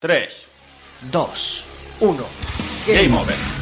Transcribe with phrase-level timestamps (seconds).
[0.00, 0.28] 3,
[1.10, 1.18] 2,
[1.98, 2.24] 1.
[2.86, 3.57] Game over.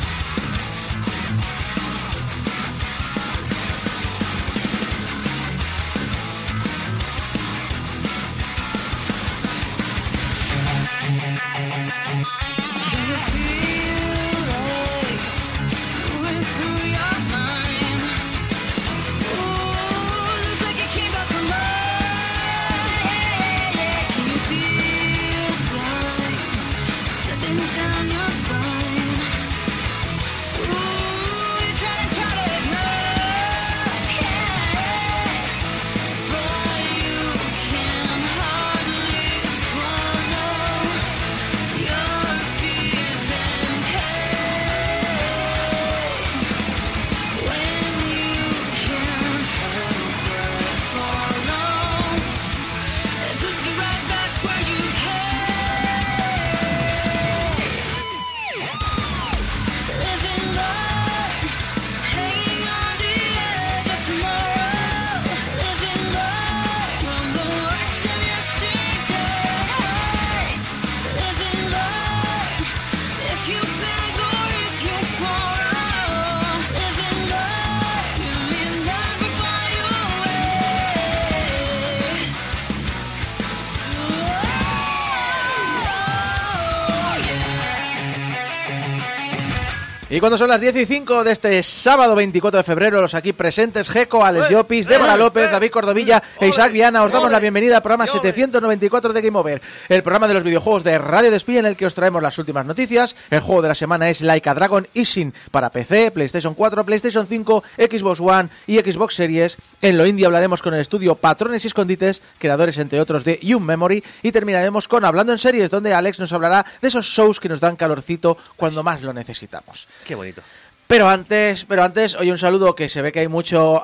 [90.17, 93.35] Y cuando son las 10 y 5 de este sábado 24 de febrero, los aquí
[93.35, 97.77] presentes, Geco, Alex Llopis, Débora López, David Cordovilla e Isaac Viana, os damos la bienvenida
[97.77, 101.67] al programa 794 de Game Over, el programa de los videojuegos de Radio Despí en
[101.67, 103.15] el que os traemos las últimas noticias.
[103.29, 107.27] El juego de la semana es Like a Dragon Ishin para PC, PlayStation 4, PlayStation
[107.27, 109.59] 5, Xbox One y Xbox Series.
[109.83, 113.65] En lo indie hablaremos con el estudio Patrones y Escondites, creadores entre otros de Young
[113.65, 117.51] Memory, y terminaremos con Hablando en Series, donde Alex nos hablará de esos shows que
[117.51, 119.87] nos dan calorcito cuando más lo necesitamos.
[120.07, 120.41] Qué bonito.
[120.87, 123.83] Pero antes, pero antes, oye, un saludo que se ve que hay mucho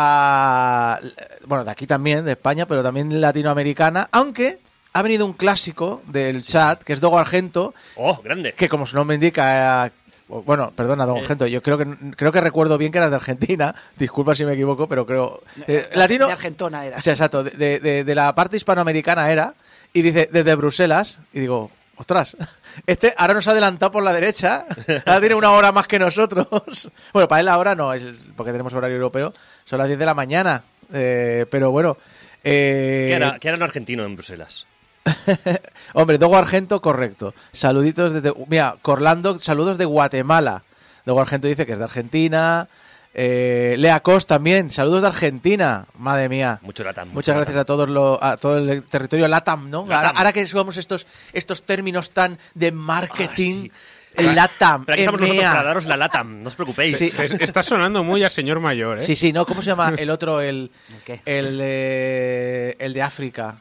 [0.00, 1.00] audiencia,
[1.46, 4.58] bueno, de aquí también, de España, pero también latinoamericana, aunque
[4.92, 8.52] ha venido un clásico del chat, que es Dogo Argento, ¡Oh, grande!
[8.54, 9.90] que como su nombre indica, eh,
[10.28, 11.22] bueno, perdona, Dogo Eh.
[11.22, 14.54] Argento, yo creo que creo que recuerdo bien que eras de Argentina, disculpa si me
[14.54, 15.42] equivoco, pero creo...
[15.68, 16.26] eh, latino...
[16.26, 16.98] De Argentona era.
[17.00, 19.54] Sí, exacto, de, de- de- de la parte hispanoamericana era,
[19.92, 22.36] y dice, desde Bruselas, y digo, ostras,
[22.86, 24.66] este ahora nos ha adelantado por la derecha,
[25.06, 26.46] ahora tiene una hora más que nosotros.
[27.12, 28.02] Bueno, para él ahora no, es
[28.36, 29.32] porque tenemos horario europeo,
[29.64, 30.62] son las 10 de la mañana,
[30.92, 31.96] eh, pero bueno...
[32.44, 33.06] eh,
[33.40, 34.66] Que era, un argentino en Bruselas.
[35.94, 37.32] Hombre, Dogo Argento, correcto.
[37.52, 38.32] Saluditos desde...
[38.48, 40.62] Mira, Corlando, saludos de Guatemala.
[41.04, 42.68] Dogo Argento dice que es de Argentina.
[43.18, 45.86] Eh, Lea Cos también, saludos de Argentina.
[45.96, 46.58] Madre mía.
[46.60, 47.08] Mucho latam.
[47.14, 49.78] Muchas gracias a todos lo- a todo el territorio LATAM, ¿no?
[49.78, 50.16] Ahora, Latam.
[50.18, 53.68] ahora que usamos estos, estos términos tan de marketing,
[54.18, 56.96] Ah, el LATAM, Pero aquí estamos nosotros para daros la latam, no os preocupéis.
[56.98, 57.12] Sí.
[57.40, 59.00] Está sonando muy a señor mayor, ¿eh?
[59.02, 59.44] Sí, sí, ¿no?
[59.46, 60.40] ¿Cómo se llama el otro?
[60.42, 61.20] El, ¿El qué?
[61.24, 63.56] el, eh, el de África.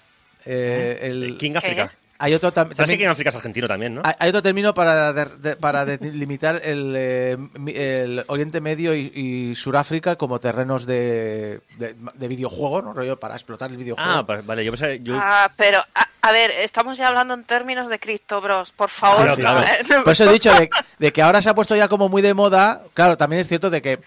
[0.46, 1.92] Eh, el, El King África.
[2.18, 2.98] Hay otro tam- ¿Sabes también.
[3.00, 4.02] que King África es argentino también, no?
[4.06, 7.38] Hay, hay otro término para, de- de- para delimitar el, eh,
[7.76, 12.94] el Oriente Medio y, y Suráfrica como terrenos de, de, de videojuego, ¿no?
[12.94, 14.10] Rollo para explotar el videojuego.
[14.10, 14.94] Ah, pa- vale, yo pensaba...
[14.96, 15.18] Yo...
[15.20, 19.30] Ah, pero, a, a ver, estamos ya hablando en términos de Cristo, bros, por favor.
[19.36, 19.66] Sí, claro.
[20.06, 22.34] Por eso he dicho de, de que ahora se ha puesto ya como muy de
[22.34, 22.82] moda.
[22.94, 24.00] Claro, también es cierto de que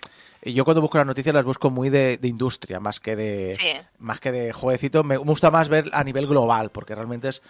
[0.45, 3.73] yo cuando busco las noticias las busco muy de, de industria, más que de Sí.
[3.99, 5.05] más que de jueguecito.
[5.05, 7.43] Me gusta más ver a nivel global, porque realmente es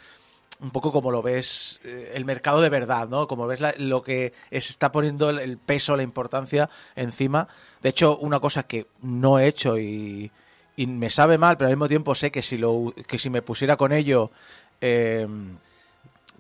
[0.60, 3.26] un poco como lo ves eh, el mercado de verdad, ¿no?
[3.28, 7.46] Como ves la- lo que se está poniendo el, el peso, la importancia encima.
[7.82, 10.30] De hecho, una cosa que no he hecho y,
[10.76, 13.42] y me sabe mal, pero al mismo tiempo sé que si lo que si me
[13.42, 14.30] pusiera con ello
[14.80, 15.26] eh,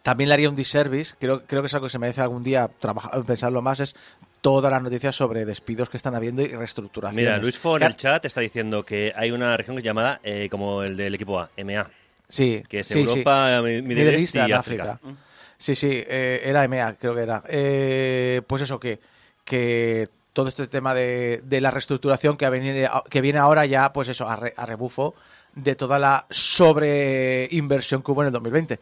[0.02, 1.14] también le haría un disservice.
[1.18, 3.80] Creo, creo que es algo que se merece algún día trabajar, pensarlo más.
[3.80, 3.94] Es
[4.40, 7.22] todas las noticias sobre despidos que están habiendo y reestructuraciones.
[7.24, 10.20] Mira, Luis Fo en el chat está diciendo que hay una región que es llamada
[10.22, 11.90] eh, como el del equipo A, MA,
[12.28, 13.10] Sí, que es sí, sí.
[13.10, 14.92] Europa, Middle East East y África.
[14.92, 15.16] África.
[15.56, 17.42] Sí, sí, eh, era EMEA, creo que era.
[17.48, 19.00] Eh, pues eso, que,
[19.44, 23.92] que todo este tema de, de la reestructuración que, ha venido- que viene ahora ya,
[23.92, 25.14] pues eso, a, re- a rebufo
[25.54, 28.78] de toda la sobreinversión que hubo en el 2020.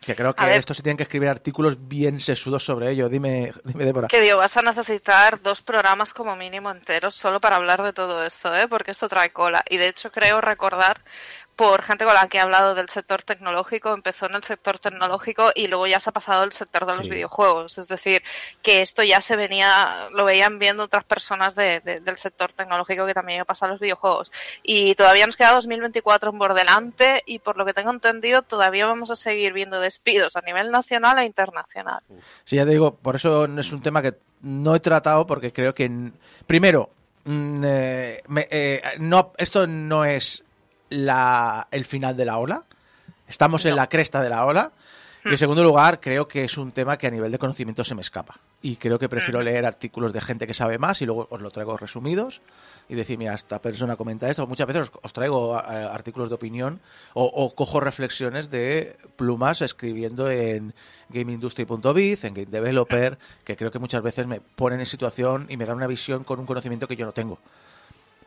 [0.00, 3.10] Que creo que esto se tienen que escribir artículos bien sesudos sobre ello.
[3.10, 4.08] Dime, dime Débora.
[4.08, 8.24] Que digo, vas a necesitar dos programas como mínimo enteros solo para hablar de todo
[8.24, 8.66] esto, ¿eh?
[8.66, 9.62] Porque esto trae cola.
[9.68, 11.02] Y de hecho creo recordar
[11.60, 15.50] por gente con la que he hablado del sector tecnológico, empezó en el sector tecnológico
[15.54, 17.10] y luego ya se ha pasado al sector de los Sí.
[17.10, 17.76] videojuegos.
[17.76, 18.22] Es decir,
[18.62, 23.04] que esto ya se venía, lo veían viendo otras personas de- de- del sector tecnológico
[23.04, 24.32] que también iba a los videojuegos.
[24.62, 29.10] Y todavía nos queda 2024 por delante y por lo que tengo entendido todavía vamos
[29.10, 32.00] a seguir viendo despidos a nivel nacional e internacional.
[32.44, 35.74] Sí, ya te digo, por eso es un tema que no he tratado porque creo
[35.74, 35.90] que,
[36.46, 36.88] primero,
[37.24, 40.42] mm, eh, me- eh, no, esto no es
[40.90, 42.64] la, el final de la ola,
[43.26, 44.72] estamos en la cresta de la ola.
[45.24, 47.94] Y en segundo lugar, creo que es un tema que a nivel de conocimiento se
[47.94, 48.36] me escapa.
[48.62, 51.50] Y creo que prefiero leer artículos de gente que sabe más y luego os lo
[51.50, 52.40] traigo resumidos
[52.88, 54.46] y decir, mira, esta persona comenta esto.
[54.46, 56.80] Muchas veces os, traigo eh, artículos de opinión
[57.12, 60.74] o, o cojo reflexiones de plumas escribiendo en
[61.10, 65.66] gameindustry.biz, en Game Developer, que creo que muchas veces me ponen en situación y me
[65.66, 67.38] dan una visión con un conocimiento que yo no tengo.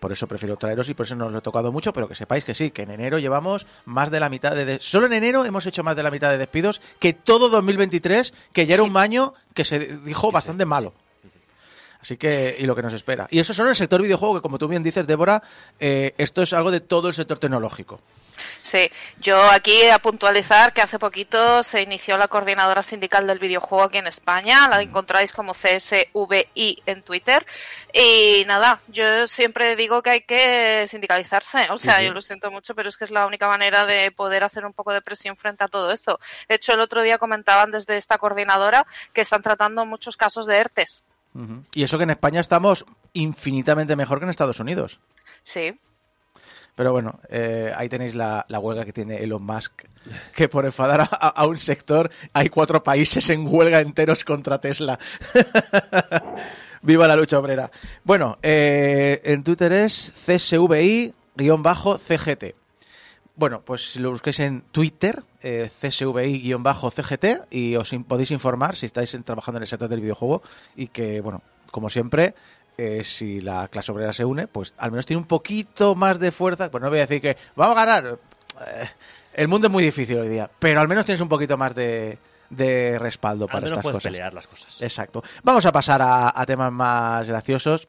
[0.03, 2.13] Por eso prefiero traeros y por eso no os lo he tocado mucho, pero que
[2.13, 4.77] sepáis que sí, que en enero llevamos más de la mitad de...
[4.81, 8.65] Solo en enero hemos hecho más de la mitad de despidos que todo 2023, que
[8.65, 10.91] ya era un año que se dijo bastante malo.
[12.01, 13.29] Así que, y lo que nos espera.
[13.31, 15.41] Y eso solo en el sector videojuego, que como tú bien dices, Débora,
[15.79, 18.01] eh, esto es algo de todo el sector tecnológico.
[18.61, 23.83] Sí, yo aquí a puntualizar que hace poquito se inició la coordinadora sindical del videojuego
[23.83, 27.45] aquí en España, la encontráis como CSVI en Twitter.
[27.93, 32.75] Y nada, yo siempre digo que hay que sindicalizarse, o sea, yo lo siento mucho,
[32.75, 35.63] pero es que es la única manera de poder hacer un poco de presión frente
[35.63, 36.19] a todo esto.
[36.47, 40.57] De hecho, el otro día comentaban desde esta coordinadora que están tratando muchos casos de
[40.57, 41.03] ERTES.
[41.73, 44.99] Y eso que en España estamos infinitamente mejor que en Estados Unidos.
[45.43, 45.79] Sí,
[46.75, 49.83] Pero bueno, eh, ahí tenéis la, la huelga que tiene Elon Musk,
[50.35, 54.97] que por enfadar a, un sector hay cuatro países en huelga enteros contra Tesla.
[56.81, 57.71] Viva la lucha obrera.
[58.03, 61.13] Bueno, eh, en Twitter es CSVI-CGT.
[63.35, 69.17] Bueno, pues si lo busquéis en Twitter, eh, CSVI-CGT, y os podéis informar si estáis
[69.23, 70.41] trabajando en el sector del videojuego
[70.75, 71.41] y que, bueno,
[71.71, 72.35] como siempre,
[72.77, 76.31] eh, si la clase obrera se une, pues al menos tiene un poquito más de
[76.31, 76.69] fuerza.
[76.71, 78.19] Pues no voy a decir que vamos a ganar.
[78.67, 78.89] Eh,
[79.33, 82.17] el mundo es muy difícil hoy día, pero al menos tienes un poquito más de,
[82.49, 84.11] de respaldo Al para menos estas puedes cosas.
[84.11, 84.81] pelear las cosas.
[84.81, 85.23] Exacto.
[85.43, 87.87] Vamos a pasar a, a temas más graciosos,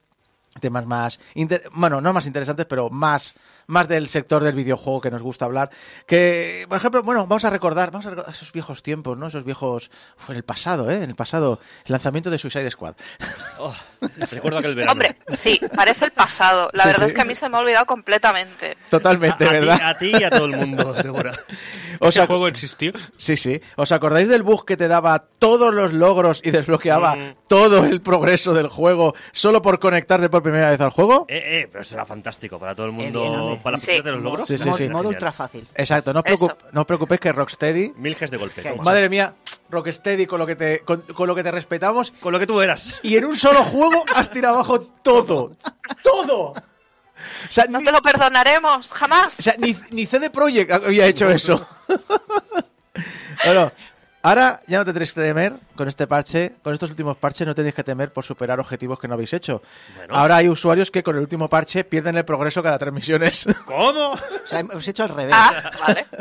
[0.61, 3.35] temas más, inter- bueno, no más interesantes, pero más,
[3.67, 5.71] más del sector del videojuego que nos gusta hablar.
[6.07, 9.27] Que, por ejemplo, bueno, vamos a recordar, vamos a recordar esos viejos tiempos, ¿no?
[9.27, 10.97] Esos viejos, fue en el pasado, ¿eh?
[11.03, 12.95] En el pasado, el lanzamiento de Suicide Squad.
[13.59, 13.75] Oh,
[14.31, 14.93] recuerdo aquel verano.
[14.93, 16.71] hombre, sí, parece el pasado.
[16.73, 17.07] La Sí, verdad sí.
[17.07, 18.77] es que a mí se me ha olvidado completamente.
[18.91, 19.77] Totalmente, a, a ¿verdad?
[19.77, 21.33] Ti, a ti y a todo el mundo, Débora.
[22.01, 22.93] O ¿Ese sea, juego existió?
[23.17, 23.61] Sí, sí.
[23.77, 27.37] ¿Os acordáis del bug que te daba todos los logros y desbloqueaba Mm.
[27.49, 31.27] todo el progreso del juego solo por conectarte por primera vez al juego?
[31.29, 33.21] Eh, eh, pero eso era fantástico para todo el Eh, mundo.
[33.23, 33.61] bien, hombre.
[33.65, 34.01] para la Sí.
[34.01, 34.47] de los logros.
[34.47, 34.89] Sí, sí, modo, sí.
[34.89, 35.67] modo ultra fácil.
[35.75, 36.47] Exacto, no os, Eso.
[36.49, 38.75] preocup- no os preocupéis que Rocksteady Mil de golpe.
[38.85, 39.35] Madre mía,
[39.71, 42.61] Rocksteady con lo que te con, con lo que te respetamos Con lo que tú
[42.61, 42.95] eras.
[43.03, 45.51] y en un solo juego has tirado abajo todo.
[46.03, 46.51] Todo.
[46.53, 46.55] O
[47.49, 49.39] sea, No ni, te lo perdonaremos, jamás.
[49.39, 51.67] o sea, ni, ni CD Projekt había hecho eso.
[53.45, 53.73] bueno,
[54.25, 57.75] ahora ya no tendréis que temer con este parche, con estos últimos parches no tenéis
[57.77, 59.63] que temer por superar objetivos que no habéis hecho.
[59.97, 60.15] Bueno.
[60.17, 63.47] Ahora hay usuarios que con el último parche pierden el progreso cada tres misiones.
[63.67, 64.11] ¿Cómo?
[64.13, 65.35] O sea, hemos hecho al revés.
[65.37, 66.07] Ah, vale.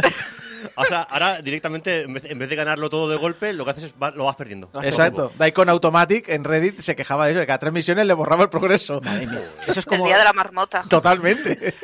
[0.75, 3.71] O sea, ahora directamente, en vez, en vez de ganarlo todo de golpe, lo que
[3.71, 4.71] haces es va- lo vas perdiendo.
[4.81, 5.31] Exacto.
[5.37, 8.43] Daikon Automatic en Reddit se quejaba de eso, de que cada tres misiones le borraba
[8.43, 9.01] el progreso.
[9.01, 9.41] Madre mía.
[9.63, 10.83] Eso es El como día de la marmota.
[10.89, 11.75] Totalmente.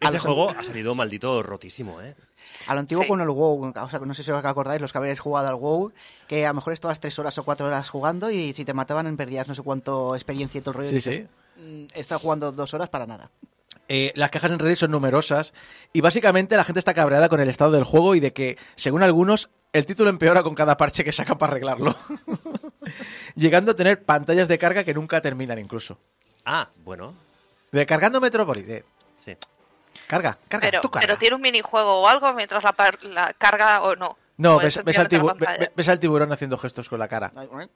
[0.00, 2.16] Este juego ha salido maldito rotísimo, ¿eh?
[2.66, 3.08] A lo antiguo Sí.
[3.08, 3.72] con el WoW.
[3.76, 5.92] O sea, no sé si os acordáis, los que habéis jugado al WoW,
[6.28, 9.16] que a lo mejor estabas tres horas o cuatro horas jugando y si te mataban
[9.16, 10.88] perdías no sé cuánto experiencia y todo el rollo.
[10.90, 11.60] Sí, y dices, sí.
[11.60, 13.30] "Mm, estado jugando dos horas para nada.
[13.86, 15.52] Eh, las quejas en Reddit son numerosas
[15.92, 19.02] y básicamente la gente está cabreada con el estado del juego y de que, según
[19.02, 21.94] algunos, el título empeora con cada parche que sacan para arreglarlo.
[23.34, 25.98] Llegando a tener pantallas de carga que nunca terminan incluso.
[26.44, 27.14] Ah, bueno.
[27.72, 28.66] De cargando Metropolis.
[28.66, 28.84] de,
[29.18, 29.36] Sí.
[30.06, 31.06] Carga, carga, Pero, tú carga.
[31.06, 34.16] pero tiene un minijuego o algo mientras la, par- la carga o no.
[34.36, 37.30] No, ves, ves al tibu- ves al tiburón haciendo gestos con la cara.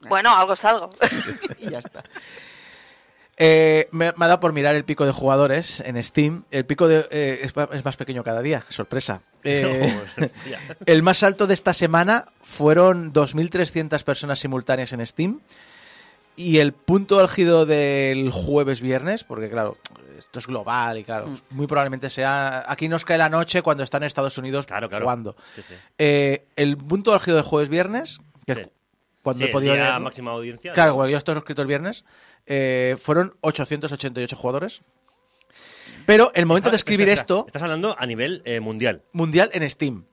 [0.08, 0.90] Bueno, algo es algo.
[1.58, 2.02] y ya está.
[3.40, 6.42] Eh, me, me ha dado por mirar el pico de jugadores en Steam.
[6.50, 9.20] El pico de, eh, es, más pequeño cada día, sorpresa.
[9.44, 9.96] Eh,
[10.86, 15.40] el más alto de esta semana fueron 2.300 personas simultáneas en Steam.
[16.38, 19.74] Y el punto álgido del jueves viernes, porque claro,
[20.16, 22.62] esto es global y claro, muy probablemente sea.
[22.70, 25.04] Aquí nos cae la noche cuando está en Estados Unidos Claro, claro.
[25.04, 25.36] jugando.
[25.56, 25.74] Sí, sí.
[25.98, 28.60] Eh, el punto álgido del jueves viernes, que Sí.
[29.22, 29.98] cuando he podido leerlo.
[29.98, 30.72] máxima audiencia.
[30.74, 32.04] Claro, cuando yo esto lo he escrito el viernes,
[32.46, 34.80] eh, fueron 888 jugadores.
[36.06, 39.02] Pero el momento de escribir esto, Estás hablando a nivel eh, mundial.
[39.12, 40.04] mundial en Steam.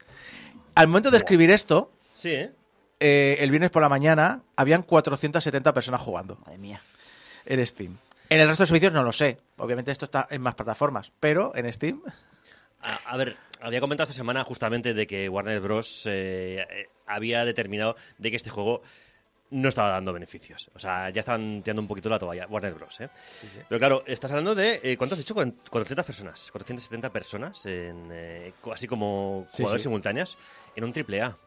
[0.74, 2.51] Al momento de escribir esto, Sí, ¿eh?
[3.00, 6.82] Eh, el viernes por la mañana, habían 470 personas jugando Madre mía.
[7.46, 7.98] en Steam.
[8.30, 9.38] En el resto de servicios no lo sé.
[9.58, 12.02] Obviamente esto está en más plataformas, pero en Steam
[12.82, 16.06] A, a ver, había comentado esta semana justamente de que Warner Bros.
[16.08, 18.82] eh, eh, había determinado de que este juego
[19.52, 20.72] no estaba dando beneficios.
[20.74, 23.00] O sea, ya están tirando un poquito la toalla, Warner Bros.
[23.02, 23.10] ¿eh?
[23.70, 25.36] Pero claro, estás hablando de, eh, ¿cuánto has dicho?
[25.36, 29.86] Cuaren- 400 personas, 470 personas, en, eh, así como Sí, jugadores sí.
[29.86, 30.36] simultáneas,
[30.75, 31.38] en un triple A.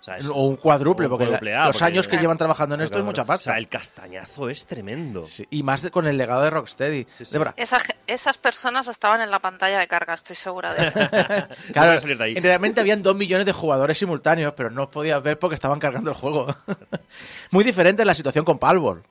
[0.00, 2.38] O, sea, es- o un cuádruple, porque la- cuádruple A, los porque- años que llevan
[2.38, 3.50] trabajando en esto es mucha pasta.
[3.50, 5.26] O sea, el castañazo es tremendo.
[5.26, 7.06] Sí, y más de- con el legado de Rocksteady.
[7.18, 7.24] Sí,
[7.56, 10.92] Esa esas personas estaban en la pantalla de carga, estoy segura de ello.
[11.72, 12.34] Claro, puedes salir de ahí.
[12.36, 15.78] en- realmente habían dos millones de jugadores simultáneos, pero no os podías ver porque estaban
[15.78, 16.46] cargando el juego.
[17.50, 19.02] Muy diferente es la situación con Palworld.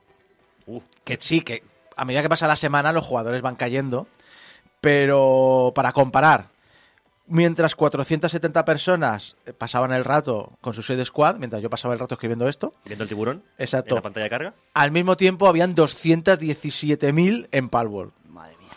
[0.66, 1.62] Uh, Que sí, que
[1.96, 4.08] a medida que pasa la semana los jugadores van cayendo,
[4.80, 6.46] pero para comparar,
[7.30, 12.14] mientras 470 personas pasaban el rato con su Suicide Squad, mientras yo pasaba el rato
[12.14, 13.94] escribiendo esto, viendo el tiburón Exacto.
[13.94, 14.54] en la pantalla de carga.
[14.74, 18.12] al mismo tiempo habían 217.000 en Palworld.
[18.28, 18.68] Madre mía.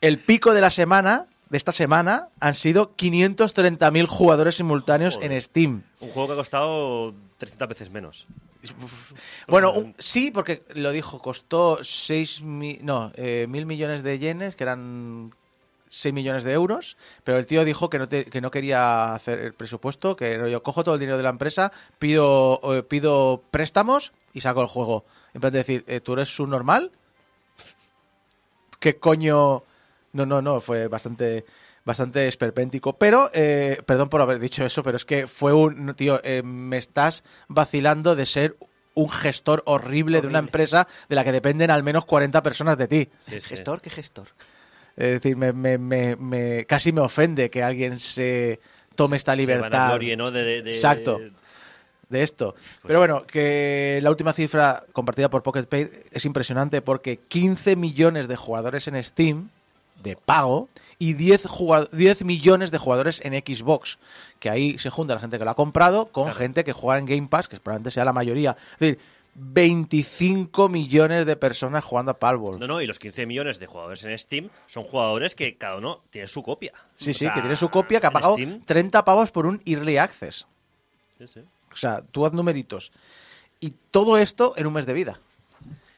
[0.00, 5.32] El pico de la semana, de esta semana, han sido 530.000 jugadores simultáneos Joder.
[5.32, 5.82] en Steam.
[6.00, 8.26] Un juego que ha costado 300 veces menos.
[9.48, 14.54] Bueno, un- sí, porque lo dijo, costó 6 mi- no, eh, mil millones de yenes,
[14.54, 15.34] que eran
[15.90, 19.40] 6 millones de euros, pero el tío dijo que no, te- que no quería hacer
[19.40, 24.12] el presupuesto, que yo cojo todo el dinero de la empresa, pido, eh, pido préstamos
[24.32, 25.04] y saco el juego.
[25.34, 26.90] En plan de decir, eh, ¿tú eres subnormal?
[28.78, 29.62] ¿Qué coño?
[30.12, 31.44] No, no, no, fue bastante
[31.82, 36.20] bastante esperpéntico, pero eh, perdón por haber dicho eso, pero es que fue un tío,
[36.22, 38.56] eh, me estás vacilando de ser
[38.94, 42.86] un gestor horrible, de una empresa de la que dependen al menos 40 personas de
[42.86, 43.08] ti.
[43.18, 43.48] Sí, sí.
[43.48, 43.80] ¿Gestor?
[43.80, 44.28] ¿Qué gestor?
[45.00, 48.60] Es decir, me, me- me- me- casi me ofende que alguien se
[48.94, 49.98] tome esta libertad.
[49.98, 50.06] De,
[50.44, 51.18] de- de- Exacto.
[52.08, 52.54] de esto.
[52.86, 58.28] Pero bueno, que la última cifra compartida por Pocket Pay es impresionante porque 15 millones
[58.28, 59.48] de jugadores en Steam
[60.02, 63.98] de pago y 10, jugado- 10 millones de jugadores en Xbox,
[64.38, 66.38] que ahí se junta la gente que lo ha comprado con Claro.
[66.38, 68.56] gente que juega en Game Pass, que probablemente sea la mayoría.
[68.74, 68.98] Es decir,
[69.42, 72.60] 25 millones de personas jugando a Palworld.
[72.60, 76.02] No, no, y los 15 millones de jugadores en Steam son jugadores que cada uno
[76.10, 76.72] tiene su copia.
[76.94, 79.46] Sí, O sí, sea, que tiene su copia, que ha pagado Steam- 30 pavos por
[79.46, 80.46] un Early Access.
[81.18, 81.40] Sí, sí.
[81.72, 82.92] O sea, tú haz numeritos.
[83.60, 85.20] Y todo esto en un mes de vida.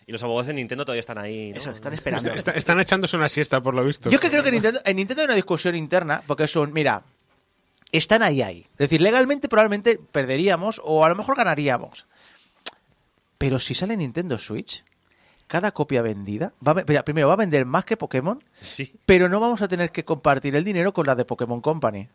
[0.07, 1.51] Y los abogados de Nintendo todavía están ahí.
[1.51, 1.57] ¿no?
[1.57, 2.27] Eso, están esperando.
[2.29, 4.11] Está- está- están echándose una siesta, por lo visto.
[4.11, 7.03] Yo que creo que Nintendo, en Nintendo hay una discusión interna, porque es un, mira,
[7.93, 8.67] están ahí, ahí.
[8.73, 12.07] Es decir, legalmente probablemente perderíamos o a lo mejor ganaríamos.
[13.43, 14.85] Pero si sale Nintendo Switch,
[15.49, 18.95] cada copia vendida, va a, primero va a vender más que Pokémon, Sí.
[19.05, 22.09] pero no vamos a tener que compartir el dinero con la de Pokémon Company.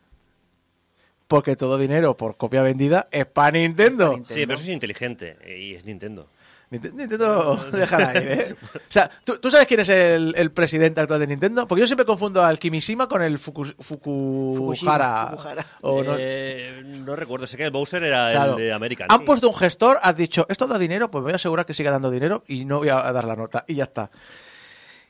[1.27, 4.22] Porque todo dinero por copia vendida es para Nintendo.
[4.24, 5.36] Sí, pero eso es inteligente.
[5.41, 6.29] eh, Y es Nintendo.
[6.70, 8.56] Ninte- Nintendo, déjala ahí, ¿eh?
[8.76, 11.66] O sea, ¿tú, tú sabes quién es el, el presidente actual de Nintendo?
[11.68, 15.28] Porque yo siempre confundo al Kimishima con el Fuku, Fukuhara.
[15.32, 15.66] Fukuhara.
[15.82, 18.52] O no- Eh, no recuerdo, sé que el Bowser era Claro.
[18.54, 19.08] el de American.
[19.10, 19.26] Han sí.
[19.26, 21.92] puesto un gestor, has dicho, esto da dinero, pues me voy a asegurar que siga
[21.92, 23.64] dando dinero y no voy a dar la nota.
[23.68, 24.12] Y ya está.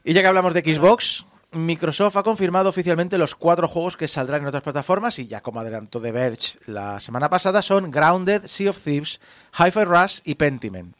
[0.03, 4.41] Y ya que hablamos de Xbox, Microsoft ha confirmado oficialmente los cuatro juegos que saldrán
[4.41, 8.69] en otras plataformas y ya como adelantó The Verge la semana pasada son Grounded, Sea
[8.69, 9.19] of Thieves,
[9.57, 10.95] Hi-Fi Rush y Pentiment.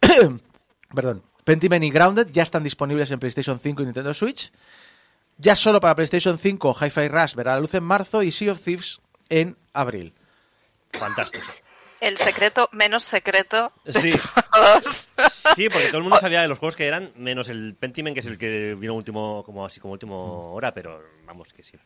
[0.94, 1.22] Perdón.
[1.44, 4.52] Pentiment y Grounded ya están disponibles en PlayStation 5 y Nintendo Switch.
[5.38, 8.62] Ya solo para PlayStation 5, Hi-Fi Rush verá la luz en marzo y Sea of
[8.62, 10.12] Thieves en abril.
[10.92, 11.46] Fantástico.
[12.00, 14.10] El secreto menos secreto de Sí.
[14.52, 15.08] todos.
[15.56, 18.20] Sí, porque todo el mundo sabía de los juegos que eran, menos el Pentiment, que
[18.20, 21.76] es el que vino último, como así como último hora, pero vamos que sí.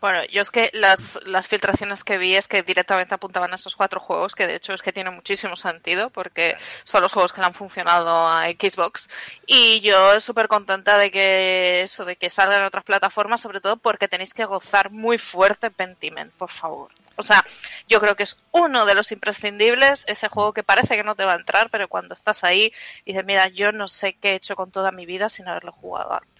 [0.00, 3.76] Bueno, yo es que las, las filtraciones que vi es que directamente apuntaban a esos
[3.76, 7.42] cuatro juegos, que de hecho es que tiene muchísimo sentido, porque son los juegos que
[7.42, 9.10] le han funcionado a Xbox.
[9.46, 13.76] Y yo súper contenta de que eso, de que salgan en otras plataformas, sobre todo
[13.76, 16.90] porque tenéis que gozar muy fuerte Pentiment, por favor.
[17.16, 17.44] O sea,
[17.86, 21.26] yo creo que es uno de los imprescindibles, ese juego que parece que no te
[21.26, 22.72] va a entrar, pero cuando estás ahí,
[23.04, 26.14] dices, mira, yo no sé qué he hecho con toda mi vida sin haberlo jugado
[26.14, 26.39] antes.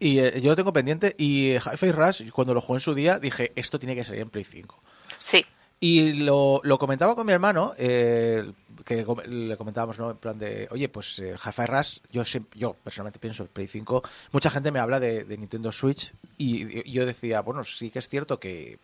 [0.00, 1.14] Y eh, yo lo tengo pendiente.
[1.18, 4.22] Y eh, Hi-Fi Rush, cuando lo jugué en su día, dije, esto tiene que salir
[4.22, 4.82] en Play 5.
[5.18, 5.44] Sí,
[5.80, 8.50] Y lo, lo comentaba con mi hermano, eh,
[8.84, 10.10] que com- le comentábamos, ¿no?
[10.10, 12.22] En plan de, oye, pues eh, Hi-Fi Rush, yo,
[12.54, 14.02] yo personalmente pienso en Play 5.
[14.32, 17.98] Mucha gente me habla de, de Nintendo Switch y, y yo decía, bueno, sí que
[17.98, 18.78] es cierto que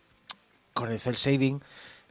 [0.73, 1.61] con el cel shading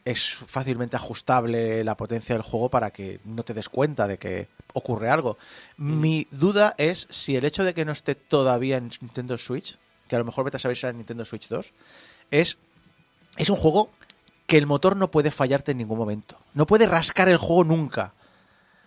[0.05, 4.49] es fácilmente ajustable la potencia del juego para que no te des cuenta de que
[4.75, 5.39] ocurre algo.
[5.77, 9.79] Mi duda es si el hecho de que no esté todavía en Nintendo Switch,
[10.09, 11.73] que a lo mejor vete a saber si en Nintendo Switch 2,
[12.31, 12.59] es,
[13.37, 13.91] es un juego
[14.47, 16.39] que el motor no puede fallarte en ningún momento.
[16.55, 18.15] No puede rascar el juego nunca.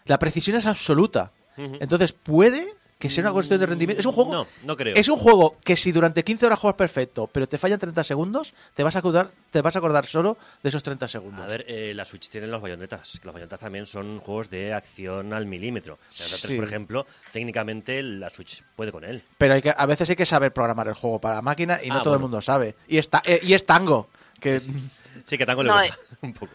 [0.05, 1.31] La precisión es absoluta.
[1.57, 2.75] Entonces puede
[3.07, 3.99] que sea una cuestión de rendimiento.
[3.99, 4.31] Es un juego.
[4.33, 4.95] No, no creo.
[4.95, 8.53] Es un juego que si durante 15 horas juegas perfecto, pero te fallan 30 segundos,
[8.73, 11.43] te vas a acordar, te vas a acordar solo de esos 30 segundos.
[11.43, 13.19] A ver, eh, la Switch tiene los bayonetas.
[13.19, 15.97] que Los bayonetas también son juegos de acción al milímetro.
[16.09, 16.55] Bayonetta 3, Sí.
[16.55, 19.23] por ejemplo, técnicamente la Switch puede con él.
[19.37, 21.89] Pero hay que, a veces hay que saber programar el juego para la máquina y
[21.89, 22.75] no Ah, todo el mundo sabe.
[22.87, 24.09] Y está eh, y es tango.
[24.39, 26.51] Que Sí, que tango le gusta un poco.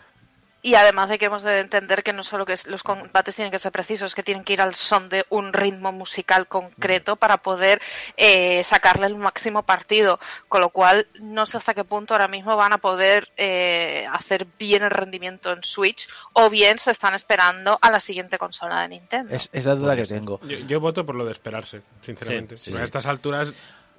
[0.62, 3.50] Y además de que hemos de entender que no solo que es- los combates tienen
[3.50, 7.38] que ser precisos, que tienen que ir al son de un ritmo musical concreto para
[7.38, 7.81] poder
[8.17, 10.21] eh, sacarle el máximo partido.
[10.49, 14.47] Con lo cual, no sé hasta qué punto ahora mismo van a poder eh, hacer
[14.59, 18.88] bien el rendimiento en Switch o bien se están esperando a la siguiente consola de
[18.88, 19.35] Nintendo.
[19.35, 20.40] es, es la duda que tengo.
[20.43, 22.57] Yo, yo voto por lo de esperarse, sinceramente.
[22.57, 23.55] Sí, sí, a estas alturas,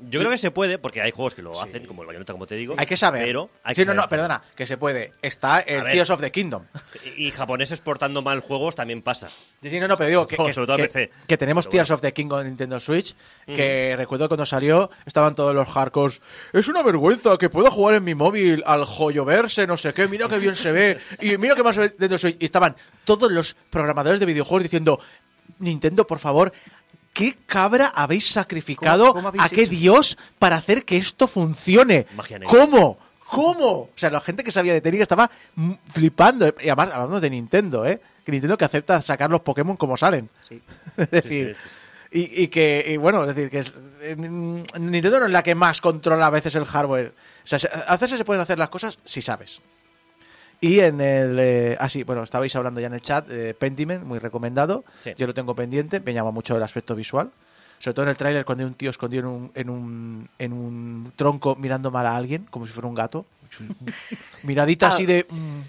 [0.10, 2.48] Yo creo que se puede, porque hay juegos que lo hacen, como el bayoneta, como
[2.48, 2.76] te digo.
[2.78, 3.24] Hay que saber.
[3.24, 5.12] Pero hay sí, que no, no, saber perdona, que se puede.
[5.22, 5.92] Está el ver.
[5.94, 6.66] Tears of the Kingdom.
[7.16, 9.30] Y, y japoneses portando mal juegos también pasa.
[9.62, 11.12] Sí, sí, no, no, pero digo que, Sobre que- todo en que- PC.
[11.28, 11.96] que tenemos Pero Tears bueno.
[11.96, 13.16] of the Kingdom en Nintendo Switch,
[13.46, 16.22] que recuerdo cuando salió, estaban todos los hardcores.
[16.54, 20.28] Es una vergüenza que pueda jugar en mi móvil al joyoverse, no sé qué, mira
[20.28, 22.38] qué bien se ve, y mira qué más se ve Nintendo Switch.
[22.40, 25.00] Y estaban todos los programadores de videojuegos diciendo,
[25.60, 26.52] Nintendo, por favor,
[27.14, 29.72] ¿qué cabra habéis sacrificado ¿Cómo- cómo habéis a qué hecho?
[29.72, 32.08] dios para hacer que esto funcione?
[32.48, 32.98] ¿Cómo?
[33.30, 33.68] ¿Cómo?
[33.68, 35.32] O sea, la gente que sabía de técnica estaba
[35.92, 36.48] flipando.
[36.60, 38.02] Y además, hablando de Nintendo, ¿eh?
[38.26, 40.30] Que Nintendo que acepta sacar los Pokémon como salen.
[40.48, 40.62] Sí.
[40.98, 41.56] es decir,
[42.12, 45.44] sí, Y, y que, y bueno, es decir, que es- eh, Nintendo no es la
[45.44, 47.14] que más controla a veces el hardware.
[47.44, 49.62] O sea, se- a veces se pueden hacer las cosas si sabes.
[50.62, 51.38] Y en el.
[51.40, 53.30] Eh, ah, sí, bueno, estabais hablando ya en el chat.
[53.32, 54.86] Eh, Pentiment, muy recomendado.
[55.04, 55.12] Sí.
[55.18, 56.00] Yo lo tengo pendiente.
[56.00, 57.32] Me llama mucho el aspecto visual.
[57.80, 60.54] Sobre todo en el tráiler cuando hay un tío escondido en un, en, un, en
[60.54, 63.26] un tronco mirando mal a alguien, como si fuera un gato.
[64.44, 65.26] Miradita así de.
[65.28, 65.62] mm,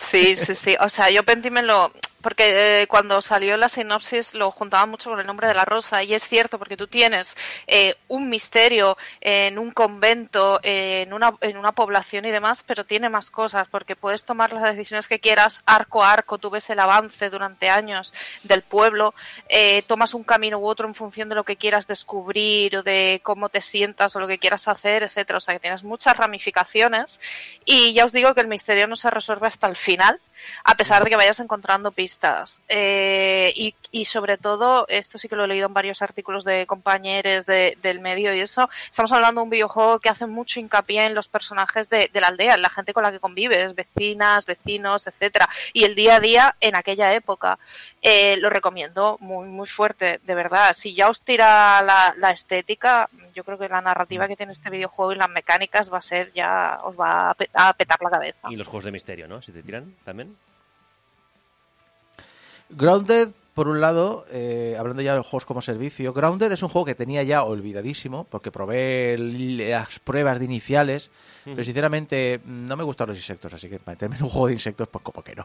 [0.00, 0.76] Sí, sí, sí.
[0.80, 1.92] O sea, yo Pentiment lo...
[2.22, 6.02] Porque eh, cuando salió la sinopsis lo juntaba mucho con el nombre de la rosa
[6.02, 7.36] y es cierto porque tú tienes
[7.66, 13.08] eh, un misterio en un convento, en, una, en una población y demás, pero tiene
[13.08, 16.78] más cosas porque puedes tomar las decisiones que quieras arco a arco, tú ves el
[16.78, 19.14] avance durante años del pueblo,
[19.48, 23.20] eh, tomas un camino u otro en función de lo que quieras descubrir o de
[23.22, 25.38] cómo te sientas o lo que quieras hacer, etcétera.
[25.38, 27.20] O sea que tienes muchas ramificaciones
[27.64, 30.20] y ya os digo que el misterio no se resuelve hasta el final,
[30.64, 32.60] a pesar de que vayas encontrando pistas.
[32.68, 36.66] Eh, y, y sobre todo, esto sí que lo he leído en varios artículos de
[36.66, 41.04] compañeros de- del medio y eso, estamos hablando de un videojuego que hace mucho hincapié
[41.06, 45.06] en los personajes de, la aldea, en la gente con la que convives, vecinas, vecinos,
[45.06, 47.58] etcétera, y el día a día en aquella época.
[48.04, 50.72] Eh, lo recomiendo muy, muy fuerte, de verdad.
[50.74, 54.70] Si ya os tira la, la estética, yo creo que la narrativa que tiene este
[54.70, 58.10] videojuego y las mecánicas va a ser ya, os va a, pe- a petar la
[58.10, 58.48] cabeza.
[58.50, 59.40] Y los juegos de misterio, ¿no?
[59.40, 60.36] Si te tiran también.
[62.70, 66.70] Grounded, por un lado, eh, hablando ya de los juegos como servicio, Grounded es un
[66.70, 71.10] juego que tenía ya olvidadísimo, porque probé las pruebas de iniciales,
[71.44, 74.54] pero sinceramente mm, no me gustan los insectos, así que meterme en un juego de
[74.54, 75.44] insectos, pues como que no.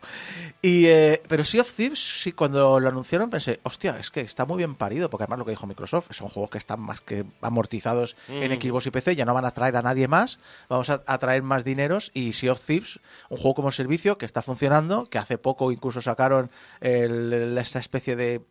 [0.61, 4.45] Y, eh, pero Sea of Thieves, sí, cuando lo anunciaron pensé, hostia, es que está
[4.45, 7.25] muy bien parido, porque además lo que dijo Microsoft, son juegos que están más que
[7.41, 10.39] amortizados en Xbox y PC, ya no van a traer a nadie más,
[10.69, 14.25] vamos a, a traer más dineros, y Sea of Thieves, un juego como servicio que
[14.25, 18.41] está funcionando, que hace poco incluso sacaron el- esta especie de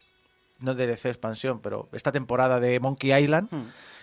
[0.58, 3.48] no DLC expansión, pero esta temporada de Monkey Island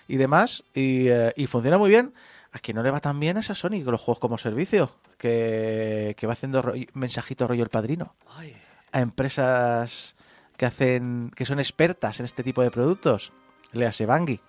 [0.08, 2.14] y demás, y, eh, y funciona muy bien.
[2.56, 4.92] A que no le va tan bien a esa Sony con los juegos como servicio,
[5.18, 8.14] que, que va haciendo rollo- mensajito rollo el padrino
[8.92, 10.16] a empresas
[10.56, 13.32] que hacen que son expertas en este tipo de productos.
[13.72, 14.40] Léase Bangui.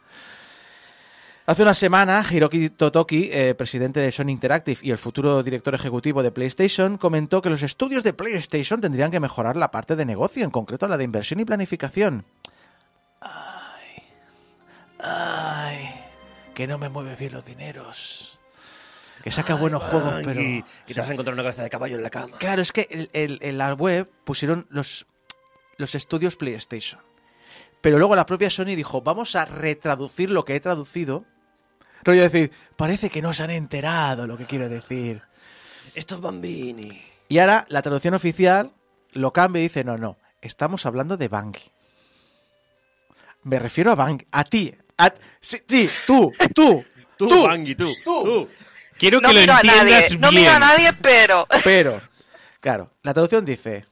[1.47, 6.23] Hace una semana, Hiroki Totoki, eh, presidente de Sony Interactive y el futuro director ejecutivo
[6.23, 10.43] de PlayStation, comentó que los estudios de PlayStation tendrían que mejorar la parte de negocio,
[10.43, 12.25] en concreto la de inversión y planificación.
[13.21, 14.03] Ay,
[15.01, 15.91] ay,
[16.55, 18.39] que no me mueve bien los dineros.
[19.23, 20.41] Que saca buenos juegos, pero...
[20.41, 22.39] Y, te vas a encontrar una cabeza de caballo en la cama.
[22.39, 25.07] Claro, es que el- el- en la web pusieron los,
[25.77, 27.03] los estudios PlayStation.
[27.83, 31.27] Pero luego la propia Sony dijo, vamos a retraducir lo que he traducido.
[32.05, 35.23] Rollo decir, parece que no se han enterado lo que quiero decir.
[35.95, 37.03] Estos bambini.
[37.29, 38.73] Y ahora la traducción oficial
[39.13, 41.57] lo cambia y dice, no, no, estamos hablando de Bang.
[43.45, 44.75] Me refiero a Bang, a ti.
[44.99, 46.85] A, sí, sí, tú, tú,
[47.17, 47.43] Tú, tú.
[47.45, 47.93] Bangui, tú.
[48.05, 48.25] tú.
[48.25, 48.49] tú.
[48.99, 51.47] Quiero no que lo miro a entiendas nadie, no miro a nadie, pero...
[51.63, 52.01] Pero,
[52.61, 53.87] claro, la traducción dice: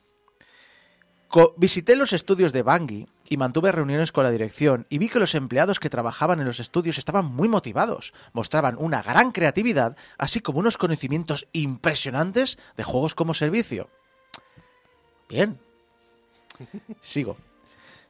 [1.29, 5.19] "Co- Visité los estudios de Bangui y mantuve reuniones con la dirección y vi que
[5.19, 10.41] los empleados que trabajaban en los estudios estaban muy motivados, mostraban una gran creatividad, así
[10.41, 13.89] como unos conocimientos impresionantes de juegos como servicio.
[15.31, 15.59] Bien.
[17.01, 17.39] Sigo.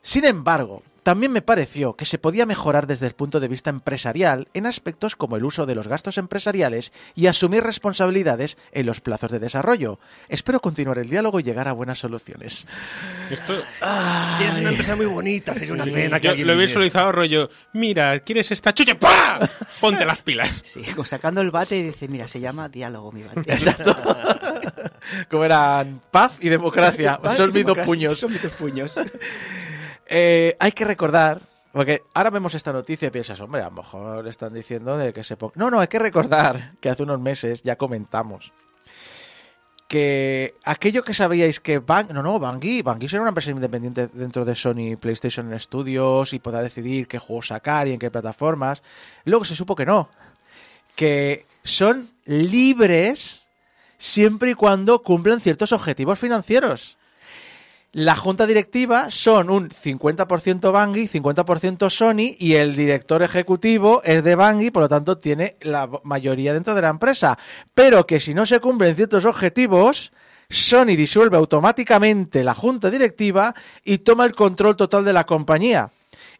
[0.00, 4.48] Sin embargo, también me pareció que se podía mejorar desde el punto de vista empresarial
[4.54, 9.30] en aspectos como el uso de los gastos empresariales y asumir responsabilidades en los plazos
[9.30, 9.98] de desarrollo.
[10.28, 12.66] Espero continuar el diálogo y llegar a buenas soluciones.
[13.30, 13.62] Esto,
[14.38, 17.50] Tienes una empresa muy bonita, sería una pena que yo alguien lo hubiera visualizado rollo,
[17.72, 18.98] mira, ¿quieres esta chucha?
[18.98, 19.48] ¡Pah!
[19.80, 20.60] Ponte las pilas.
[20.62, 23.52] Sí, como sacando el bate y dice, mira, se llama diálogo mi bate.
[23.52, 23.96] Exacto.
[25.30, 27.18] Como eran paz y democracia.
[27.36, 28.18] Son mis dos puños.
[28.18, 28.98] Son mis dos puños.
[30.14, 31.40] Eh, hay que recordar,
[31.72, 35.24] porque ahora vemos esta noticia y piensas, hombre, a lo mejor están diciendo de que
[35.24, 35.38] se...
[35.54, 38.52] No, no, hay que recordar que hace unos meses ya comentamos
[39.88, 42.12] que aquello que sabíais que Bang...
[42.12, 46.62] No, no, Bangui, Bangui será una empresa independiente dentro de Sony PlayStation Studios y podrá
[46.62, 48.82] decidir qué juegos sacar y en qué plataformas.
[49.24, 50.10] Luego se supo que no,
[50.94, 53.46] que son libres
[53.96, 56.98] siempre y cuando cumplan ciertos objetivos financieros.
[57.94, 64.34] La junta directiva son un 50% Bangui, 50% Sony y el director ejecutivo es de
[64.34, 67.38] Bangui, por lo tanto tiene la mayoría dentro de la empresa.
[67.74, 70.10] Pero que si no se cumplen ciertos objetivos,
[70.48, 75.90] Sony disuelve automáticamente la junta directiva y toma el control total de la compañía.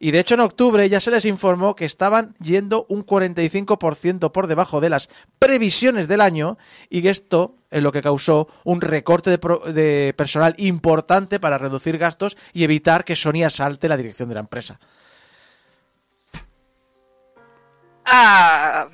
[0.05, 4.49] Y de hecho en octubre ya se les informó que estaban yendo un 45% por
[4.49, 6.59] debajo de las previsiones del año
[6.91, 12.37] y que esto es lo que causó un recorte de, personal importante para reducir gastos
[12.53, 14.81] y evitar que Sony asalte la dirección de la empresa.
[18.05, 18.89] Ah,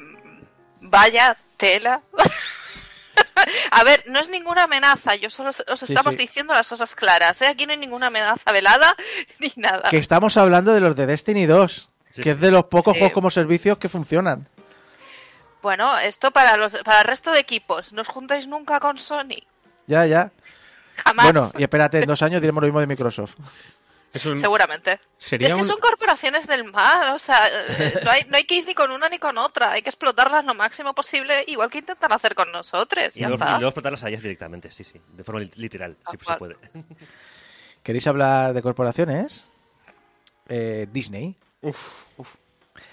[0.82, 2.02] vaya tela.
[3.70, 6.20] A ver, no es ninguna amenaza, yo solo os Sí, estamos sí.
[6.20, 7.48] diciendo las cosas claras, ¿eh?
[7.48, 8.94] Aquí no hay ninguna amenaza velada
[9.38, 9.88] ni nada.
[9.90, 12.28] Que estamos hablando de los de Destiny 2, Sí, que sí.
[12.30, 13.00] es de los pocos Sí.
[13.00, 14.46] juegos como servicios que funcionan.
[15.62, 19.42] Bueno, esto para los para el resto de equipos, no os juntáis nunca con Sony,
[19.87, 20.30] Ya, ya.
[21.04, 21.24] jamás.
[21.26, 23.34] Bueno, y espérate, en dos años diremos lo mismo de Microsoft.
[24.12, 24.98] Es un- Seguramente.
[25.18, 27.38] Sería es que un- son corporaciones del mal, o sea,
[28.04, 30.44] no hay, no hay que ir ni con una ni con otra, hay que explotarlas
[30.44, 33.56] lo máximo posible, igual que intentan hacer con nosotros, Y ya luego, está.
[33.56, 35.00] y luego explotarlas a ellas directamente, sí, sí.
[35.12, 36.56] De forma lit- literal, sí se puede.
[37.82, 39.46] ¿Queréis hablar de corporaciones?
[40.48, 41.36] Eh, Disney.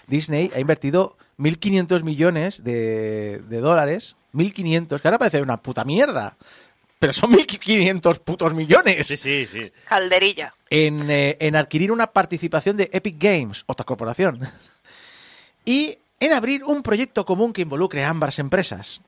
[0.07, 4.17] Disney ha invertido 1.500 millones de, de dólares.
[4.33, 6.35] 1.500, que ahora parece una puta mierda.
[7.05, 9.05] Pero son 1.500 putos millones.
[9.05, 9.71] Sí, sí, sí.
[9.87, 10.55] Calderilla.
[10.71, 14.39] En, eh, en adquirir una participación de Epic Games, otra corporación.
[15.65, 19.01] y en abrir un proyecto común que involucre a ambas empresas.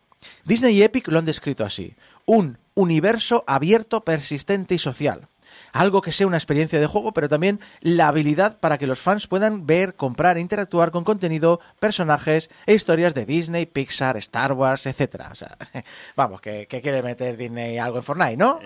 [0.46, 1.96] Disney y Epic lo han descrito así.
[2.28, 5.28] Un universo abierto, persistente y social.
[5.74, 9.28] Algo que sea una experiencia de juego, pero también la habilidad para que los fans
[9.28, 14.86] puedan ver, comprar e interactuar con contenido, personajes e historias de Disney, Pixar, Star Wars,
[14.86, 15.30] etcétera.
[15.32, 15.58] O sea,
[16.16, 18.60] vamos, que, que quiere meter Disney algo en Fortnite, ¿no?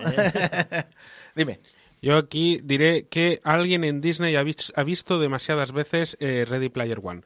[1.34, 1.60] Dime.
[2.02, 7.22] Yo aquí diré que alguien en Disney ha visto demasiadas veces eh, Ready Player One.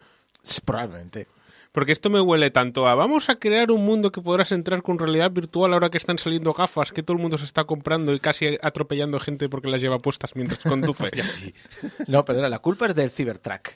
[0.67, 1.27] Probablemente.
[1.77, 4.99] Porque esto me huele tanto a vamos a crear un mundo que podrás entrar con
[4.99, 8.19] realidad virtual ahora que están saliendo gafas que todo el mundo se está comprando y
[8.19, 11.05] casi atropellando gente porque las lleva puestas mientras conduce.
[12.07, 13.73] No, perdona, la culpa es del Cybertruck,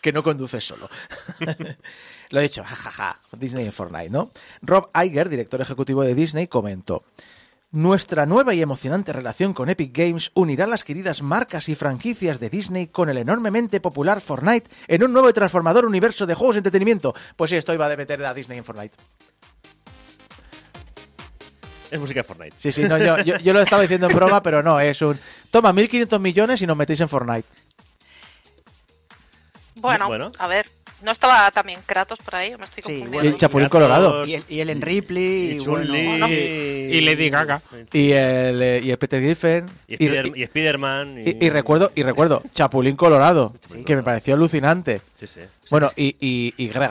[0.00, 0.88] que no conduce solo.
[2.30, 4.30] Lo he dicho, jajaja, Disney en Fortnite, ¿no?
[4.62, 7.02] Rob Iger, director ejecutivo de Disney, comentó.
[7.76, 12.48] Nuestra nueva y emocionante relación con Epic Games unirá las queridas marcas y franquicias de
[12.48, 16.60] Disney con el enormemente popular Fortnite en un nuevo y transformador universo de juegos de
[16.60, 17.14] entretenimiento.
[17.36, 18.96] Pues sí, esto iba a meter a Disney en Fortnite.
[21.90, 22.56] Es música de Fortnite.
[22.56, 25.18] Sí, sí, no, yo, yo, yo lo estaba diciendo en broma, pero no, es un...
[25.50, 27.46] Toma 1.500 millones y nos metéis en Fortnite.
[29.74, 30.32] Bueno, Bueno.
[30.38, 30.66] a ver,
[31.02, 32.54] ¿no estaba también Kratos por ahí?
[32.54, 33.24] ¿O Me estoy Sí, confundiendo.
[33.24, 34.24] Y el Chapulín Kratos, Colorado.
[34.26, 35.52] Y el, y el en Ripley.
[35.52, 37.62] Y Y, bueno, Y Lady Gaga.
[37.92, 39.66] Y el, eh, y el Peter Griffin.
[39.88, 41.20] Y, Y, Spider- y- y Spider-Man.
[41.24, 43.54] y- y recuerdo, y recuerdo, Chapulín Colorado,
[43.86, 45.02] que me pareció alucinante.
[45.16, 45.40] Sí, sí.
[45.70, 46.90] Bueno, y, y, y Greg,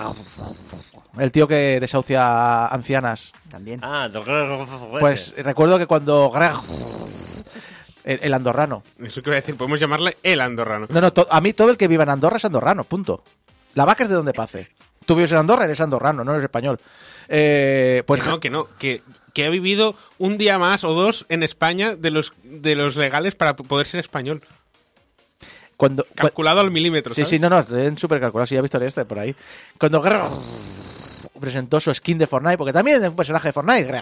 [1.19, 3.31] el tío que desahucia ancianas.
[3.49, 3.79] también.
[3.83, 4.09] Ah,
[4.99, 6.51] Pues recuerdo que cuando Greg,
[8.03, 8.83] el, el andorrano.
[9.03, 10.87] Eso que voy a decir, podemos llamarle el andorrano.
[10.89, 13.23] No, no, to- a mí todo el que viva en Andorra es andorrano, punto.
[13.75, 14.69] La vaca es de donde pase.
[15.05, 16.79] Tú vives en Andorra, eres andorrano, no eres español.
[17.27, 21.25] Eh, pues Pues no, que no, que, que ha vivido un día más o dos
[21.29, 24.41] en España de los, de los legales para poder ser español.
[25.77, 27.29] cuando, Calculado al milímetro, Sí, ¿sabes?
[27.29, 29.35] sí, no, no, en súper calculado, sí, ya he visto este por ahí.
[29.79, 30.21] Cuando Greg
[31.39, 34.01] presentó su skin de Fortnite, porque también es un personaje de Fortnite.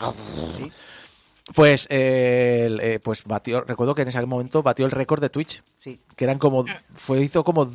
[1.55, 5.61] Pues, eh, eh, pues batió, recuerdo que en ese momento batió el récord de Twitch,
[5.77, 5.99] Sí.
[6.15, 6.63] que eran como,
[6.95, 7.65] fue, hizo como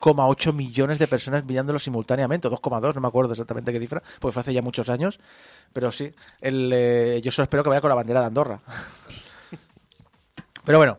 [0.00, 4.32] 2,8 millones de personas mirándolo simultáneamente, o 2,2, no me acuerdo exactamente qué cifra, porque
[4.32, 5.20] fue hace ya muchos años,
[5.72, 8.60] pero sí, el, eh, yo solo espero que vaya con la bandera de Andorra.
[10.64, 10.98] Pero bueno,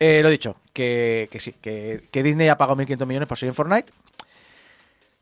[0.00, 3.50] eh, lo dicho, que, que sí, que, que Disney ha pagado 1.500 millones por seguir
[3.50, 3.92] en Fortnite.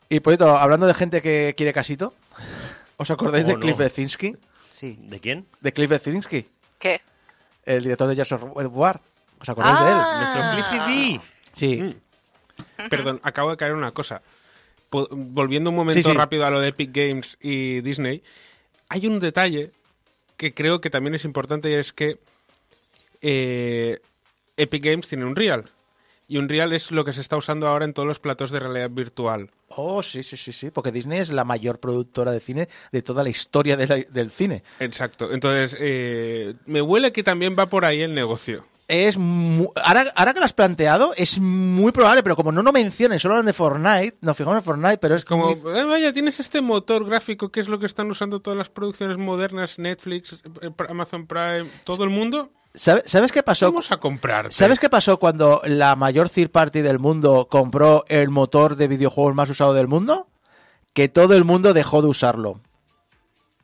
[0.08, 2.14] Y por cierto, hablando de gente que quiere casito,
[2.96, 3.60] ¿os acordáis Oh, de no.
[3.60, 4.36] Cliff Bezinski?
[4.70, 4.98] Sí.
[5.02, 5.46] ¿De quién?
[5.60, 7.02] De Cliff Bezinski, ¿Qué?
[7.64, 9.00] el director de of War.
[9.40, 9.96] ¿Os acordáis de él?
[9.96, 10.18] Ah.
[10.18, 11.20] Nuestro Cliffy B.
[11.52, 11.96] Sí.
[12.90, 14.22] Perdón, acabo de caer en una cosa.
[14.90, 16.16] Volviendo un momento Sí, sí.
[16.16, 18.22] rápido a lo de Epic Games y Disney,
[18.88, 19.72] hay un detalle
[20.36, 22.18] que creo que también es importante y es que
[23.22, 23.98] eh,
[24.56, 25.70] Epic Games tiene un Real.
[26.26, 28.58] Y un Real es lo que se está usando ahora en todos los platos de
[28.60, 29.50] realidad virtual.
[29.68, 33.22] Oh, sí, sí, sí, sí, porque Disney es la mayor productora de cine de toda
[33.22, 34.62] la historia de la- del cine.
[34.80, 35.32] Exacto.
[35.34, 38.64] Entonces, eh, me huele que también va por ahí el negocio.
[38.86, 42.70] Es mu- ahora, ahora que lo has planteado, es muy probable, pero como no lo
[42.72, 46.12] mencionen, solo hablan de Fortnite, nos fijamos en Fortnite, pero es Como, muy- "Eh, vaya,
[46.12, 50.34] tienes este motor gráfico que es lo que están usando todas las producciones modernas, Netflix,
[50.60, 52.50] eh, Amazon Prime, todo el mundo.
[52.74, 53.66] ¿Sabe- ¿Sabes qué pasó?
[53.66, 54.52] Vamos a comprar.
[54.52, 59.34] ¿Sabes qué pasó cuando la mayor third party del mundo compró el motor de videojuegos
[59.34, 60.26] más usado del mundo?
[60.92, 62.60] Que todo el mundo dejó de usarlo.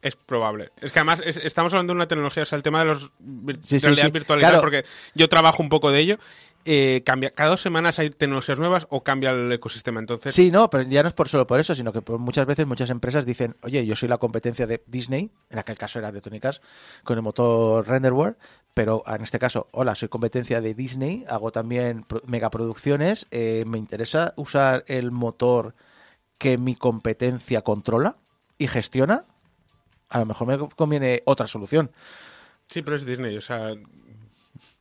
[0.03, 0.71] Es probable.
[0.81, 3.11] Es que además es- estamos hablando de una tecnología, o sea, el tema de los
[3.21, 4.11] vir- Sí, realidad sí.
[4.51, 4.61] Claro.
[4.63, 4.85] porque
[5.15, 6.19] yo trabajo un poco de ello.
[6.67, 9.99] eh, cambia, cada dos semanas hay tecnologías nuevas o cambia el ecosistema.
[9.99, 12.45] Entonces, Sí, no, pero ya no es por solo por eso, sino que por muchas
[12.45, 16.13] veces muchas empresas dicen, oye, yo soy la competencia de Disney, en aquel caso era
[16.13, 16.61] de Tonicas,
[17.03, 18.37] con el motor Renderware,
[18.75, 23.79] pero en este caso, hola, soy competencia de Disney, hago también pro- megaproducciones, eh, me
[23.79, 25.75] interesa usar el motor
[26.37, 28.19] que mi competencia controla
[28.59, 29.25] y gestiona,
[30.11, 31.91] a lo mejor me conviene otra solución.
[32.67, 33.75] sí, pero es Disney, o sea,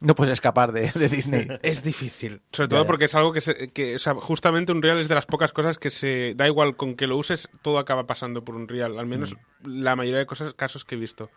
[0.02, 1.48] No puedes escapar de, de Disney.
[1.62, 2.42] es difícil.
[2.52, 2.88] Sobre todo ya.
[2.88, 5.52] porque es algo que, se- que o sea, justamente un real es de las pocas
[5.54, 8.98] cosas que se da igual con que lo uses, todo acaba pasando por un real.
[9.00, 9.82] Al menos Mm.
[9.84, 11.30] la mayoría de cosas, casos que he visto.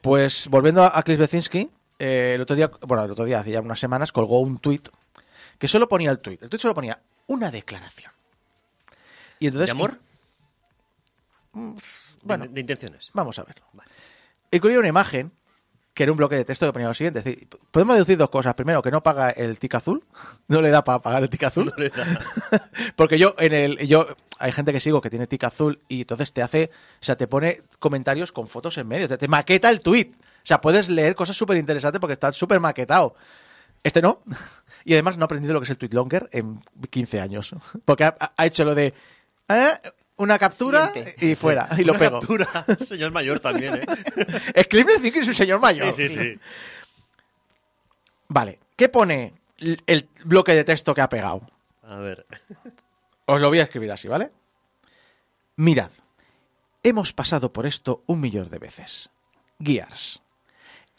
[0.00, 3.50] Pues volviendo a, a Chris Bezinski, eh, el otro día, bueno, el otro día, hace
[3.50, 4.88] ya unas semanas, colgó un tuit
[5.58, 6.40] que solo ponía el tuit.
[6.42, 8.12] El tuit solo ponía una declaración.
[9.40, 9.98] Y entonces, ¿De amor?
[12.22, 13.10] Bueno, de, de intenciones.
[13.14, 13.64] vamos a verlo.
[14.50, 15.32] Incluía una imagen
[15.98, 17.18] que era un bloque de texto que ponía lo siguiente.
[17.18, 18.54] Es decir, podemos deducir dos cosas.
[18.54, 20.04] Primero, que no paga el tic azul.
[20.46, 21.72] No le da para pagar el tic azul.
[22.96, 24.06] Porque yo, en el, yo,
[24.38, 27.26] hay gente que sigo que tiene tic azul y entonces te hace, o sea, te
[27.26, 29.08] pone comentarios con fotos en medio.
[29.08, 30.12] Te, te maqueta el tweet.
[30.14, 33.16] O sea, puedes leer cosas súper interesantes porque está súper maquetado.
[33.82, 34.22] Este no.
[34.84, 37.56] Y además no ha aprendido lo que es el tweet longer en 15 años.
[37.84, 38.94] Porque ha, ha hecho lo de
[39.48, 39.80] ¿eh?
[40.18, 41.26] Una captura Siguiente.
[41.26, 41.68] y fuera.
[41.78, 42.18] Y lo Una pego.
[42.20, 42.66] captura.
[42.86, 43.86] Señor mayor también, ¿eh?
[44.54, 45.92] Es Clifford Zinke es un señor mayor.
[45.94, 46.40] Sí, sí, sí.
[48.28, 48.58] Vale.
[48.76, 51.42] ¿Qué pone el- el bloque de texto que ha pegado?
[51.82, 52.26] A ver.
[53.26, 54.30] Os lo voy a escribir así, ¿vale?
[55.56, 55.90] Mirad,
[56.82, 59.10] hemos pasado por esto un millón de veces.
[59.60, 60.22] Gears.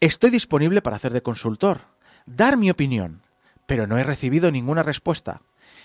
[0.02, 1.82] Estoy disponible para hacer de consultor,
[2.26, 3.22] dar mi opinión,
[3.66, 5.42] pero no he recibido ninguna respuesta.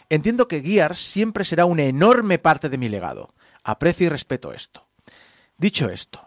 [0.08, 3.34] Entiendo que Gears siempre será una enorme parte de mi legado.
[3.62, 4.86] Aprecio y respeto esto.
[5.56, 6.20] Dicho esto,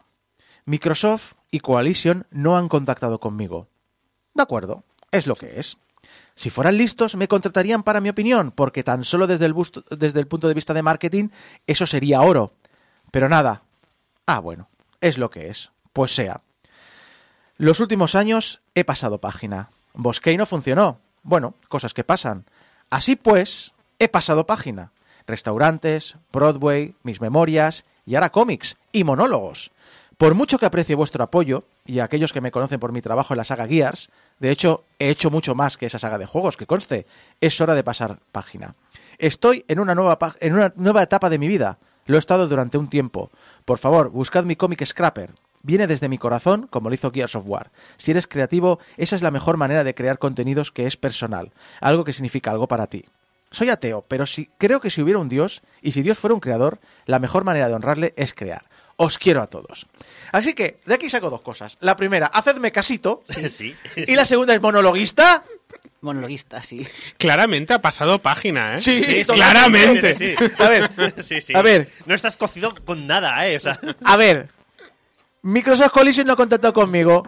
[0.65, 3.67] Microsoft y Coalition no han contactado conmigo.
[4.33, 5.77] De acuerdo, es lo que es.
[6.35, 9.55] Si fueran listos, me contratarían para mi opinión, porque tan solo desde el,
[9.97, 11.29] desde el punto de vista de marketing,
[11.65, 12.53] eso sería oro.
[13.11, 13.63] Pero nada.
[14.25, 14.69] Ah, bueno,
[15.01, 15.71] es lo que es.
[15.93, 16.41] Pues sea.
[17.57, 19.69] Los últimos años he pasado página.
[19.93, 20.99] Bosquey no funcionó.
[21.23, 22.45] Bueno, cosas que pasan.
[22.89, 24.91] Así pues, he pasado página.
[25.25, 29.71] Restaurantes, Broadway, mis memorias y ahora cómics y monólogos.
[30.17, 33.33] Por mucho que aprecie vuestro apoyo, y a aquellos que me conocen por mi trabajo
[33.33, 36.57] en la saga Gears, de hecho, he hecho mucho más que esa saga de juegos,
[36.57, 37.05] que conste,
[37.39, 38.75] es hora de pasar página.
[39.19, 41.77] Estoy en una nueva, en una nueva etapa de mi vida.
[42.05, 43.31] Lo he estado durante un tiempo.
[43.65, 45.33] Por favor, buscad mi cómic Scrapper.
[45.67, 47.71] Viene desde mi corazón, como lo hizo Gears of War.
[47.97, 51.51] Si eres creativo, esa es la mejor manera de crear contenidos que es personal,
[51.81, 53.03] algo que significa algo para ti.
[53.51, 56.39] Soy ateo, pero si, creo que si hubiera un Dios, y si Dios fuera un
[56.39, 58.63] creador, la mejor manera de honrarle es crear.
[58.95, 59.87] Os quiero a todos.
[60.31, 61.77] Así que, de aquí saco dos cosas.
[61.81, 63.23] La primera, hacedme casito.
[63.29, 64.05] Sí, sí, sí.
[64.07, 65.43] Y la segunda es monologuista.
[65.99, 66.87] Monologuista, sí.
[67.17, 68.81] Claramente ha pasado página, ¿eh?
[68.81, 70.15] Sí, Sí, sí, claramente.
[70.15, 70.45] sí, sí.
[70.63, 70.89] A ver,
[71.21, 71.53] Sí, sí.
[71.53, 73.57] a ver, No estás cocido con nada, ¿eh?
[73.57, 74.55] O sea, a ver.
[75.47, 77.25] Microsoft Collision no ha contactado conmigo.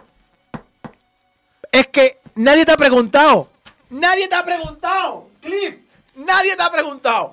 [1.72, 3.48] Es que nadie te ha preguntado.
[3.88, 5.30] Nadie te ha preguntado.
[5.40, 5.76] Cliff,
[6.16, 7.32] nadie te ha preguntado.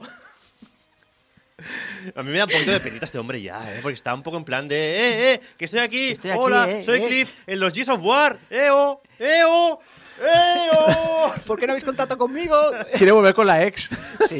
[2.15, 3.79] A mí me da un poquito de penita este hombre ya, ¿eh?
[3.81, 5.41] Porque está un poco en plan de, ¡eh, eh!
[5.57, 6.11] ¡Que estoy aquí!
[6.11, 6.69] Estoy aquí, ¡Hola!
[6.69, 7.05] eh, ¡Soy eh.
[7.05, 7.33] Cliff!
[7.45, 8.39] ¡En los Gears of War!
[8.49, 9.01] ¡Eo!
[9.19, 9.81] ¡Eo!
[10.21, 11.33] ¡Eo!
[11.45, 12.55] ¿Por qué no habéis contacto conmigo?
[12.95, 13.89] Quiere volver con la ex.
[14.29, 14.39] Sí.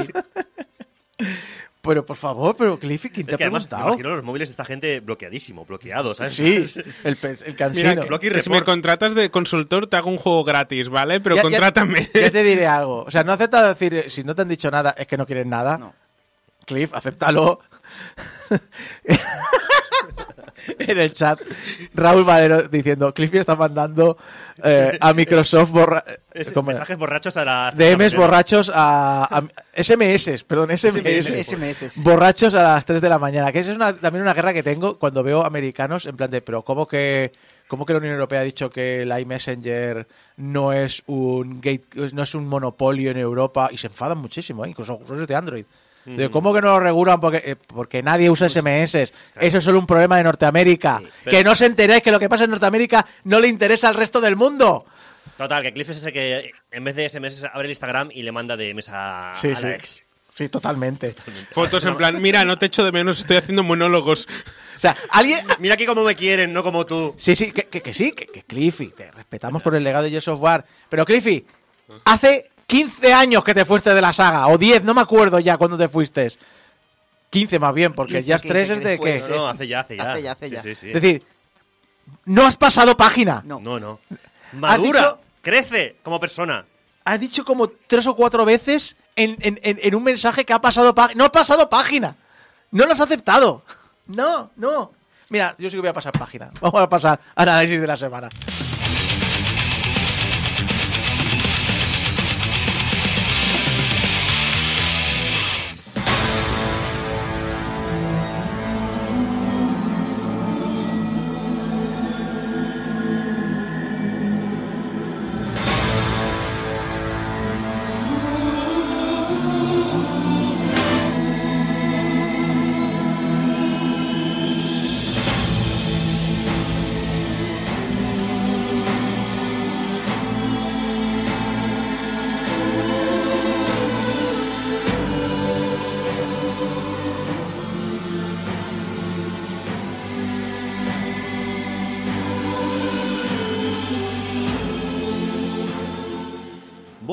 [1.87, 3.93] Pero por favor, pero Cliffy, ¿quién te Es ha que además me preguntado?
[3.93, 6.33] imagino los móviles de esta gente bloqueadísimo, bloqueados, ¿sabes?
[6.35, 8.19] Sí, el, el Mira, cansino.
[8.19, 11.19] que, que si me contratas de consultor te hago un juego gratis, ¿vale?
[11.21, 12.09] Pero Ya- ya- contrátame.
[12.13, 13.03] Ya, te diré algo.
[13.03, 15.25] O sea, no acepta decir, eh, si no te han dicho nada, es que no
[15.25, 15.77] quieres nada.
[15.77, 15.93] No.
[16.65, 17.61] Cliff, acéptalo.
[20.79, 21.39] en el chat,
[21.93, 24.17] Raúl Valero diciendo, Cliffy está mandando
[24.63, 26.03] eh, a Microsoft borra
[26.33, 26.79] Es- ¿cómo era?
[26.79, 27.71] mensajes borrachos a la...
[27.75, 29.43] DMs borrachos a, a-
[29.81, 32.03] SMS, perdón, SMS, SMS.
[32.03, 33.51] borrachos a las 3 de la mañana.
[33.51, 36.41] Que esa es una- también una guerra que tengo cuando veo americanos en plan de,
[36.41, 37.31] pero ¿cómo que,
[37.67, 42.23] cómo que la Unión Europea ha dicho que el iMessenger no es un gate, no
[42.23, 43.69] es un monopolio en Europa?
[43.71, 44.69] Y se enfadan muchísimo, ¿eh?
[44.69, 45.65] incluso usuarios de Android.
[46.15, 47.19] De, ¿Cómo que no lo regulan?
[47.19, 48.95] Porque, eh, porque nadie usa SMS.
[48.95, 51.01] Eso es solo un problema de Norteamérica.
[51.29, 54.21] Que no os enteréis que lo que pasa en Norteamérica no le interesa al resto
[54.21, 54.85] del mundo.
[55.37, 58.31] Total, que Cliff es ese que en vez de SMS abre el Instagram y le
[58.31, 59.63] manda DMs a, Sí, a sí.
[59.63, 60.03] la ex.
[60.33, 61.15] Sí, totalmente.
[61.51, 64.27] Fotos en plan, mira, no te echo de menos, estoy haciendo monólogos.
[64.75, 67.15] O sea, alguien, Mira aquí cómo me quieren, no como tú.
[67.17, 70.17] Sí, sí, que, que- que sí, que, que Cliffy, te respetamos por el legado de
[70.17, 70.63] of War.
[70.89, 71.45] Pero Cliffy,
[72.05, 75.57] hace 15 años que te fuiste de la saga, o 10, no me acuerdo ya
[75.57, 76.31] cuándo te fuiste.
[77.29, 79.19] 15 más bien, porque 15, Jazz 3 es 15 de que...
[79.29, 80.11] No, no, hace ya, hace ya.
[80.11, 80.61] Hace ya, hace ya.
[80.61, 80.87] Sí, sí, sí.
[80.87, 81.23] Es decir,
[82.25, 83.41] no has pasado página.
[83.45, 83.59] No.
[83.59, 83.99] No, no.
[84.53, 86.65] Madura, dicho- crece como persona.
[87.05, 90.59] Has dicho como tres o cuatro veces en, en- en- en un mensaje que ha
[90.61, 91.17] pasado página.
[91.17, 92.15] No has pasado página.
[92.71, 93.63] No lo has aceptado.
[94.07, 94.91] No, no.
[95.29, 96.49] Mira, yo sí que voy a pasar página.
[96.61, 98.29] Vamos a pasar análisis de la semana.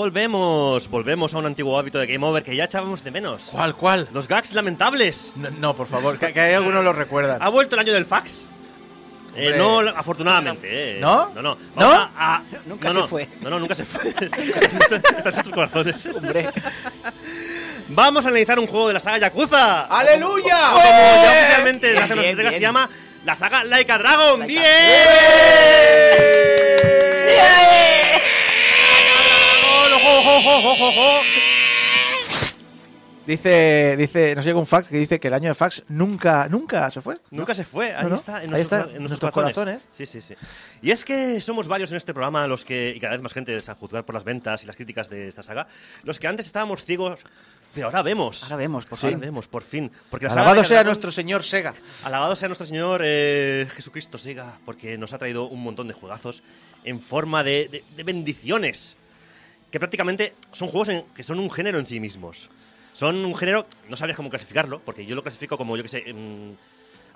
[0.09, 3.49] Volvemos, volvemos a un antiguo hábito de Game Over que ya echábamos de menos.
[3.51, 4.07] ¿Cuál, cuál?
[4.13, 5.33] Los gags lamentables.
[5.35, 7.41] No, no, por favor, que, que hay algunos lo recuerdan.
[7.43, 8.45] Ha vuelto el año del fax.
[9.35, 10.99] Eh, no, afortunadamente.
[10.99, 11.01] eh.
[11.01, 11.31] ¿No?
[11.35, 11.55] No, no.
[11.55, 11.59] ¿No?
[11.75, 13.29] Vamos a- a- Nunca no, se fue.
[13.41, 14.11] No, no, nunca se fue.
[14.21, 16.05] Están en tus corazones.
[16.15, 16.51] Hombre,
[17.89, 19.87] Vamos a analizar un juego de la saga Yakuza.
[19.87, 20.59] ¡Aleluya!
[20.71, 22.69] Como ya oficialmente Bien, la bien, entrega se bien.
[22.69, 22.91] llama
[23.25, 24.41] la saga Like a Dragon.
[24.41, 24.65] Like ¡Bien!
[24.67, 24.75] a-
[27.25, 27.95] ¡Dragon!
[29.95, 30.14] ¡Ojo, ojo, ojo, ojo, ojo!
[33.27, 36.91] Dice, dice, nos llega un fax que dice que el año de fax nunca, nunca
[36.91, 37.17] se fue.
[37.31, 38.17] Nunca se fue, ahí No, no.
[38.17, 39.55] está, en Ahí nuestros, está, en nuestros nuestros corazones.
[39.81, 39.89] corazones.
[39.91, 40.35] Sí, sí, sí.
[40.83, 43.59] Y es que somos varios en este programa los que, y cada vez más gente
[43.67, 45.67] a juzgar por las ventas y las críticas de esta saga,
[46.03, 47.21] los que antes estábamos ciegos,
[47.73, 48.43] pero ahora vemos.
[48.43, 49.21] ahora vemos, por Ahora fin.
[49.21, 49.91] vemos, por fin.
[50.11, 51.73] Porque Alabado sea Dragon- nuestro señor Sega.
[52.05, 56.43] Alabado sea nuestro Señor eh, Jesucristo Sega, porque nos ha traído un montón de juegazos
[56.85, 58.99] en forma de, de- de bendiciones.
[59.75, 62.49] Que prácticamente son juegos en- que son un género en sí mismos.
[62.93, 66.05] Son un género, no sabrías cómo clasificarlo, porque yo lo clasifico como, yo que sé.
[66.15, 66.53] mm,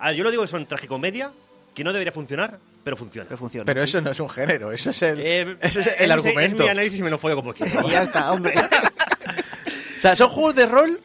[0.01, 1.31] a ver, yo lo digo que son tragicomedia,
[1.73, 3.29] que no debería funcionar, pero funciona.
[3.29, 3.65] Pero funciona.
[3.65, 3.85] Pero sí.
[3.91, 6.57] eso no es un género, eso es el, Eh, ese es el mi- argumento.
[6.57, 7.89] Es mi análisis y me lo follo como quiero.
[7.89, 8.55] Ya está, hombre.
[9.99, 11.01] O sea, son juegos de rol,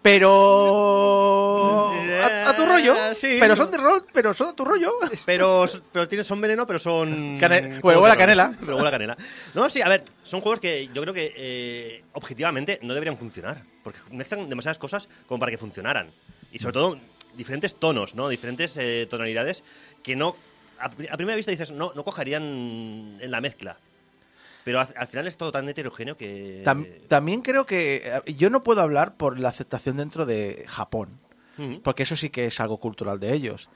[0.00, 1.90] pero
[2.22, 2.94] a, a tu rollo.
[3.14, 3.36] Sí.
[3.40, 4.92] Pero son de rol, pero son a tu rollo.
[5.26, 7.36] Pero, pero tienen, son veneno, pero son.
[7.38, 8.52] Cane- juegos huele a canela.
[8.60, 9.16] Pero huele a canela.
[9.54, 13.62] No, sí, a ver, son juegos que yo creo que eh, objetivamente no deberían funcionar.
[13.82, 16.10] Porque mezclan demasiadas cosas como para que funcionaran.
[16.52, 16.98] Y sobre todo,
[17.36, 18.28] diferentes tonos, ¿no?
[18.28, 19.62] Diferentes eh, tonalidades
[20.02, 20.36] que no.
[20.78, 22.42] A, pri- a primera vista dices, no, no cogerían
[23.20, 23.76] en la mezcla.
[24.64, 26.62] Pero al, al final es todo tan heterogéneo que.
[26.64, 31.10] Tam- también creo que eh, yo no puedo hablar por la aceptación dentro de Japón,
[31.82, 33.68] Porque eso sí que es algo cultural de ellos.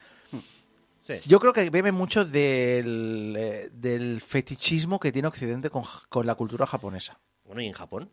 [1.03, 1.15] sí.
[1.27, 6.35] Yo creo que bebe mucho del, eh, del fetichismo que tiene Occidente con, con la
[6.35, 7.19] cultura japonesa.
[7.45, 8.11] Bueno, ¿y en Japón?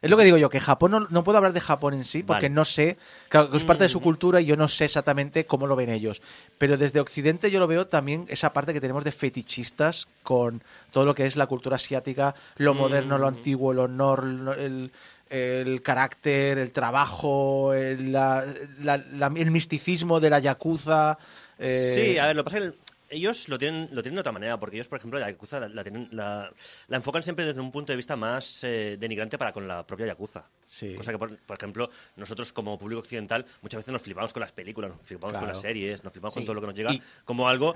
[0.00, 2.24] Es lo que digo yo, que Japón no, no puedo hablar de Japón en sí
[2.24, 2.54] porque Vale.
[2.56, 2.98] no sé,
[3.28, 4.02] claro, que es parte de su Mm.
[4.02, 6.20] cultura y yo no sé exactamente cómo lo ven ellos.
[6.58, 11.04] Pero desde Occidente yo lo veo también esa parte que tenemos de fetichistas con todo
[11.06, 13.20] lo que es la cultura asiática, lo moderno, Mm.
[13.20, 14.90] lo antiguo, el honor, lo- el,
[15.32, 18.44] el carácter, el trabajo, el, la-
[18.82, 21.16] la- la- el misticismo de la Yakuza.
[21.58, 22.78] eh, Sí, a ver, lo que pasa es que el-
[23.14, 25.82] ellos lo tienen, lo tienen de otra manera, porque ellos, por ejemplo, la Yakuza la,
[25.82, 26.50] tienen, la,
[26.88, 30.06] la enfocan siempre desde un punto de vista más eh, denigrante para con la propia
[30.06, 30.44] Yakuza.
[30.64, 30.94] Sí.
[30.94, 34.52] Cosa que, por, por ejemplo, nosotros como público occidental muchas veces nos flipamos con las
[34.52, 37.02] películas, nos flipamos con las series, nos flipamos con todo lo que nos llega Y-
[37.24, 37.74] como algo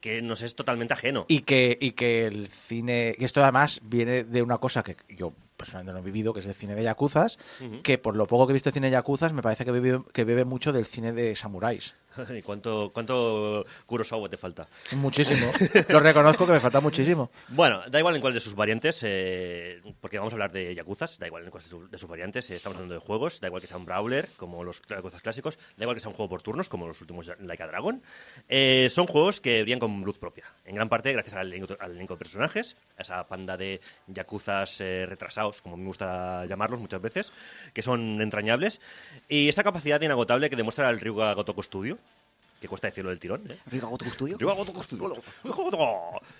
[0.00, 1.26] que nos es totalmente ajeno.
[1.28, 3.14] Y que, y que el cine.
[3.18, 6.46] Y esto además viene de una cosa que yo personalmente no he vivido, que es
[6.46, 7.38] el cine de yakuzas.
[7.82, 10.02] Que por lo poco que he visto de cine de yakuzas, me parece que bebe,
[10.12, 11.94] que bebe mucho del cine de samuráis.
[12.36, 14.66] ¿Y cuánto, cuánto Kurosawa te falta?
[14.92, 15.50] Muchísimo.
[15.88, 17.30] lo reconozco que me falta muchísimo.
[17.48, 21.18] Bueno, da igual en cuál de sus variantes, eh, porque vamos a hablar de Yakuzas,
[21.18, 23.48] da igual en cuál de, su- de sus variantes, eh, estamos hablando de juegos, da
[23.48, 26.28] igual que sea un brawler, como los Yakuzas clásicos, da igual que sea un juego
[26.28, 28.02] por turnos, como los últimos Like a Dragon.
[28.48, 31.92] Eh, son juegos que brillan con luz propia, en gran parte gracias al elenco, al
[31.92, 37.02] elenco de personajes, a esa panda de Yakuzas eh, retrasados, como me gusta llamarlos muchas
[37.02, 37.32] veces,
[37.74, 38.80] que son entrañables,
[39.28, 41.98] y esa capacidad inagotable que demuestra el Ryuga Gotoku Studio,
[42.60, 43.56] que cuesta decirlo del tirón, ¿eh?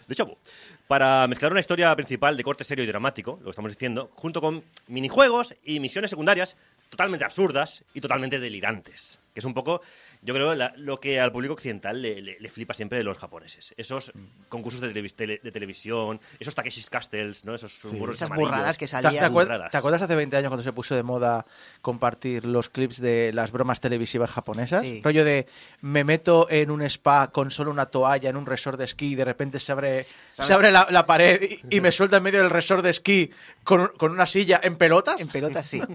[0.07, 0.39] De chavo.
[0.87, 4.41] Para mezclar una historia principal de corte serio y dramático, lo que estamos diciendo, junto
[4.41, 6.57] con minijuegos y misiones secundarias
[6.91, 9.19] totalmente absurdas y totalmente delirantes.
[9.41, 9.81] Que es un poco,
[10.21, 13.17] yo creo, la- lo que al público occidental le, le- le flipa siempre de los
[13.17, 13.73] japoneses.
[13.79, 14.13] Esos
[14.51, 17.55] concursos de, televis- tele- de televisión, esos Takeshi's Castles, ¿no?
[17.55, 18.51] Esos burros Esas amarillos.
[18.51, 19.13] burradas que ¿Te, salían.
[19.15, 19.71] te acuer- burradas.
[19.71, 21.47] te acuerdas hace 20 años cuando se puso de moda
[21.81, 24.83] compartir los clips de las bromas televisivas japonesas?
[24.83, 25.01] Sí.
[25.03, 25.47] Rollo de
[25.81, 29.15] me meto en un spa con solo una toalla en un resort de esquí y
[29.15, 32.41] de repente se abre, se abre la, la pared y, y me suelta en medio
[32.43, 33.31] del resort de esquí
[33.65, 35.19] con, con una silla en pelotas.
[35.21, 35.81] En pelotas sí.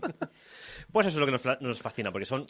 [0.91, 2.45] Pues eso es lo que nos, nos fascina, porque son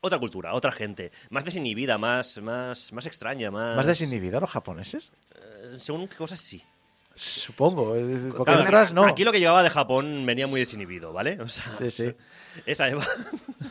[0.00, 3.76] otra cultura, otra gente, más desinhibida, más, más, más extraña, más...
[3.76, 5.12] ¿Más desinhibidos los japoneses?
[5.34, 6.62] Eh, Según qué cosas sí.
[7.14, 7.88] Supongo.
[7.90, 9.04] Porque Claro, otras no.
[9.04, 11.38] Aquí lo que llegaba de Japón venía muy desinhibido, ¿vale?
[11.40, 12.14] O sea, Sí, sí.
[12.64, 13.04] esa Eva.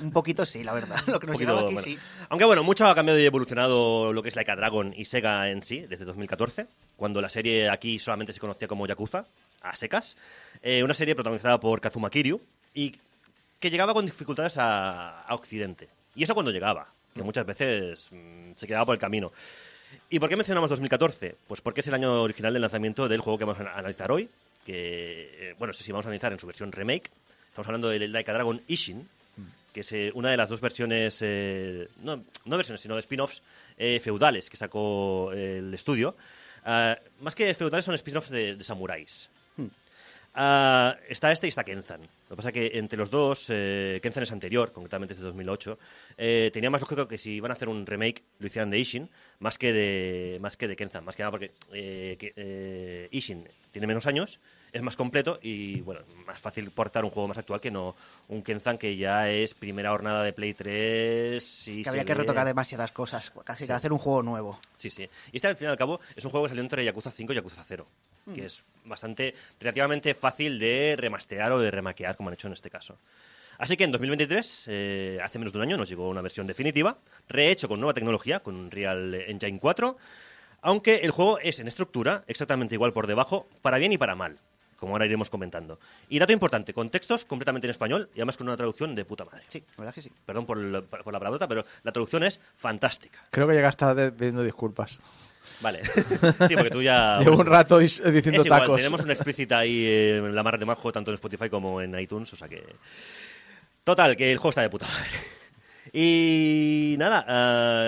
[0.02, 0.98] Un poquito sí, la verdad.
[1.08, 1.82] Lo que nos poquito, aquí bueno.
[1.82, 1.98] sí.
[2.30, 5.50] Aunque bueno, mucho ha cambiado y evolucionado lo que es Like a Dragon y Sega
[5.50, 9.26] en sí, desde 2014, cuando la serie aquí solamente se conocía como Yakuza,
[9.62, 10.16] a secas.
[10.62, 12.40] Eh, una serie protagonizada por Kazuma Kiryu
[12.74, 12.98] y
[13.60, 15.90] que llegaba con dificultades a, a Occidente.
[16.16, 19.32] Y eso cuando llegaba, que muchas veces mm, se quedaba por el camino.
[20.10, 21.36] ¿Y por qué mencionamos 2014?
[21.48, 24.30] Pues porque es el año original del lanzamiento del juego que vamos a analizar hoy,
[24.66, 27.10] que, eh, bueno, sí, sí, vamos a analizar en su versión remake.
[27.50, 29.08] Estamos hablando del Like a Dragon Ishin,
[29.74, 33.42] que es eh, una de las dos versiones, eh, no, no versiones, sino spin-offs
[33.78, 36.16] eh, feudales que sacó eh, el estudio.
[36.66, 39.30] Ah, más que feudales son spin-offs de, de samuráis.
[40.42, 42.00] Ah, está este y está Kenzan.
[42.02, 45.26] Lo que pasa es que entre los dos, eh, Kenzan es anterior, concretamente es de
[45.26, 45.78] 2008,
[46.18, 49.10] eh, tenía más lógico que si iban a hacer un remake lo hicieran de Ishin
[49.40, 51.04] más que de, más que de Kenzan.
[51.04, 54.40] Más que nada porque eh, que, eh, Ishin tiene menos años,
[54.72, 57.98] es más completo y bueno, más fácil portar un juego más actual que no
[58.30, 62.22] un Kenzan que ya es primera jornada de Play 3 y Que habría que ve-
[62.22, 63.30] retocar demasiadas cosas.
[63.44, 64.58] Casi que hacer un juego nuevo.
[64.78, 65.04] Sí, sí.
[65.34, 67.34] Y este, al fin y al cabo, es un juego que salió entre Yakuza 5
[67.34, 67.86] y Yakuza 0.
[68.34, 72.70] Que es bastante, relativamente fácil de remastear o de remaquear, como han hecho en este
[72.70, 72.98] caso.
[73.58, 76.98] Así que en 2023, eh, hace menos de un año, nos llegó una versión definitiva,
[77.28, 79.98] rehecho con nueva tecnología, con un Real Engine 4,
[80.62, 84.38] aunque el juego es en estructura exactamente igual por debajo, para bien y para mal,
[84.78, 85.78] como ahora iremos comentando.
[86.08, 89.26] Y dato importante, con textos completamente en español y además con una traducción de puta
[89.26, 89.44] madre.
[89.50, 90.12] Sí, la verdad que sí.
[90.26, 93.26] Perdón por, el- por la palabrota, pero la traducción es fantástica.
[93.30, 95.00] Creo que de- pidiendo disculpas.
[95.62, 95.82] Vale.
[96.48, 97.20] Sí, porque tú ya...
[97.24, 98.78] Llevo un rato diciendo es igual, tacos.
[98.78, 101.98] tenemos una explícita ahí eh, en la mar de majo, tanto en Spotify como en
[102.00, 102.64] iTunes, o sea que...
[103.84, 105.10] Total, que el juego está de puta madre.
[105.92, 107.26] Y nada,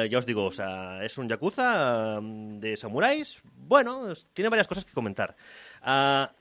[0.03, 3.41] eh, ya os digo, o sea, es un Yakuza mm, de samuráis.
[3.43, 5.35] Bueno, tiene varias cosas que comentar.
[5.83, 6.31] Ah,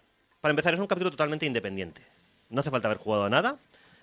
[0.41, 2.03] para empezar, es un capítulo totalmente independiente.
[2.49, 3.57] No hace falta haber jugado a nada.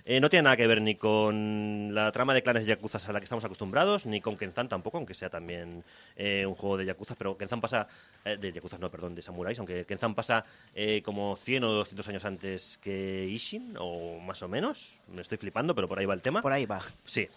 [0.09, 3.19] Eh, no tiene nada que ver ni con la trama de clanes Yakuza a la
[3.19, 5.83] que estamos acostumbrados, ni con Kenzan tampoco, aunque sea también
[6.15, 7.89] eh, un juego de Yakuza, pero Kenzan pasa,
[8.23, 12.07] eh, de Yakuza no, perdón, de samuráis, aunque Kenzan pasa eh, como 100 o 200
[12.07, 16.13] años antes que Ishin, o más o menos, me estoy flipando, pero por ahí va
[16.13, 16.41] el tema.
[16.41, 16.81] Por ahí va.
[17.03, 17.27] Sí.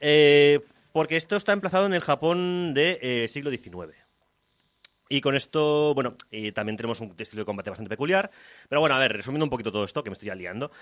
[0.00, 0.60] Eh,
[0.92, 3.94] porque esto está emplazado en el Japón del de, siglo XIX.
[5.10, 8.30] Y con esto, bueno, y también tenemos un estilo de combate bastante peculiar.
[8.70, 10.72] Pero bueno, a ver, resumiendo un poquito todo esto, que me estoy ya liando.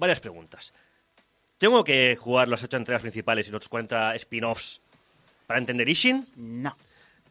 [0.00, 0.72] Varias preguntas.
[1.58, 4.80] ¿Tengo que jugar las ocho entregas principales y los otros 40 spin-offs
[5.46, 6.26] para entender Ishin?
[6.36, 6.76] No.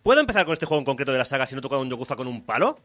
[0.04, 1.90] ¿Puedo empezar con este juego en concreto de la saga si no he tocado un
[1.90, 2.80] Yakuza con un palo?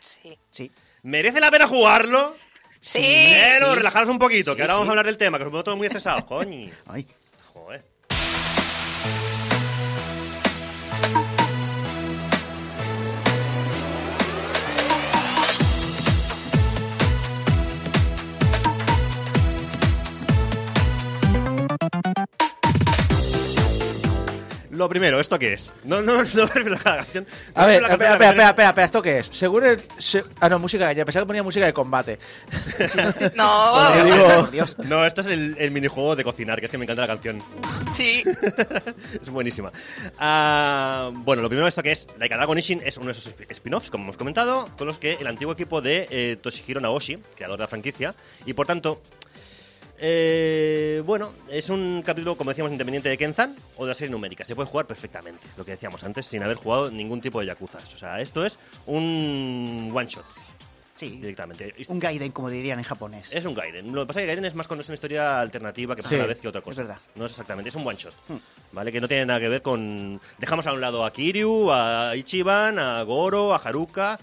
[0.00, 0.36] Sí.
[0.50, 0.70] Sí.
[1.02, 2.34] ¿Merece la pena jugarlo?
[2.80, 3.00] Sí.
[3.00, 3.76] Pero sí.
[3.76, 5.76] relajaros un poquito, Sí, que ahora vamos a hablar del tema, que os veo todos
[5.76, 6.70] muy estresados, coño.
[6.86, 7.06] Ay.
[24.78, 25.72] Lo primero, ¿esto qué es?
[25.84, 27.26] No, no, no me la canción.
[27.54, 29.26] A ver, espera, la espera, espera, espera, espera, ¿esto qué es?
[29.32, 29.80] Según el...
[29.98, 32.18] se- ah, no, música, ya pensaba que ponía música de combate.
[33.34, 34.76] No, Yo digo- Dios.
[34.78, 37.42] No, esto es el, el minijuego de cocinar, que es que me encanta la canción.
[37.94, 38.22] sí.
[39.22, 39.70] es buenísima.
[40.18, 43.26] Ah, bueno, lo primero esto que es, Like a Dragon Ishin es uno de esos
[43.28, 47.18] sp- spin-offs, como hemos comentado, con los que el antiguo equipo de eh, Toshihiro Naoshi,
[47.36, 48.14] creador de la franquicia,
[48.46, 49.02] y por tanto,
[50.00, 54.44] eh, bueno, es un capítulo, como decíamos, independiente de Kenzan o de la serie numérica.
[54.44, 57.78] Se puede jugar perfectamente, lo que decíamos antes, sin haber jugado ningún tipo de Yakuza.
[57.78, 60.24] O sea, esto es un one-shot
[60.94, 61.10] Sí.
[61.10, 61.72] directamente.
[61.88, 63.32] Un Gaiden, como dirían en japonés.
[63.32, 63.92] Es un Gaiden.
[63.94, 66.14] Lo que pasa es que Gaiden es más con una historia alternativa que pasa Sí,
[66.16, 66.82] a la vez que otra cosa.
[66.82, 67.00] es verdad.
[67.14, 68.14] No es exactamente, es un one shot.
[68.72, 68.90] ¿Vale?
[68.90, 70.20] Que no tiene nada que ver con.
[70.38, 74.18] Dejamos a un lado a Kiryu, a Ichiban, a Goro, a Haruka.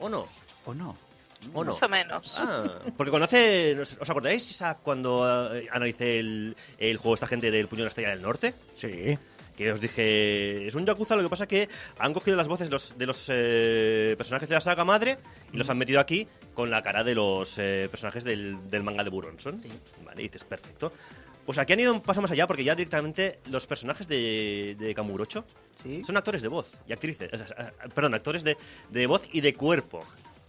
[0.00, 0.26] ¿O no?
[0.64, 0.96] ¿O no?
[1.52, 1.72] ¿O no?
[1.72, 2.34] Más o menos.
[2.36, 3.78] Ah, porque conoce.
[3.80, 8.10] ¿Os acordáis cuando eh, analicé el, el juego esta gente del Puño de la Estrella
[8.10, 8.54] del Norte?
[8.74, 9.18] Sí.
[9.56, 11.66] Que os dije, es un Yakuza, lo que pasa que
[11.98, 15.16] han cogido las voces de los, de los eh, personajes de la saga madre
[15.50, 19.02] y los han metido aquí con la cara de los eh, personajes del, del manga
[19.02, 19.58] de Buronson.
[19.58, 19.70] Sí.
[20.04, 20.92] Vale, y dices, perfecto.
[21.46, 24.94] Pues aquí han ido un paso más allá porque ya directamente los personajes de, de
[24.94, 26.02] Kamurocho Sí.
[26.04, 28.56] son actores de voz y actrices, o sea, perdón, actores de,
[28.90, 30.04] de voz y de cuerpo.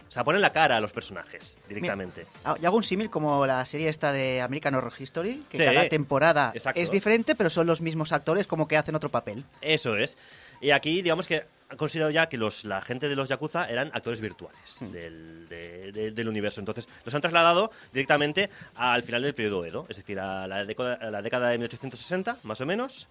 [0.08, 2.26] O sea, ponen la cara a los personajes directamente.
[2.44, 5.64] Ah, Yo hago un símil como la serie esta de American Horror History, que Sí.
[5.64, 6.80] cada temporada Exacto.
[6.80, 9.44] es diferente, pero son los mismos actores como que hacen otro papel.
[9.60, 10.16] Eso es.
[10.60, 13.90] Y aquí, digamos que han considerado ya que los, la gente de los Yakuza eran
[13.92, 16.60] actores virtuales del, de- de- del universo.
[16.60, 20.94] Entonces, los han trasladado directamente al final del periodo Edo, es decir, a la, década,
[20.94, 23.08] a la década de 1860, más o menos.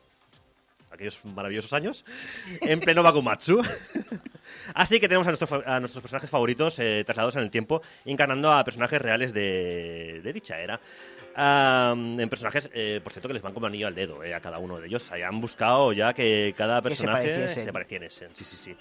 [0.91, 2.05] Aquellos maravillosos años.
[2.61, 3.61] En pleno Bakumatsu.
[4.73, 8.51] Así que tenemos a, nuestro a nuestros personajes favoritos eh, trasladados en el tiempo, encarnando
[8.51, 10.79] a personajes reales de, de dicha era.
[11.35, 14.39] Am, en personajes, eh, por cierto, que les van como anillo al dedo eh, a
[14.39, 15.11] cada uno de ellos.
[15.11, 18.33] Hayan buscado ya que cada personaje se pareciesen.
[18.33, 18.75] Sí, sí, sí.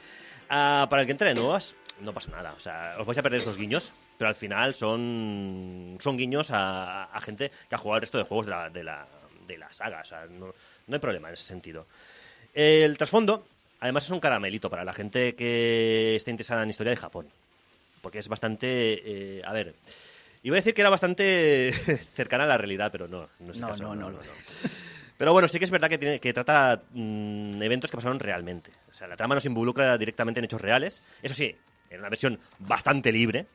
[0.49, 2.55] Ah, para el que entre de nuevas, no pasa nada.
[2.57, 7.05] O sea, os vais a perder estos guiños, pero al final son, son guiños a,
[7.05, 9.07] a gente que ha jugado el resto de juegos de la, de la,
[9.47, 10.01] de la saga.
[10.01, 10.55] O sea, no,
[10.87, 11.87] no hay problema en ese sentido.
[12.55, 13.45] El trasfondo,
[13.81, 17.27] además, es un caramelito para la gente que esté interesada en historia de Japón.
[18.03, 18.67] Porque es bastante.
[18.69, 19.75] eh, a ver.
[20.43, 21.73] Iba a decir que era bastante
[22.15, 23.29] cercana a la realidad, pero no.
[23.41, 24.19] No, es No, caso, no, no, no.
[25.19, 28.71] Pero bueno, sí que es verdad que, tiene, que trata mm, eventos que pasaron realmente.
[28.91, 31.03] O sea, la trama nos involucra directamente en hechos reales.
[31.23, 31.57] Eso sí,
[31.91, 33.47] en una versión bastante libre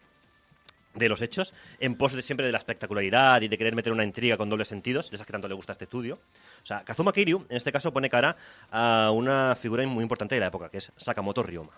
[0.93, 4.03] de los hechos, en pos de siempre de la espectacularidad y de querer meter una
[4.03, 6.19] intriga con dobles sentidos, de esas que tanto le gusta a este estudio.
[6.61, 8.35] O sea, Kazuma Kiryu, en este caso, pone cara
[8.71, 11.71] a una figura muy importante de la época, que es Sakamoto Ryoma.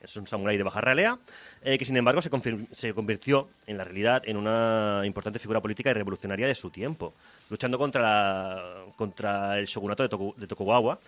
[0.00, 1.18] Es un samurái de baja realea,
[1.62, 2.30] eh, que sin embargo se,
[2.70, 7.14] se convirtió en la realidad en una importante figura política y revolucionaria de su tiempo,
[7.50, 11.00] luchando contra, la- contra el shogunato de Tokugawa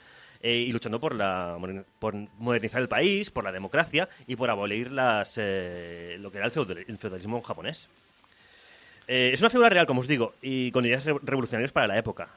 [0.42, 1.56] eh, y luchando por, la,
[1.98, 6.46] por modernizar el país, por la democracia y por abolir las, eh, lo que era
[6.46, 7.88] el, feudal- el feudalismo japonés.
[9.06, 11.98] Eh, es una figura real, como os digo, y con ideas re- revolucionarias para la
[11.98, 12.28] época.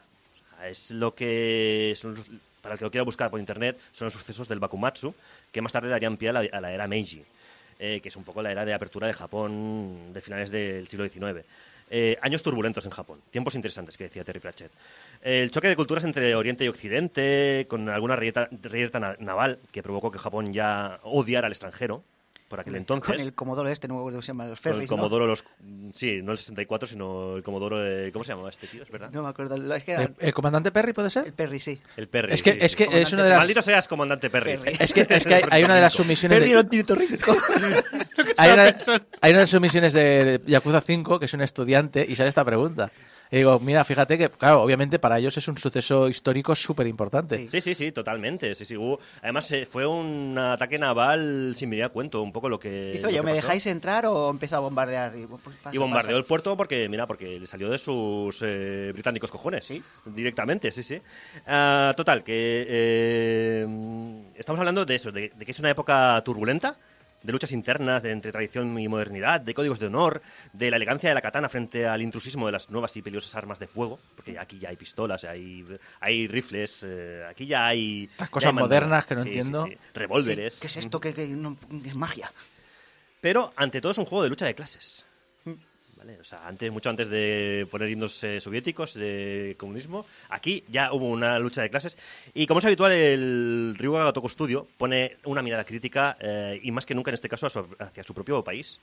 [0.53, 1.93] O sea, es lo que.
[1.97, 2.25] son los-
[2.61, 5.13] para el que lo quiera buscar por internet, son los sucesos del Bakumatsu,
[5.51, 7.23] que más tarde darían pie a la, a la era Meiji,
[7.79, 11.09] eh, que es un poco la era de apertura de Japón de finales del siglo
[11.09, 11.43] XIX.
[11.93, 14.71] Eh, años turbulentos en Japón, tiempos interesantes, que decía Terry Pratchett.
[15.21, 20.09] El choque de culturas entre Oriente y Occidente, con alguna reyerta na- naval que provocó
[20.09, 22.01] que Japón ya odiara al extranjero
[22.51, 23.07] por aquel entonces.
[23.07, 24.97] Con el Comodoro este, no me acuerdo cómo se llama, los Con ferries, el ¿no?
[24.97, 25.43] Comodoro, los.
[25.95, 28.11] Sí, no el 64, sino el Comodoro de.
[28.11, 28.83] ¿Cómo se llamaba este tío?
[28.83, 29.09] Es verdad.
[29.11, 31.33] No me acuerdo, es que era ¿El, el comandante Perry puede el ser?
[31.33, 31.81] Perry, sí.
[31.95, 32.33] El Perry.
[32.33, 33.39] Es que, sí, es, que es una de las...
[33.39, 34.57] Maldito seas, comandante Perry.
[34.57, 34.77] Perry.
[34.79, 37.35] Es que, es que hay, hay una de las sumisiones Perry de, era rico.
[38.37, 38.63] hay, una,
[39.21, 42.43] hay una de las sumisiones de Yakuza 5 que es un estudiante y sale esta
[42.43, 42.91] pregunta.
[43.33, 47.37] Y digo, mira, fíjate que, claro, obviamente para ellos es un suceso histórico súper importante.
[47.37, 47.47] Sí.
[47.49, 48.53] Sí, sí, sí, totalmente.
[48.55, 52.49] Sí, sí, hubo- Además, eh, fue un ataque naval sin venir a cuento, un poco
[52.49, 52.91] lo que.
[52.95, 53.41] Hizo lo yo, que ¿me pasó.
[53.43, 55.13] dejáis entrar o empezó a bombardear?
[55.17, 56.17] Y, pues, pasa, Y bombardeó pasa.
[56.17, 59.63] el puerto porque, mira, porque le salió de sus eh, británicos cojones.
[59.63, 59.81] Sí.
[60.05, 61.01] Directamente, sí, sí.
[61.47, 63.67] Ah, total, que eh,
[64.35, 66.75] estamos hablando de eso, de, de que es una época turbulenta,
[67.23, 70.21] de luchas internas, de entre tradición y modernidad, de códigos de honor,
[70.53, 73.59] de la elegancia de la katana frente al intrusismo de las nuevas y peligrosas armas
[73.59, 75.63] de fuego, porque aquí ya hay pistolas, hay,
[75.99, 78.09] hay rifles, eh, aquí ya hay...
[78.11, 79.65] Estas cosas hay modernas que no Sí, sí, entiendo.
[79.65, 79.77] sí.
[79.93, 80.59] Revólveres.
[80.59, 80.99] ¿Qué es esto?
[80.99, 82.31] que no- es magia?
[83.19, 85.05] Pero ante todo es un juego de lucha de clases.
[86.01, 86.17] ¿Vale?
[86.19, 91.07] O sea, antes, mucho antes de poner himnos eh, soviéticos de comunismo, aquí ya hubo
[91.07, 91.95] una lucha de clases.
[92.33, 96.87] Y como es habitual, el Ryuga Gotoku Studio pone una mirada crítica, eh, y más
[96.87, 98.79] que nunca en este caso, su- hacia su propio país.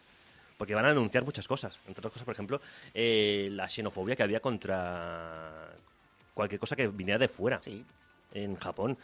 [0.57, 1.77] Porque van a denunciar muchas cosas.
[1.89, 2.61] Entre otras cosas, por ejemplo,
[2.95, 5.71] eh, la xenofobia que había contra
[6.35, 7.61] cualquier cosa que viniera de fuera.
[7.61, 7.85] Sí.
[8.35, 8.97] en Japón.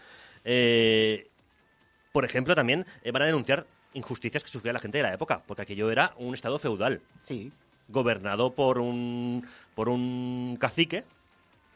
[2.12, 5.62] Por ejemplo, también van a denunciar injusticias que sufría la gente de la época, porque
[5.62, 7.51] aquello era un estado feudal, Sí.
[7.89, 11.05] Gobernado por un, por un cacique.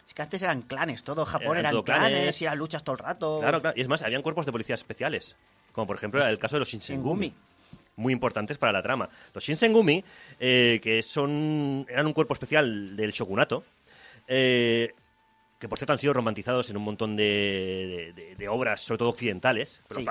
[0.07, 2.43] Es que antes eran clanes, todo Japón Eran eran, todo clanes, clanes.
[2.43, 3.39] y eran luchas todo el rato.
[3.41, 3.77] Claro, claro.
[3.77, 5.37] Y es más, habían cuerpos de policía especiales,
[5.73, 7.33] como por ejemplo el caso de los Shinsengumi.
[7.97, 9.09] Muy importantes para la trama.
[9.35, 10.03] Los Shinsengumi,
[10.39, 13.65] eh, que son eran un cuerpo especial del shogunato,
[14.29, 14.95] eh,
[15.59, 19.81] que por cierto han sido romantizados en un montón de, de- obras, sobre todo occidentales.
[19.89, 20.07] Pero Sí.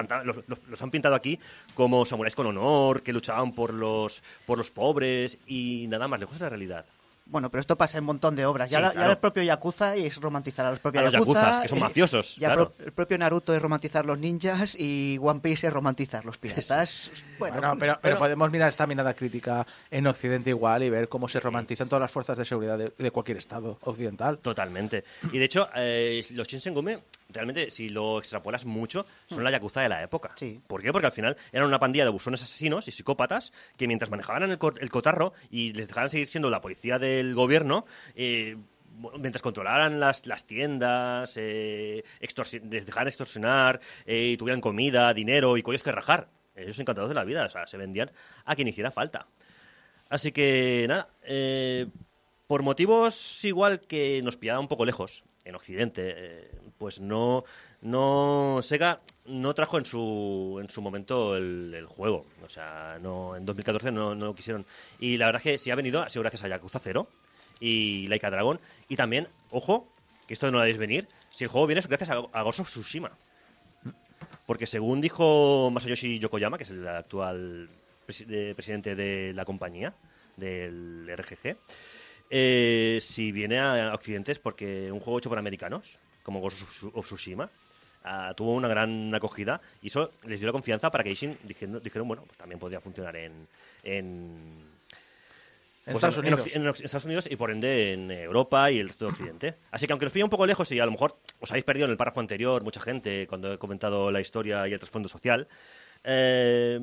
[0.48, 1.40] los- los han pintado aquí
[1.74, 6.38] como samuráis con honor, que luchaban por los, por los pobres y nada más lejos
[6.38, 6.86] de la realidad.
[7.30, 8.70] Bueno, pero esto pasa en un montón de obras.
[8.70, 11.40] Ya, Sí, la- ya el propio Yakuza es romantizar a los propios A los Yakuza.
[11.42, 12.72] yakuzas, que son mafiosos, ya claro.
[12.72, 17.12] pro- el propio Naruto es romantizar los ninjas y One Piece es romantizar los piratas.
[17.40, 21.28] Bueno, Bueno, pero, pero podemos mirar esta mirada crítica en Occidente igual y ver cómo
[21.28, 24.38] se romantizan todas las fuerzas de seguridad de, de cualquier estado occidental.
[24.40, 25.04] Totalmente.
[25.32, 26.96] Y de hecho, eh, los Shinsengumi,
[27.30, 30.32] realmente, si lo extrapolas mucho, son la yakuza de la época.
[30.36, 30.62] Sí.
[30.66, 30.92] ¿Por qué?
[30.94, 34.58] Porque al final eran una pandilla de buzones asesinos y psicópatas que mientras manejaban el,
[34.58, 38.58] co- el cotarro y les dejaran seguir siendo la policía del gobierno, eh,
[39.20, 42.04] mientras controlaran las, las tiendas, eh,
[42.70, 46.30] les dejaran extorsionar eh, y tuvieran comida, dinero y collos que rajar.
[46.56, 48.12] Ellos encantados de la vida, o sea, se vendían
[48.46, 49.28] a quien hiciera falta.
[50.10, 51.88] Así que nada, eh,
[52.48, 57.44] por motivos igual que nos pillaba un poco lejos en Occidente, pues no,
[57.82, 63.46] no Sega no trajo en su en su momento el, juego, o sea, no en
[63.46, 64.66] 2014 no, no lo quisieron.
[65.00, 67.08] Y la verdad es que si ha venido ha sido gracias a Yakuza 0
[67.60, 69.88] y Laika Dragon y también, ojo,
[70.28, 72.62] que esto no lo veis venir, si el juego viene es gracias a, a Ghost
[72.62, 73.12] of Tsushima.
[74.46, 77.70] Porque según dijo Masayoshi Yokoyama, que es el actual
[78.26, 79.94] de- presidente de la compañía,
[80.38, 81.58] del RGG,
[82.30, 87.06] eh, si viene a Occidente es porque un juego hecho por americanos, como Ghost of
[87.06, 87.50] Tsushima,
[88.08, 91.82] ah, tuvo una gran acogida y eso les dio la confianza para que Ishin dijeron,
[91.84, 93.48] dijeron bueno, pues también podría funcionar en...
[93.84, 94.68] en
[95.86, 96.56] En pues Estados en- Unidos.
[96.56, 99.56] en Occ- en Estados Unidos y por ende en Europa y el resto de Occidente.
[99.72, 101.86] Así que aunque os pilla un poco lejos y a lo mejor os habéis perdido
[101.86, 105.48] en el párrafo anterior, mucha gente, cuando he comentado la historia y el trasfondo social,
[106.04, 106.80] eh,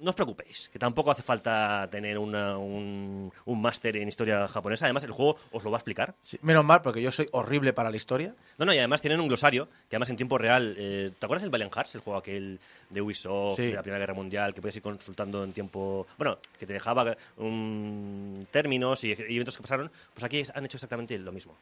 [0.00, 4.84] no os preocupéis, que tampoco hace falta tener una- un, un máster en historia japonesa.
[4.86, 6.14] Además, el juego os lo va a explicar.
[6.20, 8.34] Sí, menos mal, porque yo soy horrible para la historia.
[8.58, 10.74] No, no, y además tienen un glosario que además en tiempo real...
[10.78, 13.66] eh, ¿Te acuerdas del Valiant Hearts, el juego aquel de Ubisoft, Sí.
[13.66, 16.06] de la Primera Guerra Mundial, que puedes ir consultando en tiempo...
[16.18, 19.90] Bueno, que te dejaba un, términos y, y eventos que pasaron?
[20.12, 21.56] Pues aquí han hecho exactamente lo mismo.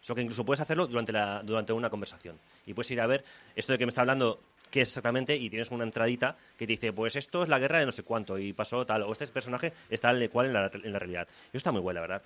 [0.00, 2.38] Solo que incluso puedes hacerlo durante, la, durante una conversación.
[2.66, 3.24] Y puedes ir a ver
[3.56, 4.40] esto de que me está hablando,
[4.70, 7.86] qué exactamente, y tienes una entradita que te dice, pues esto es la guerra de
[7.86, 10.92] no sé cuánto, y pasó tal, o este personaje está tal cual en la, en
[10.92, 11.26] la realidad.
[11.46, 12.22] Y eso está muy bueno, la verdad.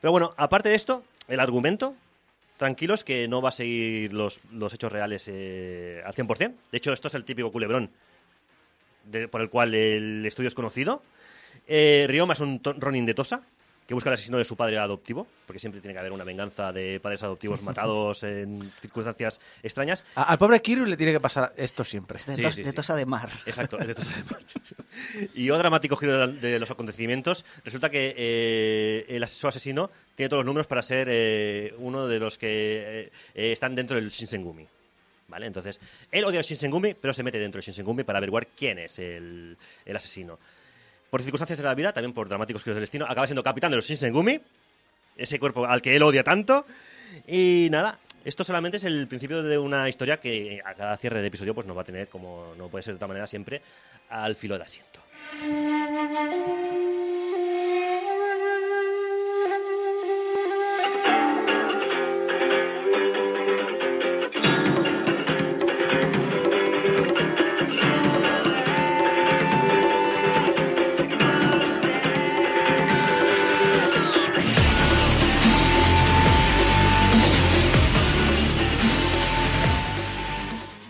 [0.00, 1.94] Pero bueno, aparte de esto, el argumento,
[2.56, 6.54] tranquilos que no va a seguir los, los hechos reales eh, al 100%.
[6.72, 7.90] De hecho, esto es el típico culebrón
[9.04, 11.02] de- por el cual el estudio es conocido.
[11.66, 13.42] Eh, Ryoma es un Ronin de Tosa,
[13.88, 16.72] que busca el asesino de su padre adoptivo, porque siempre tiene que haber una venganza
[16.74, 20.04] de padres adoptivos matados en circunstancias extrañas.
[20.14, 22.18] A- al pobre Kiryu le tiene que pasar esto siempre.
[22.18, 22.74] de, sí, tos- sí, de sí.
[22.76, 23.30] tosa de mar.
[23.46, 24.42] Exacto, es de Tosa de Mar.
[25.34, 27.44] Y otro dramático giro de, de los acontecimientos.
[27.64, 32.06] Resulta que eh, el as- su asesino tiene todos los números para ser eh, uno
[32.06, 32.46] de los que
[33.06, 34.66] eh, eh, están dentro del Shinsengumi.
[35.28, 35.46] ¿Vale?
[35.46, 35.78] Entonces,
[36.10, 39.56] él odia al Shinsengumi, pero se mete dentro del Shinsengumi para averiguar quién es el,
[39.84, 40.38] el asesino.
[41.10, 43.76] Por circunstancias de la vida, también por dramáticos giros del destino, acaba siendo capitán de
[43.76, 44.40] los Shinsengumi,
[45.16, 46.66] ese cuerpo al que él odia tanto.
[47.26, 51.28] Y nada, esto solamente es el principio de una historia que a cada cierre de
[51.28, 53.62] episodio pues nos va a tener, como no puede ser de otra manera siempre,
[54.10, 55.00] al filo del asiento.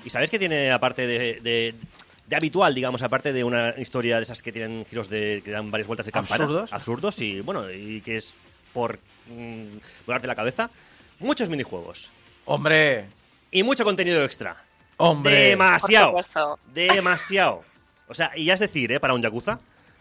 [0.09, 1.75] ¿Y sabes qué tiene aparte de, de-
[2.27, 5.71] de habitual, digamos, aparte de una historia de esas que tienen giros de que dan
[5.71, 6.45] varias vueltas de campana?
[6.45, 6.73] ¿Absurdos?
[6.73, 8.33] Absurdos y, bueno, y que es
[8.73, 8.99] por
[9.29, 10.71] mm, volarte la cabeza.
[11.21, 12.11] Muchos minijuegos.
[12.47, 13.05] Hombre,
[13.51, 14.57] Y mucho contenido extra.
[14.97, 15.51] hombre.
[15.51, 16.15] Demasiado.
[16.73, 17.63] Demasiado.
[18.09, 19.01] O sea, y ya es decir, ¿eh?
[19.01, 19.59] Para un Yakuza.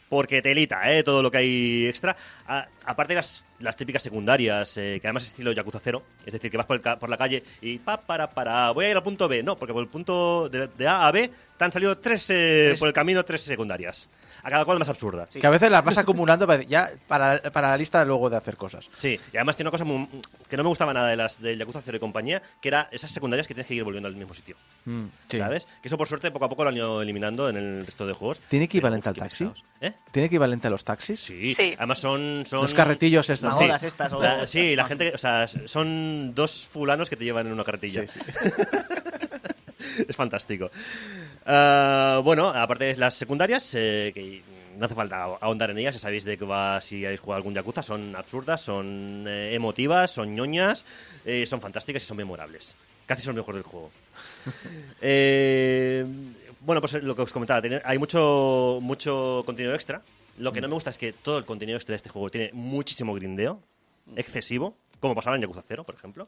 [0.10, 1.04] Porque telita, ¿eh?
[1.04, 2.16] Todo lo que hay extra.
[2.48, 6.02] A- aparte de las, las típicas secundarias, eh, que además es estilo Yakuza 0.
[6.26, 8.90] Es decir, que vas por, el por la calle y pa, para, para, voy a
[8.92, 9.44] ir al punto B.
[9.44, 12.76] No, porque por el punto de, de A a B te han salido tres, eh,
[12.80, 14.08] por el camino tres secundarias.
[14.48, 15.26] A cada cual más absurda.
[15.30, 15.42] Sí.
[15.42, 18.56] Que a veces las vas acumulando para, ya para, para la lista luego de hacer
[18.56, 18.90] cosas.
[18.94, 20.08] Sí, y además tiene una cosa muy-
[20.50, 23.12] que no me gustaba nada de las del Yakuza 0 y compañía, que era esas
[23.12, 24.56] secundarias que tienes que ir volviendo al mismo sitio.
[24.86, 25.38] Mm, sí.
[25.38, 25.66] ¿Sabes?
[25.82, 28.14] Que eso por suerte poco a poco lo han ido eliminando en el resto de
[28.14, 28.40] juegos.
[28.48, 29.44] ¿Tiene equivalente Pero, al qué taxi?
[29.44, 29.66] pesados.
[29.82, 29.92] ¿Eh?
[30.12, 31.20] ¿Tiene equivalente a los taxis?
[31.20, 31.54] Sí.
[31.54, 31.74] Sí.
[31.78, 32.62] Además son, son...
[32.62, 33.54] Los carretillos estos.
[33.54, 37.26] Las odas estas, o- La- sí, la gente, o sea, son dos fulanos que te
[37.26, 38.08] llevan en una carretilla.
[38.08, 38.20] Sí,
[40.08, 40.72] es fantástico.
[41.50, 44.44] Ah, bueno, aparte de las secundarias, eh, que
[44.78, 47.54] no hace falta ahondar en ellas, ya sabéis de que va si habéis jugado algún
[47.54, 50.86] Yakuza, son absurdas, son eh, emotivas, son ñoñas,
[51.26, 52.76] eh, son fantásticas y son memorables.
[53.06, 53.92] Casi son mejores del juego.
[55.02, 56.06] Eh,
[56.62, 60.02] bueno, pues lo que os comentaba, hay mucho, mucho contenido extra.
[60.40, 62.52] Lo que no me gusta es que todo el contenido extra de este juego tiene
[62.52, 63.62] muchísimo grindeo,
[64.16, 66.28] excesivo, como pasaba en Yakuza 0, por ejemplo.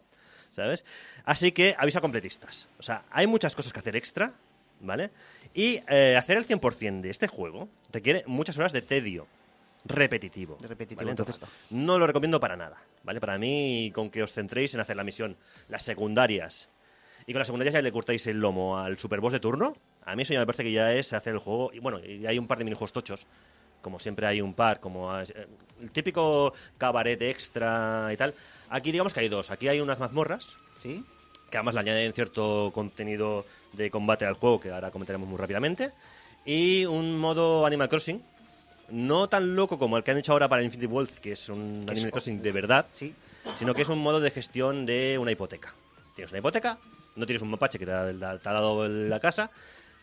[0.51, 0.85] ¿Sabes?
[1.25, 2.67] Así que aviso a completistas.
[2.79, 4.33] O sea, hay muchas cosas que hacer extra,
[4.79, 5.11] ¿vale?
[5.53, 9.27] Y eh, hacer el 100% de este juego requiere muchas horas de tedio
[9.85, 10.57] repetitivo.
[10.61, 11.11] Repetitivo ¿vale?
[11.11, 13.19] Entonces, no lo recomiendo para nada, ¿vale?
[13.19, 16.69] Para mí, con que os centréis en hacer la misión, las secundarias,
[17.25, 20.23] y con las secundarias ya le cortáis el lomo al superboss de turno, a mí
[20.23, 21.71] eso ya me parece que ya es hacer el juego.
[21.73, 23.27] Y bueno, y hay un par de minijuegos tochos,
[23.81, 25.47] como siempre hay un par, como eh,
[25.81, 28.33] el típico cabaret extra y tal.
[28.69, 29.51] Aquí digamos que hay dos.
[29.51, 31.03] Aquí hay unas mazmorras, ¿Sí?
[31.49, 35.91] Que además le añaden cierto contenido de combate al juego, que ahora comentaremos muy rápidamente.
[36.45, 38.21] Y un modo Animal Crossing,
[38.91, 41.83] no tan loco como el que han hecho ahora para Infinity Wealth, que es un
[41.85, 43.13] es- Animal Crossing de verdad, Sí.
[43.57, 45.73] sino que es un modo de gestión de una hipoteca.
[46.15, 46.77] Tienes una hipoteca,
[47.15, 49.51] no tienes un mapache que te ha, te ha dado la casa,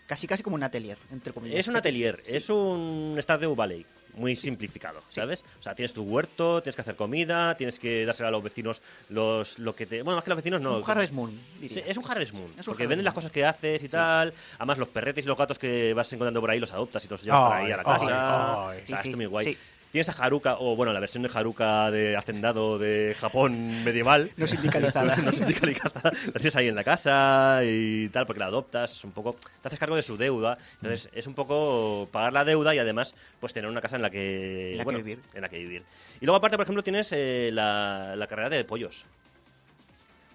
[0.06, 1.58] Casi, casi como un atelier, entre comillas.
[1.58, 3.84] es un atelier, es un Stardew Valley,
[4.16, 5.44] muy simplificado, ¿sabes?
[5.58, 8.82] O sea, tienes tu huerto, tienes que hacer comida, tienes que dársela a los vecinos
[9.08, 10.02] los lo que te...
[10.02, 10.78] Bueno, más que los vecinos no.
[10.78, 11.84] Un Harvest Moon, diría.
[11.86, 14.32] Es un Harvest Moon, un porque venden las cosas que haces y tal.
[14.58, 17.14] Además, los perretes y los gatos que vas encontrando por ahí los adoptas y te
[17.14, 18.68] los llevas por ahí a la casa.
[18.70, 19.56] ay, O sea, Sí, esto sí, es muy guay.
[19.92, 24.30] Tienes a Haruka, o bueno, la versión de Haruka de Hacendado de Japón medieval.
[24.36, 25.16] No sindicalizada.
[25.24, 26.02] no sindicalizada.
[26.26, 29.34] La tienes ahí en la casa y tal, porque la adoptas, es un poco...
[29.62, 30.58] Te haces cargo de su deuda.
[30.82, 31.18] Entonces, Mm.
[31.18, 34.72] es un poco pagar la deuda y además, pues tener una casa en la que...
[34.72, 35.20] En la que bueno, vivir.
[35.32, 35.82] En la que vivir.
[36.20, 39.06] Y luego, aparte, por ejemplo, tienes eh, la, la carrera de pollos.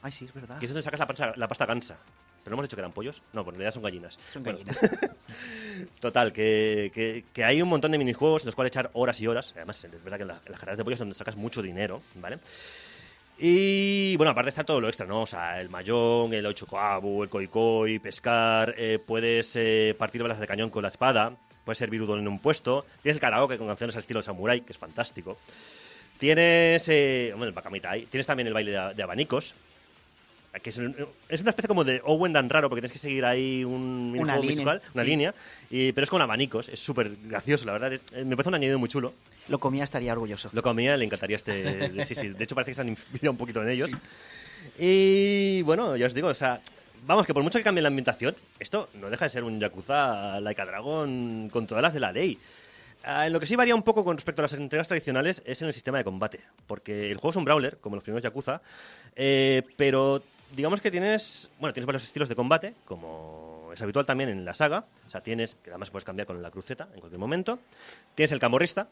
[0.02, 0.58] Ay, sí, es verdad.
[0.58, 1.98] Que es donde sacas la pasta, la pasta gansa.
[2.44, 3.22] Pero no hemos dicho que eran pollos.
[3.34, 4.20] No, pues en realidad son gallinas.
[4.34, 4.80] Son Bueno, gallinas.
[6.00, 9.28] Total, que, que- que hay un montón de minijuegos en los cuales echar horas y
[9.28, 9.54] horas.
[9.56, 11.62] Además, es verdad que en, la- en las carreras de pollos es donde sacas mucho
[11.62, 12.38] dinero, ¿vale?
[13.44, 15.24] Y bueno, aparte está todo lo extra, ¿no?
[15.24, 20.46] O sea, el mayón, el ochocoabu, el coicoi, pescar, eh, puedes eh, partir balas de
[20.46, 21.34] cañón con la espada,
[21.66, 24.74] puedes servir udon en un puesto, tienes el karaoke con canciones al estilo samurai, que
[24.74, 25.38] es fantástico.
[26.20, 29.56] Tienes, eh, bueno, el bakamitai, tienes también el baile de, de abanicos,
[30.60, 30.96] que es, un-
[31.30, 34.36] es una especie como de Owen Dan raro, porque tienes que seguir ahí un Una
[34.38, 35.10] línea, musical, una sí.
[35.10, 35.34] línea,
[35.70, 37.94] y, pero es con abanicos, es súper gracioso, la verdad.
[37.94, 39.14] es- me parece un añadido muy chulo.
[39.48, 40.50] Lo comía, estaría orgulloso.
[40.54, 42.06] Lo comía, le encantaría este.
[42.06, 42.30] sí, sí.
[42.30, 43.90] De hecho, parece que se han inspirado un poquito en ellos.
[44.78, 46.62] Y bueno, ya os digo, o sea,
[47.06, 50.40] vamos, que por mucho que cambie la ambientación, esto no deja de ser un Yakuza
[50.40, 52.38] Like a Dragon con todas las de la ley.
[53.04, 55.60] Ah, en lo que sí varía un poco con respecto a las entregas tradicionales es
[55.64, 58.62] en el sistema de combate, porque el juego es un brawler, como los primeros Yakuza,
[59.16, 60.22] eh, pero
[60.56, 64.54] digamos que tienes, bueno, tienes varios estilos de combate, como es habitual también en la
[64.54, 67.60] saga, o sea, tienes, que además puedes cambiar con la cruceta en cualquier momento,
[68.16, 68.88] tienes el camorrista,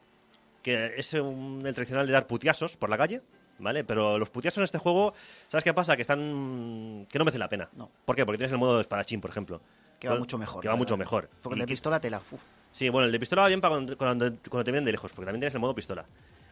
[0.64, 3.22] que es un- el tradicional de dar putiasos por la calle,
[3.60, 3.84] ¿vale?
[3.84, 5.14] Pero los putiasos en este juego,
[5.48, 5.96] ¿sabes qué pasa?
[5.96, 7.70] Que están que no merecen la pena.
[7.74, 7.90] No.
[8.06, 8.26] ¿Por qué?
[8.26, 9.62] Porque tienes el modo espadachín, por ejemplo.
[10.00, 10.62] Que va mucho mejor.
[10.62, 11.06] Que la va mucho verdad.
[11.06, 11.30] mejor.
[11.42, 12.22] Porque el de pistola tela.
[12.32, 12.42] uf.
[12.72, 15.12] Sí, bueno, el de pistola va bien para cuando, cuando- cuando te vienen de lejos,
[15.12, 16.06] porque también tienes el modo pistola.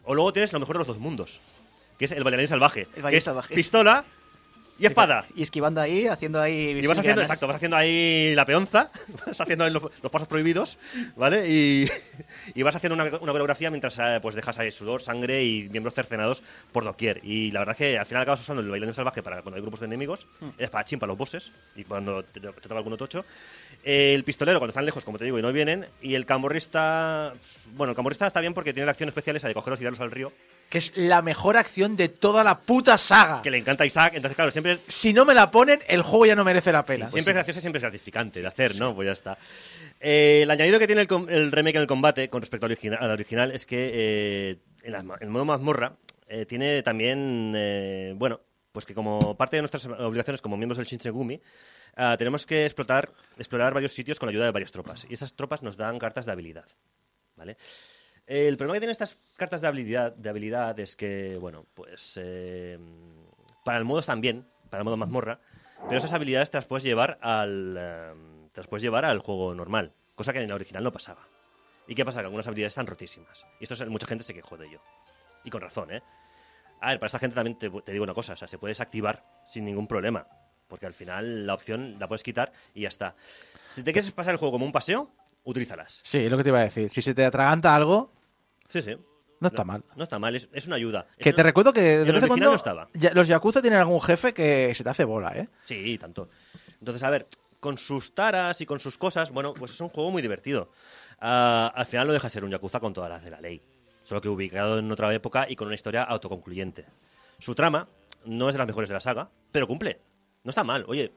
[0.04, 1.40] O luego tienes lo mejor de los dos mundos,
[1.98, 2.82] que es el bailarín salvaje.
[2.96, 3.54] El bailarín salvaje.
[3.54, 4.04] Pistola
[4.78, 5.24] y espada.
[5.34, 6.78] Y esquivando ahí, haciendo ahí.
[6.80, 8.90] Y vas haciendo, exacto, vas haciendo ahí la peonza,
[9.26, 10.78] vas haciendo ahí los, los pasos prohibidos,
[11.16, 11.48] ¿vale?
[11.48, 11.90] Y,
[12.54, 15.94] y vas haciendo una, una coreografía mientras eh, pues dejas ahí sudor, sangre y miembros
[15.94, 17.20] cercenados por doquier.
[17.24, 19.62] Y la verdad es que al final acabas usando el bailarín salvaje para cuando hay
[19.62, 20.50] grupos de enemigos, Hmm.
[20.58, 23.24] es para para los bosses y cuando te, te toca alguno tocho.
[23.84, 25.86] El pistolero cuando están lejos, como te digo, y no vienen.
[26.00, 27.34] Y el camorrista,
[27.74, 30.00] bueno, el camorrista está bien porque tiene la acción especial esa de cogerlos y darlos
[30.00, 30.32] al río,
[30.68, 33.40] Que es la mejor acción de toda la puta saga.
[33.42, 34.12] que le encanta a Isaac.
[34.16, 36.84] Entonces, claro, siempre es, Si no me la ponen, el juego ya no merece la
[36.84, 37.06] pena.
[37.08, 38.94] siempre es gracioso y siempre es gratificante de hacer, ¿no?
[38.94, 39.38] Pues ya está.
[40.00, 42.98] Eh, el añadido que tiene el, el remake en el combate con respecto al original,
[43.02, 45.94] al original es que eh, en, ma- en el modo mazmorra
[46.28, 48.38] eh, tiene también, eh, bueno,
[48.70, 51.40] pues que como parte de nuestras obligaciones como miembros del Shinsengumi,
[51.96, 55.06] ah, tenemos que explotar, explorar varios sitios con la ayuda de varias tropas.
[55.08, 56.66] Y esas tropas nos dan cartas de habilidad.
[57.34, 57.56] ¿Vale?
[58.28, 62.78] El problema que tienen estas cartas de habilidad, de habilidad es que, bueno, pues eh,
[63.64, 65.40] para el modo están bien, para el modo mazmorra,
[65.86, 68.12] pero esas habilidades te las puedes llevar al, eh,
[68.52, 71.26] te las puedes llevar al juego normal, cosa que en el original no pasaba.
[71.86, 72.20] ¿Y qué pasa?
[72.20, 73.46] Que algunas habilidades están rotísimas.
[73.60, 74.82] Y esto es- mucha gente se quejó de ello.
[75.42, 76.02] Y con razón, ¿eh?
[76.82, 78.72] A ver, para esta gente también te, te digo una cosa, o sea, se puede
[78.72, 80.26] desactivar sin ningún problema.
[80.68, 83.14] Porque al final la opción la puedes quitar y ya está.
[83.70, 85.10] Si te quieres pasar el juego como un paseo,
[85.44, 86.00] utilízalas.
[86.04, 86.90] Sí, es lo que te iba a decir.
[86.90, 88.12] Si se te atraganta algo,
[88.68, 88.96] Sí, sí.
[89.40, 89.84] no está mal.
[89.96, 91.06] No está mal, es, es una ayuda.
[91.18, 92.88] Que te recuerdo que de en vez en cuando no estaba.
[92.94, 95.48] ya- los Yakuza tienen algún jefe que se te hace bola, ¿eh?
[95.64, 96.28] Sí, tanto.
[96.80, 97.26] Entonces, a ver,
[97.60, 100.70] con sus taras y con sus cosas, bueno, pues es un juego muy divertido.
[101.20, 103.60] Ah, al final no deja de ser un Yakuza con todas las de la ley.
[104.02, 106.86] Solo que ubicado en otra época y con una historia autoconcluyente.
[107.38, 107.88] Su trama
[108.24, 110.00] no es de las mejores de la saga, pero cumple.
[110.44, 110.84] No está mal.
[110.88, 111.12] Oye,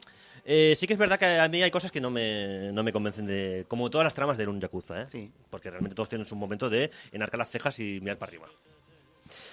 [0.45, 2.91] eh, sí que es verdad que a mí hay cosas que no me, no me
[2.91, 3.65] convencen de...
[3.67, 5.05] Como todas las tramas de un Yakuza, ¿eh?
[5.07, 5.31] Sí.
[5.49, 8.47] Porque realmente todos tienen su momento de enarcar las cejas y mirar para arriba.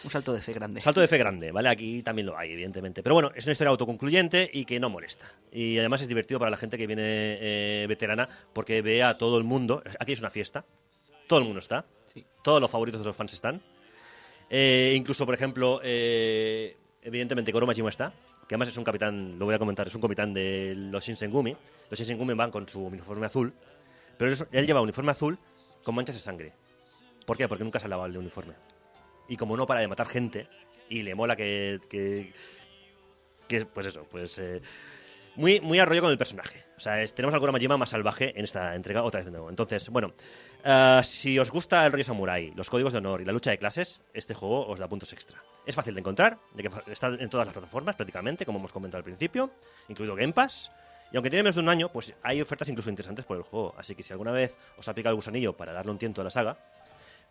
[0.05, 0.81] Un salto de fe grande.
[0.81, 1.69] Salto de fe grande, ¿vale?
[1.69, 3.03] Aquí también lo hay, evidentemente.
[3.03, 5.33] Pero bueno, es una historia autoconcluyente y que no molesta.
[5.53, 9.39] Y además es divertido para la gente que viene eh, veterana porque ve a todo
[9.39, 9.83] el mundo.
[9.99, 10.65] Aquí es una fiesta.
[11.27, 11.85] Todo el mundo está.
[12.13, 12.25] Sí.
[12.43, 13.61] Todos los favoritos de los fans están.
[14.51, 18.13] Eh, incluso, por ejemplo, eh, evidentemente Koro Majima está.
[18.49, 21.55] Que además es un capitán, lo voy a comentar, es un capitán de los Shinsengumi.
[21.91, 23.53] Los Shinsengumi van con su uniforme azul.
[24.17, 25.39] Pero él, él lleva uniforme azul
[25.85, 26.53] con manchas de sangre.
[27.27, 27.47] ¿Por qué?
[27.47, 28.55] Porque nunca se ha lavado el uniforme
[29.29, 30.49] y como no para de matar gente
[30.89, 32.33] y le mola que, que,
[33.47, 34.63] que, pues eso, pues eh,
[35.39, 36.65] muy, muy a rollo con el personaje.
[36.77, 39.31] O sea, es- tenemos al Kuro Majima más salvaje en esta entrega otra vez de
[39.31, 39.49] nuevo.
[39.51, 40.13] Entonces, bueno,
[40.65, 43.59] ah, si os gusta el rollo samurai, los códigos de honor y la lucha de
[43.59, 45.43] clases, este juego os da puntos extra.
[45.65, 48.99] Es fácil de encontrar, de que está en todas las plataformas prácticamente, como hemos comentado
[48.99, 49.51] al principio,
[49.89, 50.71] incluido Game Pass.
[51.13, 53.75] Y aunque tiene menos de un año, pues hay ofertas incluso interesantes por el juego.
[53.79, 56.25] Así que si alguna vez os ha picado el gusanillo para darle un tiento a
[56.25, 56.59] la saga,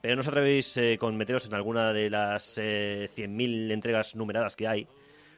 [0.02, 4.56] pero no os atrevéis eh, con meteros en alguna de las eh, 100.000 entregas numeradas
[4.56, 4.88] que hay,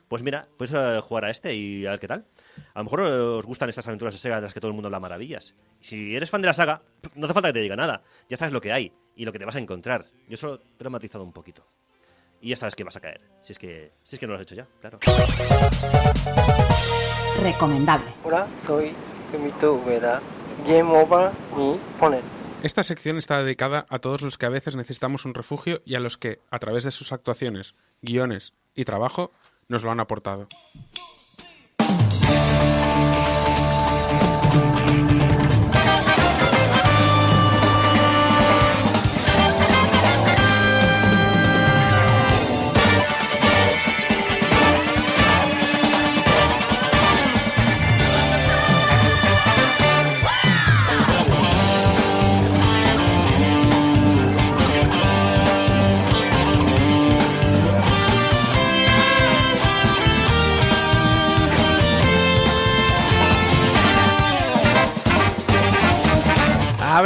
[0.09, 2.25] pues mira, puedes eh, jugar a este y a ver qué tal.
[2.73, 4.73] A lo mejor eh, os gustan estas aventuras de Sega de las que todo el
[4.73, 5.55] mundo habla maravillas.
[5.79, 6.81] Y si eres fan de la saga,
[7.15, 8.01] no hace falta que te diga nada.
[8.27, 10.03] Ya sabes lo que hay y lo que te vas a encontrar.
[10.27, 11.63] Yo solo te lo he matizado un poquito.
[12.41, 13.21] Y ya sabes que vas a caer.
[13.39, 14.97] Si es que, si es que no lo has hecho ya, claro.
[17.43, 18.11] Recomendable.
[18.23, 18.93] Hola, soy
[19.31, 20.21] Fumito Ueda.
[20.65, 22.23] Game Over ni Ponet.
[22.63, 25.99] Esta sección está dedicada a todos los que a veces necesitamos un refugio y a
[25.99, 29.31] los que, a través de sus actuaciones, guiones y trabajo,
[29.69, 30.47] nos lo han aportado.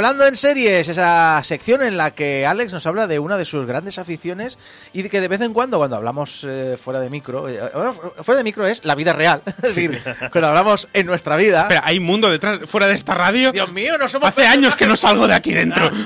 [0.04, 3.64] Hablando en series, esa sección en la que Alex nos habla de una de sus
[3.64, 4.58] grandes aficiones
[4.92, 7.58] y de que de vez en cuando, cuando hablamos eh, fuera de micro, eh,
[8.22, 9.98] fuera de micro es la vida real, es decir,
[10.30, 11.62] cuando hablamos en nuestra vida.
[11.62, 13.50] Espera, ¿hay mundo detrás, fuera de esta radio?
[13.50, 15.90] Dios mío, no somos Hace años que no salgo de aquí dentro.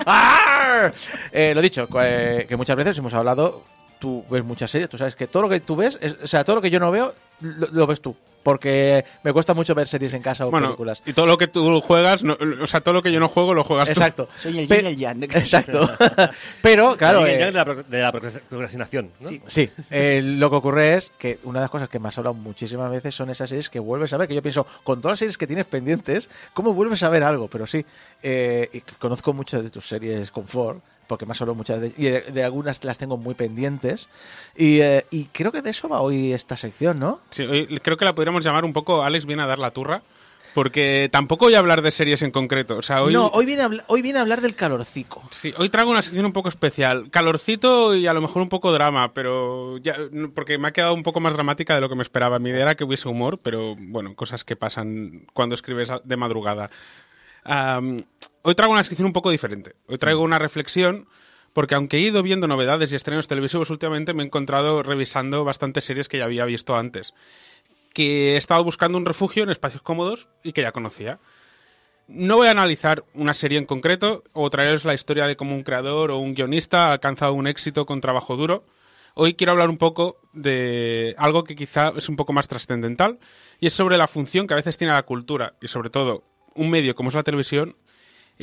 [1.32, 3.64] Eh, lo dicho, eh, que muchas veces hemos hablado,
[3.98, 6.44] tú ves muchas series, tú sabes que todo lo que tú ves, es- o sea,
[6.44, 8.14] todo lo que yo no veo, lo, lo ves tú.
[8.42, 11.02] Porque me cuesta mucho ver series en casa o Bueno, películas.
[11.04, 13.52] y todo lo que tú juegas, no- o sea, todo lo que yo no juego
[13.52, 13.92] lo juegas tú.
[13.92, 14.28] Exacto.
[14.38, 15.22] Soy el Pe- yin y el yang.
[15.34, 15.88] Exacto.
[16.62, 19.28] Pero, claro, Alguien eh, ya de la, pro- de la procras- procrastinación, ¿no?
[19.28, 19.42] Sí.
[19.46, 22.34] Sí, eh, lo que ocurre es que una de las cosas que me has hablado
[22.34, 25.18] muchísimas veces son esas series que vuelves a ver, que yo pienso, con todas las
[25.20, 27.48] series que tienes pendientes, ¿cómo vuelves a ver algo?
[27.48, 27.84] Pero sí,
[28.22, 32.04] eh, y conozco muchas de tus series confort, porque me has hablado muchas de, y
[32.04, 34.08] de, de algunas las tengo muy pendientes,
[34.56, 37.20] y, eh, y creo que de eso va hoy esta sección, ¿no?
[37.30, 40.02] Sí, hoy creo que la podríamos llamar un poco Alex viene a dar la turra,
[40.54, 42.78] porque tampoco voy a hablar de series en concreto.
[42.78, 45.22] O sea, hoy, No, hoy viene, a, hoy viene a hablar del calorcico.
[45.30, 47.10] sí, hoy traigo una sección un poco especial.
[47.10, 49.94] Calorcito y a lo mejor un poco drama, pero ya,
[50.34, 52.38] porque me ha quedado un poco más dramática de lo que me esperaba.
[52.40, 56.70] Mi idea era que hubiese humor, pero bueno, cosas que pasan cuando escribes de madrugada.
[57.50, 58.04] Am,
[58.42, 59.74] hoy traigo una sección un poco diferente.
[59.86, 61.08] Hoy traigo una reflexión,
[61.54, 65.86] porque aunque he ido viendo novedades y estrenos televisivos últimamente, me he encontrado revisando bastantes
[65.86, 67.14] series que ya había visto antes.
[67.94, 71.20] Que he estado buscando un refugio en espacios cómodos y que ya conocía.
[72.06, 75.62] No voy a analizar una serie en concreto o traeros la historia de cómo un
[75.62, 78.66] creador o un guionista ha alcanzado un éxito con trabajo duro.
[79.14, 83.18] Hoy quiero hablar un poco de algo que quizá es un poco más trascendental
[83.58, 86.24] y es sobre la función que a veces tiene la cultura y sobre todo
[86.58, 87.76] un medio como es la televisión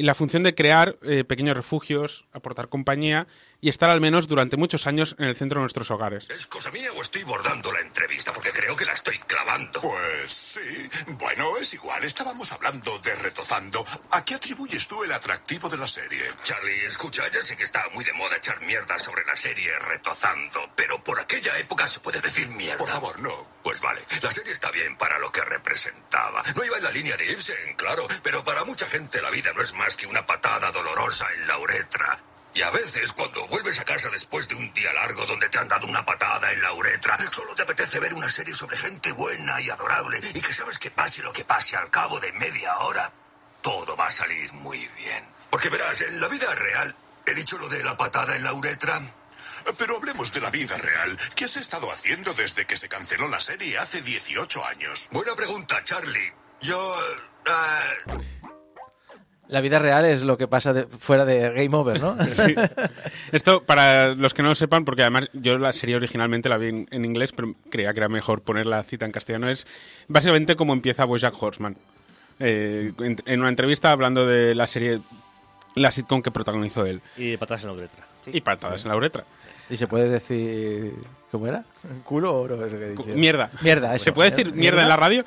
[0.04, 3.28] la función de crear eh, pequeños refugios, aportar compañía
[3.66, 6.28] y estar al menos durante muchos años en el centro de nuestros hogares.
[6.30, 8.32] ¿Es cosa mía o estoy bordando la entrevista?
[8.32, 9.82] Porque creo que la estoy clavando.
[9.82, 10.90] Pues sí.
[11.18, 12.04] Bueno, es igual.
[12.04, 13.84] Estábamos hablando de retozando.
[14.12, 16.22] ¿A qué atribuyes tú el atractivo de la serie?
[16.44, 20.60] Charlie, escucha, ya sé que está muy de moda echar mierda sobre la serie retozando,
[20.76, 22.78] pero por aquella época se puede decir mierda.
[22.78, 23.48] Por favor, no.
[23.64, 26.44] Pues vale, la serie está bien para lo que representaba.
[26.56, 29.64] No iba en la línea de Ibsen, claro, pero para mucha gente la vida no
[29.64, 32.20] es más que una patada dolorosa en la uretra.
[32.56, 35.68] Y a veces, cuando vuelves a casa después de un día largo donde te han
[35.68, 39.60] dado una patada en la uretra, solo te apetece ver una serie sobre gente buena
[39.60, 43.12] y adorable y que sabes que pase lo que pase al cabo de media hora,
[43.62, 45.26] todo va a salir muy bien.
[45.50, 46.96] Porque verás, en la vida real,
[47.26, 49.02] he dicho lo de la patada en la uretra.
[49.78, 51.18] Pero hablemos de la vida real.
[51.36, 55.10] ¿Qué has estado haciendo desde que se canceló la serie hace 18 años?
[55.12, 56.34] Buena pregunta, Charlie.
[56.62, 56.96] Yo...
[57.48, 58.35] eh,
[59.48, 62.18] La vida real es lo que pasa de- fuera de Game Over, ¿no?
[62.30, 62.56] Sí.
[63.32, 66.70] Esto, para los que no lo sepan, porque además yo la serie originalmente la vi
[66.70, 69.68] en, en inglés, pero creía que era mejor poner la cita en castellano, es
[70.08, 71.78] básicamente como empieza Bojack Horseman.
[72.40, 75.00] Eh, en, en una entrevista hablando de la serie,
[75.76, 77.02] la sitcom que protagonizó él.
[77.16, 78.06] Y patas en la uretra.
[78.34, 79.24] Y patadas en la uretra.
[79.70, 80.94] Y se puede decir...
[81.32, 81.64] ¿Cómo era?
[82.04, 82.66] ¿Culo o oro?
[82.66, 83.14] Eso que dice?
[83.16, 83.50] Mierda.
[83.62, 84.06] Mierda, eso.
[84.06, 85.24] ¿Se puede decir mierda en la radio?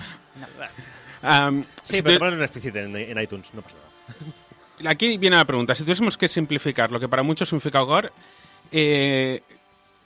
[1.82, 3.87] Sí, si pero tu- ponerlo en explicit en, en iTunes, no pasa nada.
[4.86, 5.74] Aquí viene la pregunta.
[5.74, 8.12] Si tuviésemos que simplificar lo que para muchos significa hogar,
[8.70, 9.40] eh,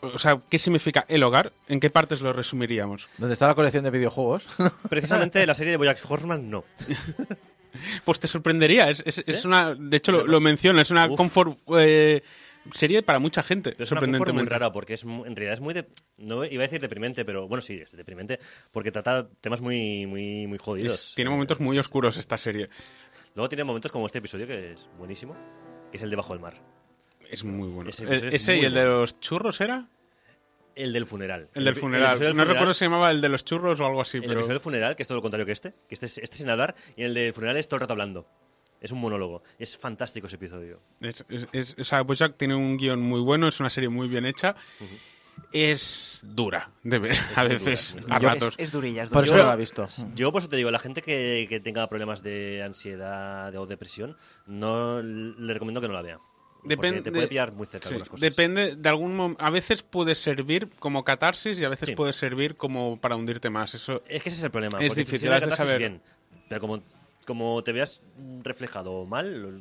[0.01, 1.53] o sea, ¿qué significa el hogar?
[1.69, 3.09] ¿En qué partes lo resumiríamos?
[3.19, 4.47] Donde está la colección de videojuegos.
[4.89, 6.65] Precisamente la serie de Bojack Horseman, no.
[8.05, 8.91] Pues te sorprendería.
[8.91, 11.17] Es, es- es una, de hecho, lo, lo menciona, es una Uf.
[11.17, 12.23] confort eh,
[12.71, 14.51] serie para mucha gente, Pero es una confort muy sorprendentemente.
[14.53, 15.87] rara porque es en realidad es muy de,
[16.19, 18.39] no iba a decir deprimente, pero bueno sí es deprimente
[18.73, 20.93] porque trata temas muy muy muy jodidos.
[21.09, 22.69] Es- tiene momentos muy oscuros esta serie.
[23.35, 25.35] Luego tiene momentos como este episodio que es buenísimo,
[25.91, 26.55] que es el debajo del mar,
[27.31, 27.91] Es muy bueno.
[27.91, 29.89] Ese Ese, episodio es y muy el de los churros era?
[30.75, 31.49] el del funeral.
[31.55, 32.19] El del funeral.
[32.19, 34.23] del no funeral- recuerdo si se llamaba el de los churros o algo así, El
[34.23, 36.37] pero episodio del funeral, que es todo lo contrario que este, que este es, este
[36.39, 38.27] sin hablar, y el del funeral es todo el rato hablando.
[38.81, 39.43] Es un monólogo.
[39.59, 40.81] Es fantástico ese episodio.
[41.01, 44.09] es, es, es- o sea, Bojack tiene un guion muy bueno, es una serie muy
[44.09, 44.57] bien hecha.
[45.53, 48.55] Es dura de ver a veces, a Yo- ratos.
[48.57, 49.45] Es, es durilla, es Por eso durilla.
[49.45, 49.87] no la he visto.
[50.15, 54.17] Yo por eso te digo, la gente que, que tenga problemas de ansiedad o depresión,
[54.47, 56.19] no le recomiendo que no la vea.
[56.63, 58.21] Porque Depende, te puede pillar muy cerca sí, algunas cosas.
[58.21, 61.95] depende de algún a veces puede servir como catarsis y a veces Sí.
[61.97, 63.75] puede servir como para hundirte más.
[63.75, 64.79] Eso Es que ese es el problema.
[64.79, 65.79] Es difícil, si de saber.
[65.79, 66.01] bien,
[66.49, 66.83] pero como,
[67.27, 68.01] como te veas
[68.43, 69.61] reflejado mal...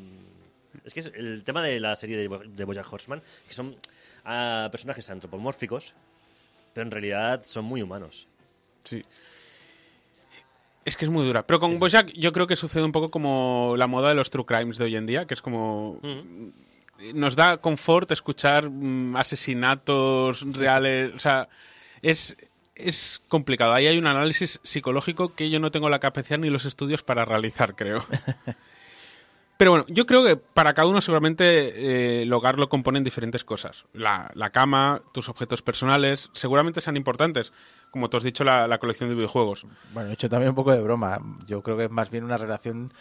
[0.86, 3.76] Es que es el tema de la serie de, Bo- de Bojack Horseman, que son
[4.26, 5.96] ah, personajes antropomórficos,
[6.74, 8.28] pero en realidad son muy humanos.
[8.84, 9.04] Sí.
[10.84, 11.46] Es que es muy dura.
[11.46, 14.46] Pero con Bojack yo creo que sucede un poco como la moda de los true
[14.46, 16.00] crimes de hoy en día, que es como...
[17.14, 21.14] Nos da confort escuchar mm, asesinatos reales.
[21.16, 21.50] O sea,
[22.02, 22.36] es,
[22.76, 23.74] es complicado.
[23.74, 27.26] Ahí hay un análisis psicológico que yo no tengo la capacidad ni los estudios para
[27.26, 28.06] realizar, creo.
[29.62, 33.44] Pero bueno, yo creo que para cada uno seguramente eh, el hogar lo componen diferentes
[33.44, 33.86] cosas.
[33.94, 37.54] La, la cama, tus objetos personales, seguramente sean importantes.
[37.92, 39.68] Como tú has dicho, la, la colección de videojuegos.
[39.94, 41.20] Bueno, he hecho también un poco de broma.
[41.46, 42.92] Yo creo que es más bien una relación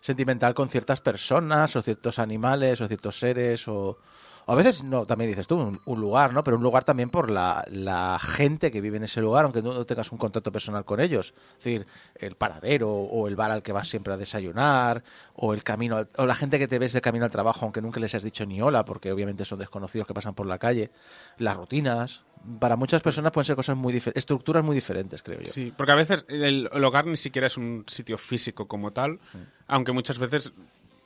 [0.00, 4.00] sentimental con ciertas personas o ciertos animales o ciertos seres o,
[4.48, 6.42] a veces no, también dices tú, un, un lugar, ¿no?
[6.42, 9.84] Pero un lugar también por la, la gente que vive en ese lugar, aunque no
[9.84, 11.34] tengas un contacto personal con ellos.
[11.58, 15.62] Es decir, el paradero o el bar al que vas siempre a desayunar o el
[15.62, 18.22] camino o la gente que te ves de camino al trabajo aunque nunca les has
[18.22, 20.90] dicho ni hola porque obviamente son desconocidos que pasan por la calle,
[21.36, 22.22] las rutinas.
[22.58, 25.52] Para muchas personas pueden ser cosas muy diferentes, estructuras muy diferentes, creo yo.
[25.52, 29.18] Sí, porque a veces el, el hogar ni siquiera es un sitio físico como tal,
[29.66, 30.52] aunque muchas veces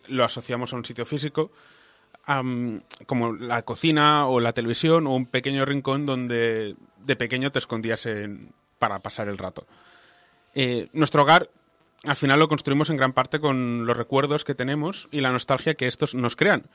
[0.06, 1.50] lo asociamos a un sitio físico,
[3.06, 8.06] como la cocina o la televisión o un pequeño rincón donde de pequeño te escondías
[8.78, 9.66] para pasar el rato.
[10.54, 11.50] Eh, nuestro hogar
[12.04, 15.74] al final lo construimos en gran parte con los recuerdos que tenemos y la nostalgia
[15.74, 16.66] que estos nos crean.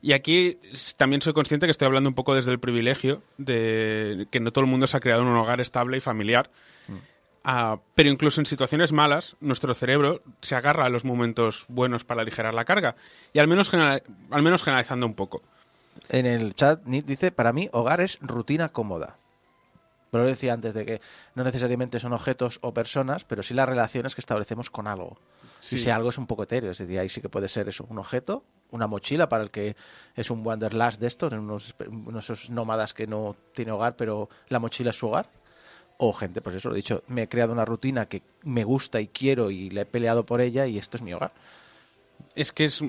[0.00, 0.58] Y aquí
[0.96, 4.64] también soy consciente que estoy hablando un poco desde el privilegio de que no todo
[4.64, 6.50] el mundo se ha creado en un hogar estable y familiar.
[7.48, 12.22] Ah, pero incluso en situaciones malas, nuestro cerebro se agarra a los momentos buenos para
[12.22, 12.96] aligerar la carga.
[13.32, 15.42] Y al menos, genera- al menos generalizando un poco.
[16.08, 19.16] En el chat Nit dice, para mí hogar es rutina cómoda.
[20.10, 21.00] Pero lo decía antes de que
[21.36, 25.16] no necesariamente son objetos o personas, pero sí las relaciones que establecemos con algo.
[25.60, 25.76] Sí.
[25.78, 27.86] Si ese algo es un poco etéreo, es decir, ahí sí que puede ser eso,
[27.88, 28.42] un objeto,
[28.72, 29.76] una mochila para el que
[30.16, 34.90] es un wanderlust de estos, unos, unos nómadas que no tiene hogar, pero la mochila
[34.90, 35.28] es su hogar.
[35.98, 39.00] O gente, pues eso lo he dicho, me he creado una rutina que me gusta
[39.00, 41.32] y quiero y le he peleado por ella y esto es mi hogar.
[42.34, 42.82] Es que es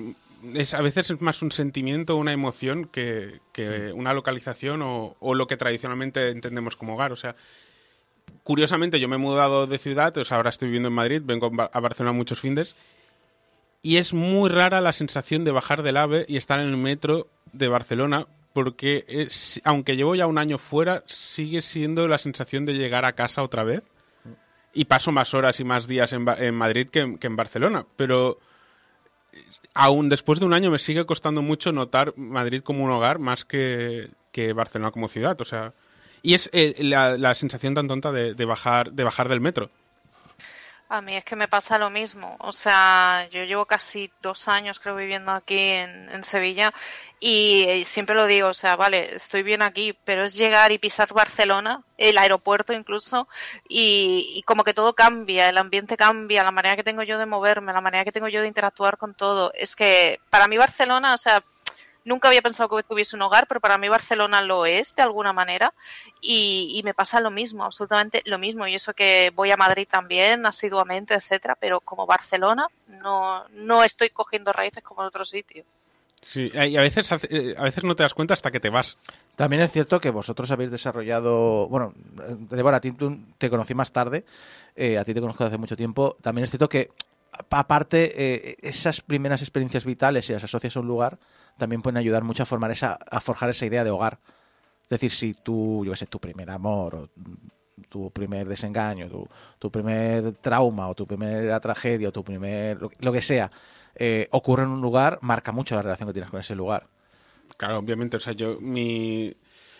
[0.54, 5.34] es, a veces es más un sentimiento, una emoción que, que una localización o, o
[5.34, 7.10] lo que tradicionalmente entendemos como hogar.
[7.12, 7.34] O sea,
[8.44, 11.46] curiosamente yo me he mudado de ciudad, o sea, ahora estoy viviendo en Madrid, vengo
[11.46, 12.76] a Ba- a Barcelona muchos findes,
[13.82, 17.28] y es muy rara la sensación de bajar del AVE y estar en el metro
[17.52, 18.26] de Barcelona,
[18.58, 23.12] porque es- aunque llevo ya un año fuera, sigue siendo la sensación de llegar a
[23.12, 23.84] casa otra vez.
[24.74, 28.40] Y paso más horas y más días en, Madrid que, en- Barcelona, pero
[29.32, 29.38] eh,
[29.74, 33.44] aún después de un año me sigue costando mucho notar Madrid como un hogar más
[33.44, 35.40] que, que Barcelona como ciudad.
[35.40, 35.72] O sea,
[36.22, 39.70] y es eh, la, la sensación tan tonta de bajar, de bajar del metro.
[40.90, 42.36] A mí es que me pasa lo mismo.
[42.40, 46.72] O sea, yo llevo casi dos años, creo, viviendo aquí en, en Sevilla
[47.20, 50.78] y eh, siempre lo digo, o sea, vale, estoy bien aquí, pero es llegar y
[50.78, 53.28] pisar Barcelona, el aeropuerto incluso,
[53.68, 57.26] y, y como que todo cambia, el ambiente cambia, la manera que tengo yo de
[57.26, 59.52] moverme, la manera que tengo yo de interactuar con todo.
[59.54, 61.42] Es que para mí Barcelona, o sea,
[62.04, 65.32] nunca había pensado que tuviese un hogar, pero para mí Barcelona lo es de alguna
[65.32, 65.74] manera
[66.20, 68.66] y, y me pasa lo mismo, absolutamente lo mismo.
[68.66, 74.10] Y eso que voy a Madrid también asiduamente, etcétera, pero como Barcelona no, no estoy
[74.10, 75.64] cogiendo raíces como en otro sitio.
[76.22, 78.98] Sí, y a veces, eh, a veces no te das cuenta hasta que te vas.
[79.36, 81.94] También es cierto que vosotros habéis desarrollado, bueno,
[82.50, 82.92] Débora, a ti
[83.38, 84.24] te conocí más tarde,
[84.74, 86.16] eh, a ti te conozco desde hace mucho tiempo.
[86.20, 86.90] También es cierto que,
[87.50, 91.18] aparte, eh, esas primeras experiencias vitales, si las asocias a un lugar,
[91.58, 94.20] también pueden ayudar mucho a formar esa, a forjar esa idea de hogar.
[94.82, 97.10] Es decir, si tú, yo qué sé, tu primer amor, o
[97.88, 99.28] tu primer desengaño, tu,
[99.58, 103.50] tu primer trauma, o tu primera tragedia, o tu primer, lo, lo que sea,
[103.94, 106.86] eh, ocurre en un lugar, marca mucho la relación que tienes con ese lugar.
[107.56, 109.34] Claro, obviamente, o sea, yo mi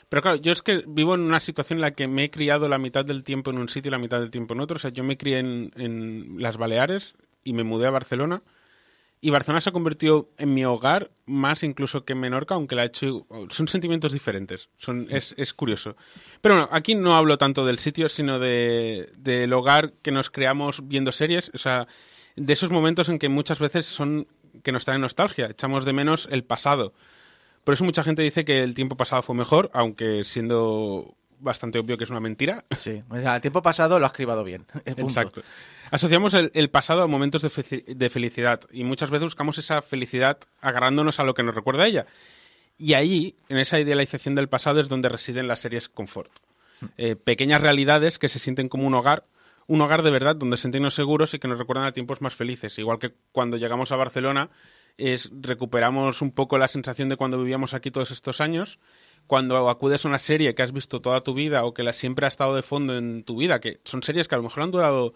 [0.09, 2.69] pero claro, yo es que vivo en una situación en la que me he criado
[2.69, 4.77] la mitad del tiempo en un sitio y la mitad del tiempo en otro.
[4.77, 7.15] O sea, yo me crié en, en las Baleares
[7.45, 8.43] y me mudé a Barcelona.
[9.21, 12.85] Y Barcelona se ha convertido en mi hogar más incluso que en Menorca, aunque la
[12.85, 13.27] he hecho...
[13.49, 14.69] Son sentimientos diferentes.
[14.77, 15.97] Son, es, es curioso.
[16.41, 20.87] Pero bueno, aquí no hablo tanto del sitio, sino de, del hogar que nos creamos
[20.87, 21.51] viendo series.
[21.53, 21.89] O sea,
[22.37, 24.29] de esos momentos en que muchas veces son
[24.63, 25.47] que nos traen nostalgia.
[25.47, 26.93] Echamos de menos el pasado.
[27.65, 31.97] Por eso mucha gente dice que el tiempo pasado fue mejor, aunque siendo bastante obvio
[31.97, 32.65] que es una mentira.
[32.77, 34.67] Sí, o sea, el tiempo pasado lo has cribado bien.
[34.85, 35.43] Exacto.
[35.91, 41.19] Asociamos el, el pasado a momentos de, felicidad y muchas veces buscamos esa felicidad agarrándonos
[41.19, 42.07] a lo que nos recuerda a ella.
[42.77, 46.31] Y ahí, en esa idealización del pasado, es donde residen las series confort.
[46.97, 49.25] Eh, pequeñas realidades que se sienten como un hogar,
[49.67, 52.79] un hogar de verdad donde sentirnos seguros y que nos recuerdan a tiempos más felices.
[52.79, 54.51] Igual que cuando llegamos a Barcelona,
[54.97, 58.79] es, recuperamos un poco la sensación de cuando vivíamos aquí todos estos años.
[59.29, 62.25] Cuando acudes a una serie que has visto toda tu vida o que la siempre
[62.25, 64.73] ha estado de fondo en tu vida, que son series que a lo mejor han
[64.73, 65.15] durado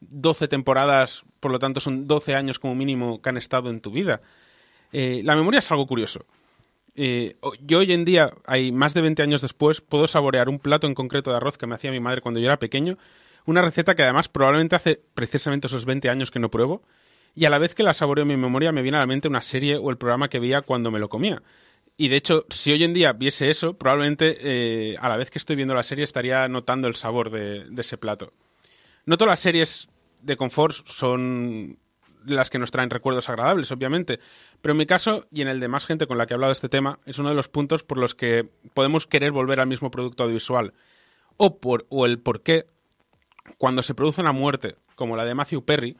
[0.00, 3.90] 12 temporadas, por lo tanto son 12 años como mínimo que han estado en tu
[3.90, 4.22] vida.
[4.92, 6.24] Eh, la memoria es algo curioso.
[6.94, 10.86] Eh, yo hoy en día, hay más de 20 años después, puedo saborear un plato
[10.86, 12.96] en concreto de arroz que me hacía mi madre cuando yo era pequeño,
[13.44, 16.82] una receta que además probablemente hace precisamente esos 20 años que no pruebo,
[17.34, 19.28] y a la vez que la saboreo en mi memoria me viene a la mente
[19.28, 21.42] una serie o el programa que veía cuando me lo comía.
[22.00, 25.38] Y de hecho, si hoy en día viese eso, probablemente eh, a la vez que
[25.38, 28.32] estoy viendo la serie estaría notando el sabor de, ese plato.
[29.04, 29.88] No todas las series
[30.22, 31.76] de confort son
[32.24, 34.20] las que nos traen recuerdos agradables, obviamente,
[34.62, 36.52] pero en mi caso y en el de más gente con la que he hablado
[36.52, 39.66] de este tema, es uno de los puntos por los que podemos querer volver al
[39.66, 40.74] mismo producto audiovisual.
[41.36, 42.66] O, por, o el por qué,
[43.56, 45.96] cuando se produce una muerte, como la de Matthew Perry,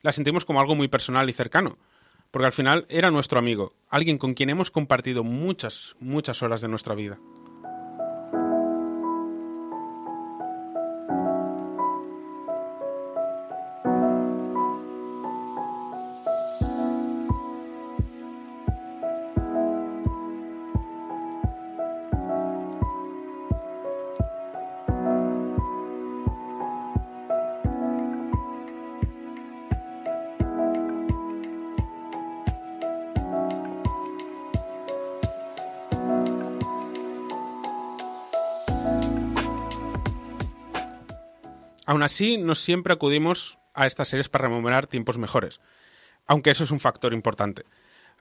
[0.00, 1.76] la sentimos como algo muy personal y cercano.
[2.32, 6.68] Porque al final era nuestro amigo, alguien con quien hemos compartido muchas, muchas horas de
[6.68, 7.18] nuestra vida.
[42.02, 45.60] Aún así, no siempre acudimos a estas series para rememorar tiempos mejores,
[46.26, 47.64] aunque eso es un factor importante.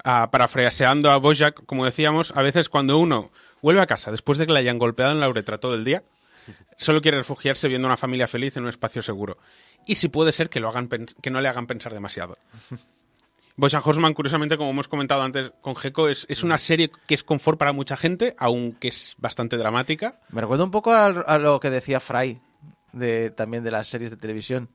[0.03, 4.45] Ah, parafraseando a Bojack, como decíamos, a veces cuando uno vuelve a casa después de
[4.45, 6.03] que le hayan golpeado en la uretra todo el día,
[6.77, 9.39] solo quiere refugiarse viendo una familia feliz en un espacio seguro.
[9.87, 12.37] Y si puede ser que, lo hagan que no le hagan pensar demasiado.
[13.57, 17.23] Bojack Horseman, curiosamente, como hemos comentado antes con Gecko, es, es una serie que es
[17.23, 20.19] confort para mucha gente, aunque es bastante dramática.
[20.29, 22.39] Me recuerda un poco al- a, lo que decía Fry,
[22.93, 24.69] de, también de las series de televisión.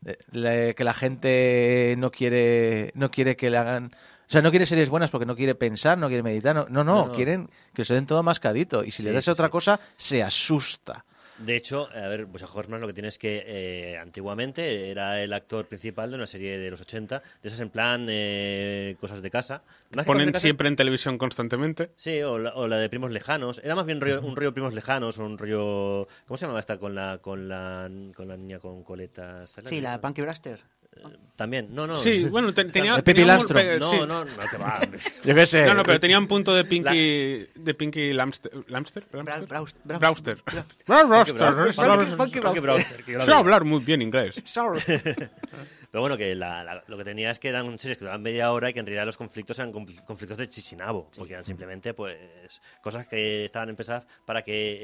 [0.00, 3.86] De- le- que la gente no quiere, no quiere que le hagan
[4.28, 6.54] O sea, no quiere series buenas porque no quiere pensar, no quiere meditar.
[6.54, 8.84] No, no, no, quieren que se den todo mascadito.
[8.84, 9.50] Y si le das sí, otra sí.
[9.52, 11.04] cosa, se asusta.
[11.38, 15.32] De hecho, a ver, pues a Horseman lo que tienes que eh, antiguamente era el
[15.32, 19.30] actor principal de una serie de los 80, de esas en plan eh, cosas de
[19.30, 19.62] casa.
[19.64, 21.92] Más que cosas de Ponen casa- siempre en televisión constantemente.
[21.96, 23.60] Sí, o la, o la de primos lejanos.
[23.62, 26.08] Era más bien rollo- un rollo primos lejanos o un rollo.
[26.26, 29.54] ¿Cómo se llamaba esta con la con la con la niña con coletas?
[29.64, 30.58] Sí, la Punky Blaster.
[31.36, 31.68] También.
[31.72, 31.94] No, no.
[31.94, 33.60] Sí, bueno, te- tenía, El un- Landstrom.
[33.62, 33.96] pe- No, sí.
[34.00, 34.80] no, no te va.
[35.24, 35.66] Yo qué sé.
[35.66, 38.50] No, no, pero tenía un punto de Pinky, de Pinky Lamster.
[38.66, 39.04] ¿Lamster?
[39.12, 39.22] Yo
[43.18, 44.42] la Sé hablar muy bien inglés.
[45.90, 48.52] Pero bueno, que la- la- lo que tenía es que eran series que duraban media
[48.52, 51.94] hora y que en realidad los conflictos eran confl- conflictos de chichinabo, porque eran simplemente
[51.94, 54.78] pues cosas que estaban empezadas para que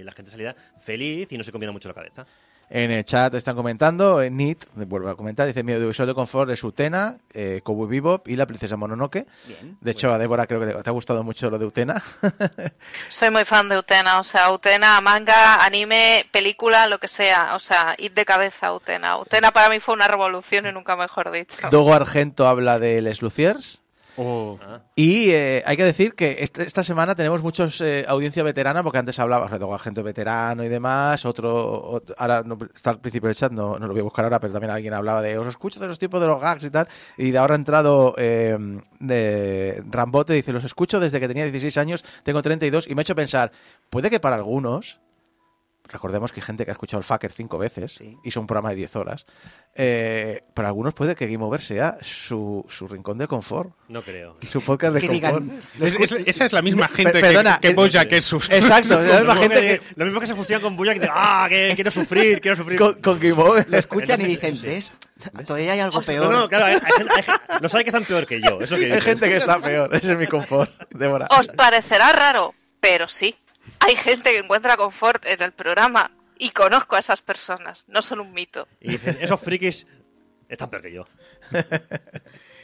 [0.00, 2.26] eh, la gente saliera feliz y no se comiera mucho la cabeza.
[2.68, 6.50] En el chat están comentando, en NIT, vuelvo a comentar, dice mi audiovisual de confort
[6.50, 9.26] es Utena, eh, Cowboy Bebop y la princesa Mononoke.
[9.46, 9.78] Bien.
[9.80, 12.02] De hecho, a Débora creo que te, te ha gustado mucho lo de Utena.
[13.08, 17.60] Soy muy fan de Utena, o sea, Utena, manga, anime, película, lo que sea, o
[17.60, 19.16] sea, id de cabeza Utena.
[19.16, 21.68] Utena para mí fue una revolución y nunca mejor dicho.
[21.70, 23.82] Dogo Argento habla de Les Luciers.
[24.16, 24.58] Oh.
[24.94, 28.98] Y eh, hay que decir que este- esta semana tenemos muchos eh, audiencia veterana, porque
[28.98, 31.24] antes hablaba de Argento veterano y demás.
[31.24, 34.24] Otro, ot- ahora no, está al principio del chat, no, no lo voy a buscar
[34.24, 36.70] ahora, pero también alguien hablaba de os escucho de los tipos de los gags y
[36.70, 36.88] tal.
[37.16, 38.56] Y de ahora ha entrado eh,
[39.00, 43.02] de Rambote, dice: Los escucho desde que tenía 16 años, tengo 32, y me ha
[43.02, 43.52] hecho pensar,
[43.90, 45.00] puede que para algunos.
[45.88, 48.16] Recordemos que hay gente que ha escuchado el Fucker cinco veces Sí.
[48.24, 49.26] y son un programa de 10 horas.
[49.74, 54.36] Eh, para algunos puede que Game Over sea su, su rincón de confort, no creo.
[54.48, 55.12] su podcast de confort.
[55.44, 58.24] digan, Es- es- esa es la misma gente Per- perdona, que, que el- Bojack es
[58.24, 58.50] sus...
[58.50, 61.46] Exacto, es la misma gente que Lo mismo que se fusionan con que dice, ah,
[61.48, 62.78] que quiero sufrir, quiero sufrir.
[62.78, 63.66] con, con Game Over.
[63.68, 64.92] Lo escuchan y dicen, ¿ves?
[65.46, 66.32] Todavía hay algo No, peor.
[66.32, 67.24] no, claro, hay, hay hay
[67.62, 68.60] no sabe que están peor que yo.
[68.60, 71.26] Eso que Hay gente que está peor, ese es mi confort, Débora.
[71.38, 73.34] Os parecerá raro, pero sí,
[73.80, 78.20] hay gente que encuentra confort en el programa y conozco a esas personas, no son
[78.20, 78.68] un mito.
[78.80, 79.86] Y dicen, esos frikis
[80.48, 81.04] están peor que yo.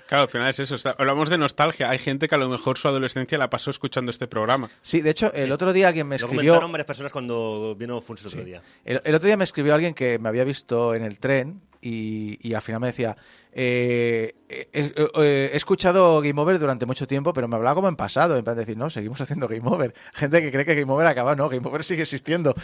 [0.08, 0.74] Claro, al final es eso.
[0.74, 1.88] está- hablamos de nostalgia.
[1.88, 4.68] Hay gente que a lo mejor su adolescencia la pasó escuchando este programa.
[4.82, 6.60] Sí, de hecho, el otro día alguien me Lo escribió...
[6.68, 8.60] varias personas cuando vino Funs el otro día.
[8.84, 12.38] El, el otro día me escribió alguien que me había visto en el tren y,
[12.40, 13.16] y al final me decía,
[13.54, 17.96] eh, eh, eh, he escuchado Game Over durante mucho tiempo, pero me hablaba como en
[17.96, 19.94] pasado, en plan de decir, no, seguimos haciendo Game Over.
[20.14, 22.54] Gente que cree que Game Over acaba, no, Game Over sigue existiendo.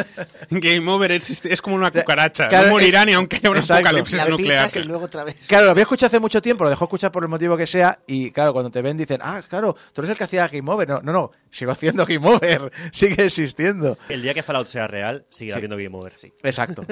[0.50, 2.48] Game Over es, es como una cucaracha.
[2.48, 3.86] Claro, no morirá ni aunque haya un exacto.
[3.86, 4.70] apocalipsis La nuclear.
[4.74, 5.36] y luego otra vez.
[5.46, 8.00] Claro, lo había escuchado hace mucho tiempo, lo dejó escuchar por el motivo que sea
[8.06, 10.88] y claro, cuando te ven dicen, ah, claro, tú eres el que hacía Game Over.
[10.88, 13.96] No, no, no, sigo haciendo Game Over, sigue existiendo.
[14.08, 16.14] El día que Fallout sea real, seguirá habiendo Game Over.
[16.42, 16.84] Exacto.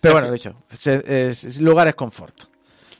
[0.00, 2.44] Pero bueno, es- es lugares confort.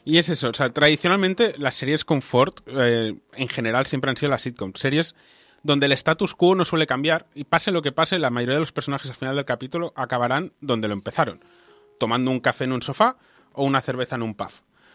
[0.05, 4.31] Y es eso, o sea, tradicionalmente las series confort eh, en general siempre han sido
[4.31, 5.15] las sitcoms, series
[5.63, 8.61] donde el status quo no suele cambiar y pase lo que pase, la mayoría de
[8.61, 11.45] los personajes al final del capítulo acabarán donde lo empezaron,
[11.99, 13.17] tomando un café en un sofá
[13.53, 14.51] o una cerveza en un pub.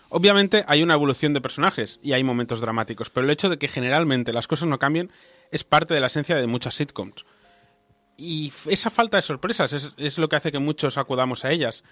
[0.10, 3.68] Obviamente hay una evolución de personajes y hay momentos dramáticos, pero el hecho de que
[3.68, 5.12] generalmente las cosas no cambien
[5.52, 7.26] es parte de la esencia de muchas sitcoms.
[8.18, 11.84] Y esa falta de sorpresas es, es lo que hace que muchos acudamos a ellas.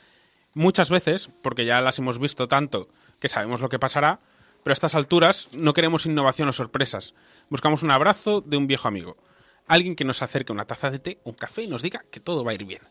[0.53, 2.89] Muchas veces, porque ya las hemos visto tanto
[3.19, 4.19] que sabemos lo que pasará,
[4.63, 7.13] pero a estas alturas no queremos innovación o sorpresas.
[7.49, 9.17] Buscamos un abrazo de un viejo amigo.
[9.67, 12.43] Alguien que nos acerque una taza de té, un café y nos diga que todo
[12.43, 12.81] va a ir bien.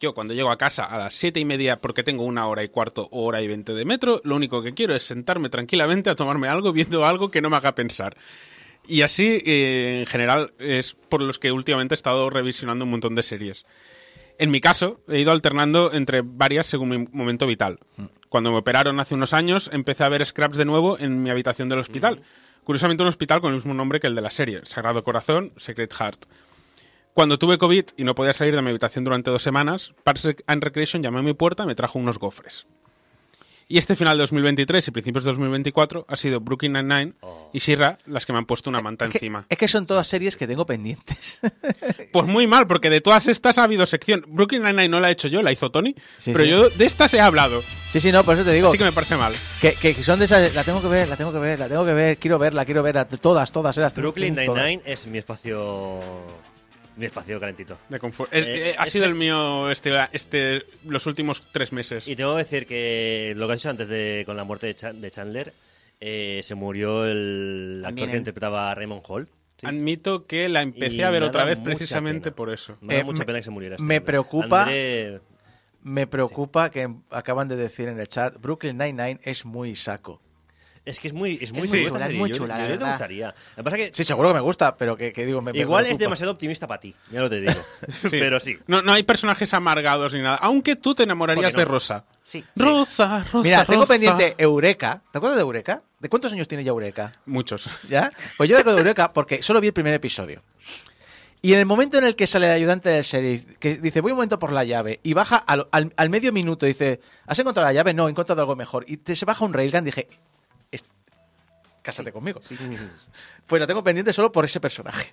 [0.00, 2.68] Yo cuando llego a casa a las siete y media porque tengo una hora y
[2.68, 6.16] cuarto o hora y veinte de metro, lo único que quiero es sentarme tranquilamente a
[6.16, 8.16] tomarme algo viendo algo que no me haga pensar.
[8.86, 13.14] Y así, eh, en general, es por los que últimamente he estado revisionando un montón
[13.14, 13.64] de series.
[14.38, 17.78] En mi caso, he ido alternando entre varias según mi momento vital.
[18.28, 21.68] Cuando me operaron hace unos años, empecé a ver Scraps de nuevo en mi habitación
[21.68, 22.20] del hospital.
[22.64, 25.92] Curiosamente, un hospital con el mismo nombre que el de la serie, Sagrado Corazón, Secret
[25.92, 26.24] Heart.
[27.12, 30.64] Cuando tuve COVID y no podía salir de mi habitación durante dos semanas, Parks and
[30.64, 32.66] Recreation llamó a mi puerta y me trajo unos gofres.
[33.66, 37.14] Y este final de 2023 y principios de 2024 ha sido Brooklyn Nine-Nine
[37.52, 39.46] y Shira las que me han puesto una manta Es que, encima.
[39.48, 41.40] es que son todas series que tengo pendientes.
[42.12, 44.24] Pues muy mal, porque de todas estas ha habido sección.
[44.28, 46.50] Brooklyn Nine-Nine no la he hecho yo, la hizo Tony, Sí, pero sí.
[46.50, 47.60] yo de estas he hablado.
[47.60, 48.68] sí, sí, no, por eso te digo.
[48.68, 49.32] Así que me parece mal.
[49.60, 51.84] Que, que son de esas, la tengo que ver, la tengo que ver, la tengo
[51.84, 54.34] que ver, quiero verla, quiero verla, todas, todas, las Brooklyn.
[54.36, 55.98] Nine-Nine es mi espacio.
[56.96, 57.76] Mi espacio calentito.
[57.88, 58.32] De confort.
[58.32, 62.06] Eh, eh, ha sido el mío este, este, los últimos tres meses.
[62.06, 64.74] Y tengo que decir que lo que has dicho antes de con la muerte de,
[64.76, 65.52] Chan- de Chandler,
[66.00, 69.28] eh, se murió el También actor que interpretaba a Raymond Hall.
[69.62, 72.36] Admito que la empecé Y a ver otra vez precisamente pena.
[72.36, 72.76] por eso.
[72.80, 73.74] Me da Eh, mucha me- pena que se muriera.
[73.76, 74.06] este me hombre.
[74.12, 75.20] preocupa- André-
[75.82, 80.18] Me preocupa que acaban de decir en el chat, Brooklyn Nine-Nine es muy saco.
[80.84, 82.28] Es que es muy, es muy, muy chula es muy.
[82.30, 83.26] Yo- chula, yo la que te gustaría.
[83.28, 85.52] Lo que pasa es que Sí, seguro que me gusta, pero que, que digo, me,
[85.52, 87.52] me igual es demasiado optimista para ti, ya lo te digo.
[88.02, 88.08] Sí.
[88.10, 88.58] Pero sí.
[88.66, 90.36] No, no hay personajes amargados ni nada.
[90.42, 92.04] Aunque tú te enamorarías de Rosa.
[92.22, 92.44] Sí.
[92.54, 93.38] Rosa, Rosa.
[93.42, 95.02] Mira, tengo pendiente Eureka.
[95.10, 95.82] ¿Te acuerdas de Eureka?
[96.00, 97.12] ¿De cuántos años tiene ya Eureka?
[97.24, 97.66] Muchos.
[97.88, 98.10] ¿Ya?
[98.36, 100.42] Pues yo recuerdo Eureka porque solo vi el primer episodio.
[101.40, 104.12] Y en el momento en el que sale el ayudante del sheriff, que dice, voy
[104.12, 107.66] un momento por la llave, y baja al, al- al medio minuto, dice, ¿has encontrado
[107.68, 107.92] la llave?
[107.92, 108.86] No, he encontrado algo mejor.
[108.88, 110.18] Y te, se baja un railgun, dije, "Es-
[111.84, 112.40] cásate conmigo.
[113.46, 115.12] Pues lo tengo pendiente solo por ese personaje.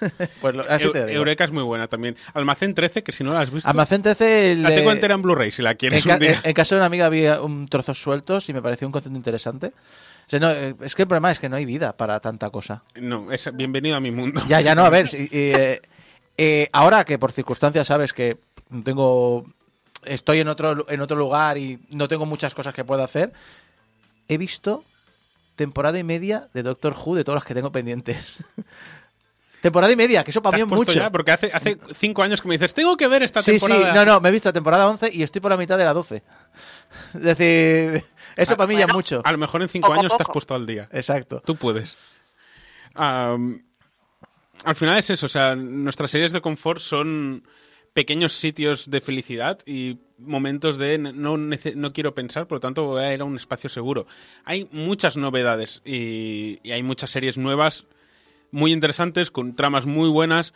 [0.40, 1.18] pues lo- así Eu- te digo.
[1.18, 2.16] Eureka es muy buena también.
[2.34, 3.68] Almacén 13, que si no la has visto.
[3.70, 4.56] Almacén 13...
[4.56, 6.32] La le- tengo entera en Blu-ray si la en, quieres ca- un día.
[6.32, 9.16] en- en casa de una amiga había un trozos sueltos y me pareció un concepto
[9.16, 9.68] interesante.
[9.68, 9.72] O
[10.30, 12.82] sea, no, eh, es que el problema es que no hay vida para tanta cosa.
[12.96, 14.42] No, es bienvenido a mi mundo.
[14.48, 15.06] Ya, ya no, a ver.
[15.08, 15.80] si- eh,
[16.38, 18.36] eh, ahora que por circunstancias sabes que
[18.82, 19.44] tengo.
[20.04, 23.32] Estoy en otro, en otro lugar y no tengo muchas cosas que puedo hacer.
[24.26, 24.82] He visto
[25.60, 28.38] temporada y media de Doctor Who de todas las que tengo pendientes.
[29.60, 30.92] temporada y media, que eso para ¿Te mí es mucho.
[30.94, 31.10] ya?
[31.10, 33.90] Porque hace, hace cinco años que me dices, tengo que ver esta Sí, temporada.
[33.92, 35.84] sí, no, no, me he visto la temporada 11 y estoy por la mitad de
[35.84, 36.22] la 12.
[37.14, 38.02] Es decir,
[38.36, 39.20] eso para mí ya es mucho.
[39.22, 40.32] A lo mejor en cinco Poco a años te has poco.
[40.32, 40.88] puesto al día.
[40.92, 41.42] Exacto.
[41.44, 41.94] Tú puedes.
[42.94, 47.44] Al final es eso, o sea, nuestras series de confort son
[47.92, 53.02] pequeños sitios de felicidad y momentos de no, no quiero pensar, por lo tanto voy
[53.02, 54.06] a ir a un espacio seguro.
[54.44, 57.86] Hay muchas novedades y, y hay muchas series nuevas
[58.50, 60.52] muy interesantes, con tramas muy buenas,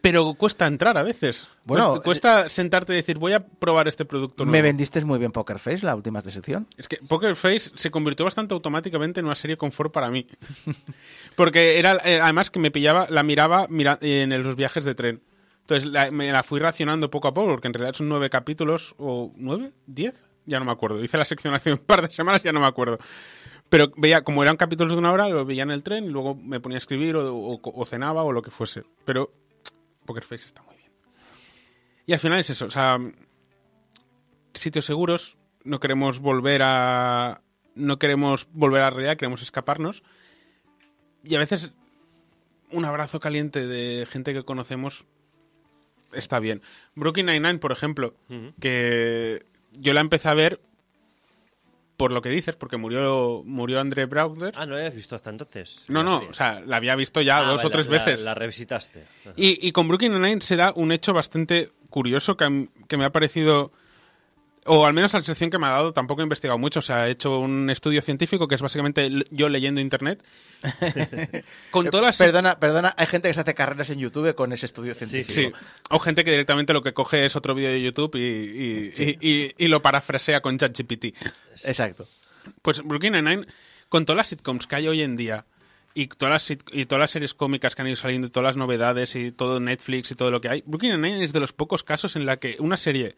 [0.00, 1.48] pero cuesta entrar a veces.
[1.64, 4.52] Bueno, cuesta, cuesta sentarte y decir, voy a probar este producto nuevo.
[4.52, 6.68] Me vendiste muy bien Poker Face, la última sección.
[6.76, 10.24] Es que Poker Face se convirtió bastante automáticamente en una serie confort para mí.
[11.36, 15.20] Porque era, eh, además que me pillaba, la miraba mira- en los viajes de tren.
[15.70, 18.94] Entonces la- me la fui racionando poco a poco, porque en realidad son nueve capítulos,
[18.96, 21.04] o nueve, diez, ya no me acuerdo.
[21.04, 22.96] Hice la sección hace un par de semanas, ya no me acuerdo.
[23.68, 26.34] Pero veía, como eran capítulos de una hora, lo veía en el tren y luego
[26.36, 28.84] me ponía a escribir o, o- cenaba o lo que fuese.
[29.04, 29.30] Pero
[30.06, 30.90] Poker Face está muy bien.
[32.06, 32.98] Y al final es eso, o sea,
[34.54, 37.42] sitios seguros, no queremos volver a
[37.74, 40.02] no queremos volver a la realidad, queremos escaparnos.
[41.22, 41.72] Y a veces
[42.72, 45.06] un abrazo caliente de gente que conocemos
[46.12, 46.62] está bien.
[46.94, 48.14] Brooklyn Nine-Nine, por ejemplo,
[48.60, 50.60] que yo la empecé a ver
[51.96, 54.54] por lo que dices, porque murió murió André Browder.
[54.56, 55.84] Ah, no la habías visto hasta entonces.
[55.88, 56.30] no, la no, serie?
[56.30, 58.22] o sea, la había visto ya Ah, dos vale, o tres la- veces.
[58.22, 59.02] La, revisitaste.
[59.36, 63.10] Y, y con Brooklyn Nine-Nine se da un hecho bastante curioso que, que me ha
[63.10, 63.72] parecido,
[64.66, 67.08] o al menos la sensación que me ha dado, tampoco he investigado mucho, o sea,
[67.08, 70.22] he hecho un estudio científico que es básicamente yo leyendo internet.
[71.70, 72.16] con todas las...
[72.18, 75.32] Perdona, perdona, hay gente que se hace carreras en YouTube con ese estudio científico.
[75.32, 78.92] Sí, o gente que directamente lo que coge es otro vídeo de YouTube y, y-
[79.20, 81.06] y- y- y lo parafrasea con ChatGPT.
[81.64, 82.06] Exacto.
[82.62, 83.46] Pues Brooklyn Nine-Nine,
[83.88, 85.44] con todas las sitcoms que hay hoy en día
[85.94, 88.56] y todas, las, y todas las series cómicas que han ido saliendo, y todas las
[88.56, 91.82] novedades y todo Netflix y todo lo que hay, Brooklyn Nine-Nine es de los pocos
[91.82, 93.16] casos en la que una serie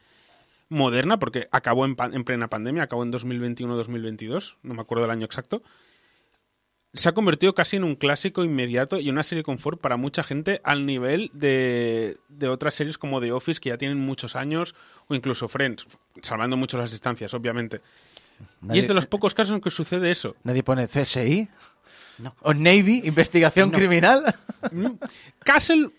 [0.71, 5.27] moderna, porque acabó en, en plena pandemia, acabó en 2021-2022, no me acuerdo del año
[5.27, 5.63] exacto,
[6.95, 10.61] se ha convertido casi en un clásico inmediato y una serie confort para mucha gente
[10.65, 14.75] al nivel de, de otras series como The Office que ya tienen muchos años
[15.07, 15.87] o incluso Friends,
[16.23, 17.81] salvando mucho las distancias, obviamente.
[18.63, 20.35] Y Nadie- es de los pocos casos en que sucede eso.
[20.43, 21.49] Nadie pone CSI.
[22.43, 23.03] ¿O Navy?
[23.05, 24.35] ¿Investigación criminal?
[25.45, 25.91] Castle,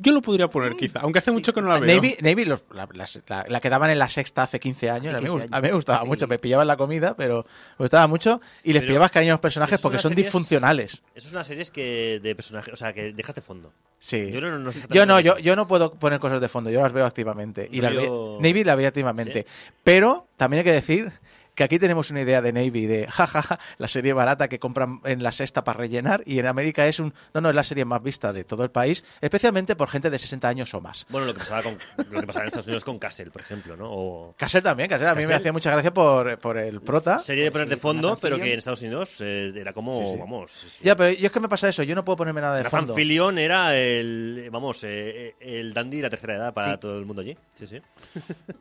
[0.00, 1.94] yo lo podría poner quizá, aunque hace mucho que no la veo.
[1.94, 2.88] Navy, Navy los- la,
[3.28, 5.14] la- la que daban en la sexta hace 15 años.
[5.14, 6.26] Hace a, mí, me 15 gust- a mí me gustaba mucho.
[6.26, 7.46] Me pillaban la comida, pero
[7.78, 8.40] me gustaba mucho.
[8.62, 11.02] Y les Pero pillabas cariño a los personajes porque son series- disfuncionales.
[11.14, 13.72] Eso es una serie que de personaje, o sea, que dejas de fondo.
[13.98, 14.30] Sí.
[14.30, 16.80] Yo no- no sé yo no, yo, yo no puedo poner cosas de fondo, yo
[16.80, 17.68] las veo activamente.
[17.70, 19.46] Y No, las ve- yo- Navy la veía activamente.
[19.82, 21.12] Pero también hay que decir
[21.54, 25.22] que aquí tenemos una idea de Navy de jajaja, la serie barata que compran en
[25.22, 28.02] la sexta para rellenar y en América es un no no es la serie más
[28.02, 31.06] vista de todo el país, especialmente por gente de 60 años o más.
[31.08, 31.78] Bueno, lo que pasaba, con,
[32.10, 33.84] lo que pasaba en Estados Unidos con Castle, por ejemplo, ¿no?
[33.88, 37.18] O Castle también, Castle a mí me hacía mucha gracia por, por el prota.
[37.20, 40.16] serie de poner de fondo, pero que en Estados Unidos eh, era como, Sí, sí.
[40.18, 40.52] vamos...
[40.52, 40.78] sí, sí.
[40.82, 42.80] Ya, pero yo es que me pasa eso, yo no puedo ponerme nada de Nathan
[42.80, 42.94] fondo.
[42.94, 46.78] Fillion era el, vamos, eh, el dandy de la tercera edad para Sí.
[46.80, 47.36] todo el mundo allí.
[47.54, 47.80] Sí, sí.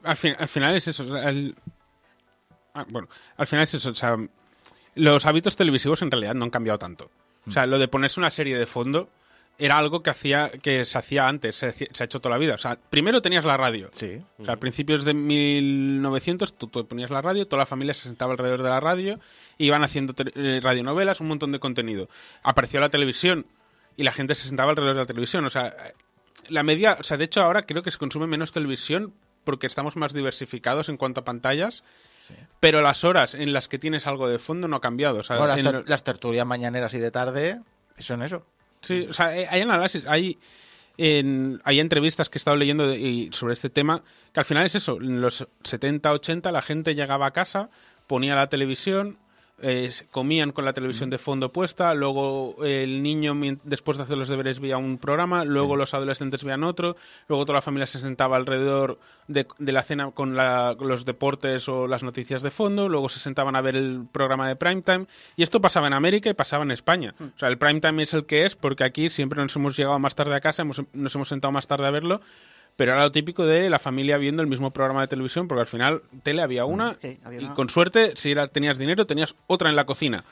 [0.04, 1.18] Al, fin- al final es eso.
[1.18, 1.56] el-
[2.74, 3.92] ah, bueno, al final es eso.
[3.92, 4.18] O sea,
[4.96, 7.10] los hábitos televisivos en realidad no han cambiado tanto.
[7.46, 9.10] O sea, lo de ponerse una serie de fondo
[9.58, 12.56] era algo que hacía que se hacía antes, se, ha hecho toda la vida.
[12.56, 13.90] O sea, primero tenías la radio.
[13.92, 14.22] Sí.
[14.40, 18.08] O sea, a principios de 1900 tú, tú ponías la radio, toda la familia se
[18.08, 19.20] sentaba alrededor de la radio,
[19.60, 22.10] e iban haciendo eh, radionovelas, un montón de contenido.
[22.42, 23.46] Apareció la televisión
[23.96, 25.46] y la gente se sentaba alrededor de la televisión.
[25.46, 25.76] O sea,
[26.50, 29.14] la media, o sea, de hecho ahora creo que se consume menos televisión
[29.44, 31.84] porque estamos más diversificados en cuanto a pantallas
[32.60, 35.20] pero las horas en las que tienes algo de fondo no ha cambiado.
[35.20, 37.60] O sea, Bueno, las, ter- lo- las tertulias mañaneras y de tarde
[37.98, 38.46] son eso.
[38.82, 40.38] Sí, o sea, eh, hay análisis, hay,
[40.98, 44.66] en- hay entrevistas que he estado leyendo de- y sobre este tema, que al final
[44.66, 47.70] es eso, en los 70, 80 la gente llegaba a casa,
[48.08, 49.18] ponía la televisión,
[49.64, 53.34] eh, comían con la televisión de fondo puesta, luego el niño
[53.64, 56.96] después de hacer los deberes veía un programa, luego los adolescentes veían otro,
[57.28, 61.68] luego toda la familia se sentaba alrededor de, de la cena con, la- los deportes
[61.70, 65.44] o las noticias de fondo, luego se sentaban a ver el programa de primetime y
[65.44, 67.16] esto pasaba en América y pasaba en España.
[67.20, 70.14] O sea, el primetime es el que es porque aquí siempre nos hemos llegado más
[70.16, 72.22] tarde a casa, hemos- nos hemos sentado más tarde a verlo.
[72.76, 75.68] Pero era lo típico de la familia viendo el mismo programa de televisión, porque al
[75.68, 77.54] final tele había una Sí, había y una.
[77.54, 80.24] con suerte, si era, tenías dinero, tenías otra en la cocina.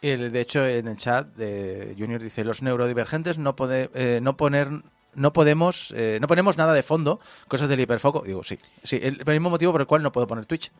[0.00, 4.36] El- de hecho, en el chat de Junior dice los neurodivergentes no pode- eh, no
[4.36, 4.68] poner
[5.14, 8.22] no podemos eh, no ponemos nada de fondo, cosas del hiperfoco.
[8.26, 10.72] Digo, sí, sí, el, el mismo motivo por el cual no puedo poner Twitch.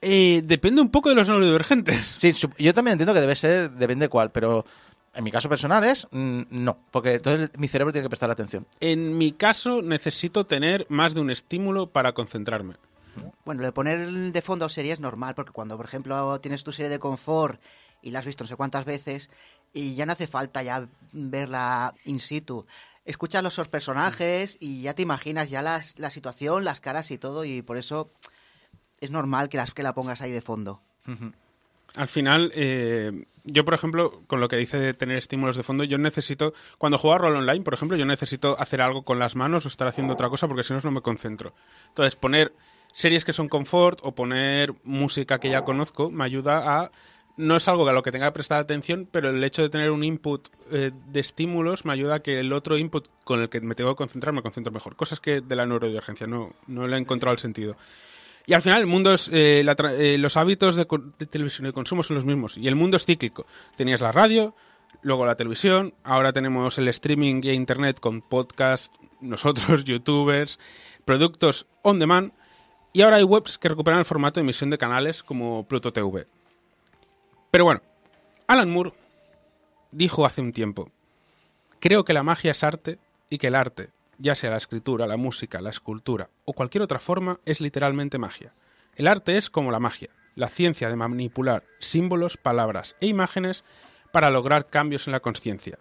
[0.00, 2.16] Eh, depende un poco de los neurodivergentes.
[2.18, 4.64] Sí, yo también entiendo que debe ser, depende de cuál, pero
[5.16, 8.66] en mi caso personal es mm, no, porque entonces mi cerebro tiene que prestar atención.
[8.80, 12.74] En mi caso, necesito tener más de un estímulo para concentrarme.
[13.44, 16.72] Bueno, lo de poner de fondo serie es normal, porque cuando, por ejemplo, tienes tu
[16.72, 17.60] serie de confort
[18.02, 19.30] y la has visto no sé cuántas veces
[19.72, 22.66] y ya no hace falta ya verla in situ.
[23.04, 27.18] Escuchas los otros personajes y ya te imaginas ya las, la situación, las caras y
[27.18, 28.10] todo, y por eso
[29.00, 30.82] es normal que, las, que la pongas ahí de fondo.
[31.94, 35.84] Al final, eh, yo, por ejemplo, con lo que dice de tener estímulos de fondo,
[35.84, 39.36] yo necesito, cuando juego a rol online, por ejemplo, yo necesito hacer algo con las
[39.36, 41.54] manos o estar haciendo otra cosa porque si no no me concentro.
[41.88, 42.52] Entonces, poner
[42.92, 46.90] series que son confort o poner música que ya conozco me ayuda a...
[47.36, 49.90] No es algo a lo que tenga que prestar atención, pero el hecho de tener
[49.90, 53.60] un input eh, de estímulos me ayuda a que el otro input con el que
[53.60, 54.96] me tengo que concentrar me concentro mejor.
[54.96, 57.76] Cosas que de la neurodivergencia no, no le he encontrado el sentido.
[58.46, 59.64] Y al final el mundo es, eh,
[59.98, 60.86] eh, los hábitos de,
[61.18, 62.56] de televisión y consumo son los mismos.
[62.56, 63.44] Y el mundo es cíclico.
[63.76, 64.54] Tenías la radio,
[65.02, 70.60] luego la televisión, ahora tenemos el streaming y internet con podcast, nosotros, youtubers,
[71.04, 72.32] productos on demand.
[72.92, 76.26] Y ahora hay webs que recuperan el formato de emisión de canales como Pluto TV.
[77.50, 77.82] Pero bueno,
[78.46, 78.92] Alan Moore
[79.90, 80.90] dijo hace un tiempo,
[81.80, 82.98] creo que la magia es arte
[83.28, 86.98] y que el arte, ya sea la escritura, la música, la escultura o cualquier otra
[86.98, 88.54] forma, es literalmente magia.
[88.94, 93.64] El arte es como la magia, la ciencia de manipular símbolos, palabras e imágenes
[94.12, 95.78] para lograr cambios en la conciencia.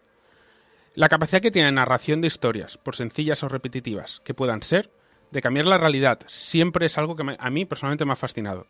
[0.95, 4.91] La capacidad que tiene narración de historias, por sencillas o repetitivas que puedan ser,
[5.31, 8.67] de cambiar la realidad, siempre es algo que a mí personalmente me ha fascinado.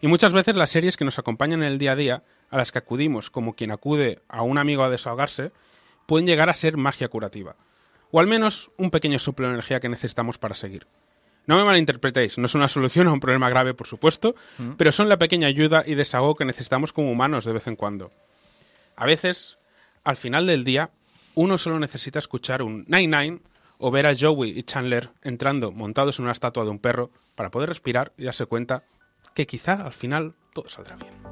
[0.00, 2.72] Y muchas veces las series que nos acompañan en el día a día, a las
[2.72, 5.52] que acudimos como quien acude a un amigo a desahogarse,
[6.06, 7.56] pueden llegar a ser magia curativa.
[8.10, 10.86] O al menos un pequeño suplo de energía que necesitamos para seguir.
[11.46, 14.34] No me malinterpretéis, no es una solución a un problema grave, por supuesto,
[14.76, 18.10] pero son la pequeña ayuda y desahogo que necesitamos como humanos de vez en cuando.
[18.96, 19.58] A veces,
[20.04, 20.90] al final del día,
[21.34, 23.40] uno solo necesita escuchar un Nine Nine
[23.78, 27.50] o ver a Joey y Chandler entrando montados en una estatua de un perro para
[27.50, 28.82] poder respirar y darse cuenta
[29.34, 31.27] que quizá al final todo saldrá bien.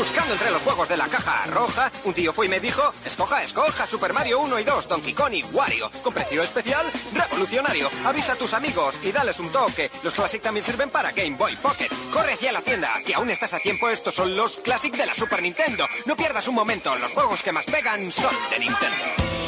[0.00, 3.42] Buscando entre los juegos de la caja roja, un tío fue y me dijo, escoja,
[3.42, 5.90] escoja Super Mario 1 y 2, Donkey Kong y Wario.
[6.02, 7.90] Con precio especial, revolucionario.
[8.06, 9.90] Avisa a tus amigos y dales un toque.
[10.02, 11.90] Los Classic también sirven para Game Boy Pocket.
[12.14, 13.90] Corre hacia la tienda, que aún estás a tiempo.
[13.90, 15.86] Estos son los Classic de la Super Nintendo.
[16.06, 19.39] No pierdas un momento, los juegos que más pegan son de Nintendo.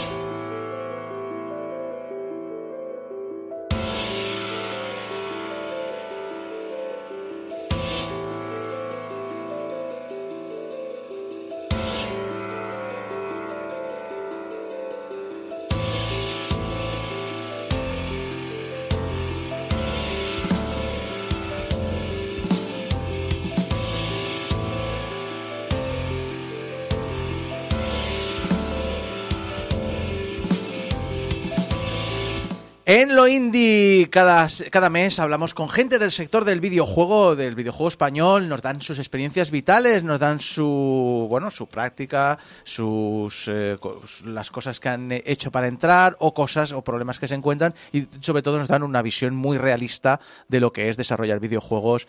[32.95, 37.89] En lo indie, cada, cada mes hablamos con gente del sector del videojuego, del videojuego
[37.89, 43.79] español, nos dan sus experiencias vitales, nos dan su, bueno, su práctica, sus, eh,
[44.27, 48.07] las cosas que han hecho para entrar o cosas o problemas que se encuentran y
[48.21, 52.07] sobre todo nos dan una visión muy realista de lo que es desarrollar videojuegos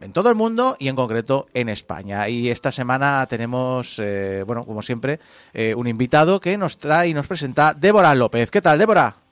[0.00, 2.30] en todo el mundo y en concreto en España.
[2.30, 5.20] Y esta semana tenemos, eh, bueno, como siempre,
[5.52, 8.50] eh, un invitado que nos trae y nos presenta Débora López.
[8.50, 9.23] ¿Qué tal, Débora?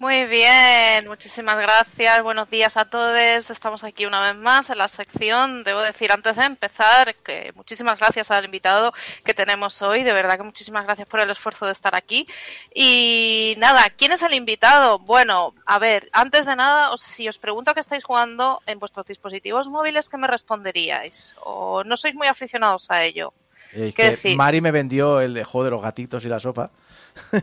[0.00, 2.22] Muy bien, muchísimas gracias.
[2.22, 3.50] Buenos días a todos.
[3.50, 5.64] Estamos aquí una vez más en la sección.
[5.64, 8.92] Debo decir antes de empezar que muchísimas gracias al invitado
[9.24, 10.04] que tenemos hoy.
[10.04, 12.28] De verdad que muchísimas gracias por el esfuerzo de estar aquí.
[12.72, 15.00] Y nada, ¿quién es el invitado?
[15.00, 19.66] Bueno, a ver, antes de nada, si os pregunto que estáis jugando en vuestros dispositivos
[19.66, 21.34] móviles, ¿qué me responderíais?
[21.42, 23.32] ¿O no sois muy aficionados a ello?
[23.72, 24.36] Es ¿Qué que decís?
[24.36, 26.70] Mari me vendió el de juego de los gatitos y la sopa.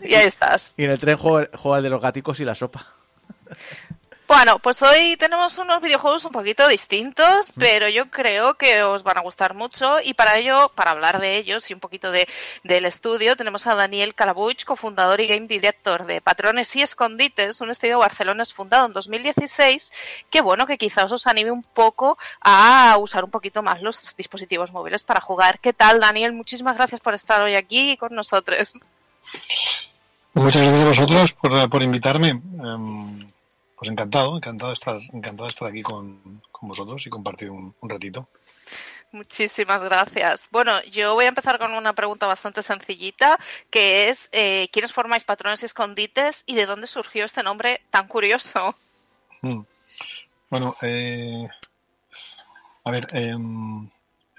[0.03, 0.73] Y ahí estás.
[0.77, 2.85] Y en el tren juego el de los gaticos y la sopa.
[4.27, 9.19] Bueno, pues hoy tenemos unos videojuegos un poquito distintos, pero yo creo que os van
[9.19, 12.27] a gustar mucho y para ello, para hablar de ellos y un poquito de,
[12.63, 17.69] del estudio, tenemos a Daniel Calabuch, cofundador y game director de Patrones y Escondites, un
[17.69, 19.91] estudio barcelonés fundado en 2016,
[20.31, 24.71] que bueno, que quizás os anime un poco a usar un poquito más los dispositivos
[24.71, 25.59] móviles para jugar.
[25.59, 26.33] ¿Qué tal, Daniel?
[26.33, 28.73] Muchísimas gracias por estar hoy aquí con nosotros.
[30.33, 32.29] Muchas gracias a vosotros por, por invitarme.
[32.29, 33.31] Em,
[33.77, 37.73] pues encantado, encantado de estar, encantado de estar aquí con, con vosotros y compartir un,
[37.79, 38.27] un ratito.
[39.15, 40.49] Muchísimas gracias.
[40.51, 43.39] Bueno, yo voy a empezar con una pregunta bastante sencillita,
[43.69, 48.07] que es eh, ¿quiénes formáis patrones y escondites y de dónde surgió este nombre tan
[48.07, 48.75] curioso?
[49.41, 49.61] Mm.
[50.49, 51.47] Bueno, eh,
[52.83, 53.89] a ver, em,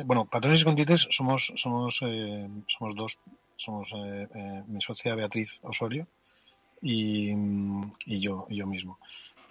[0.04, 3.18] bueno, patrones y escondites somos, somos, eh, somos dos,
[3.56, 6.06] somos eh, eh, mi socia Beatriz Osorio
[6.82, 7.30] y,
[8.04, 8.98] y yo, y yo mismo.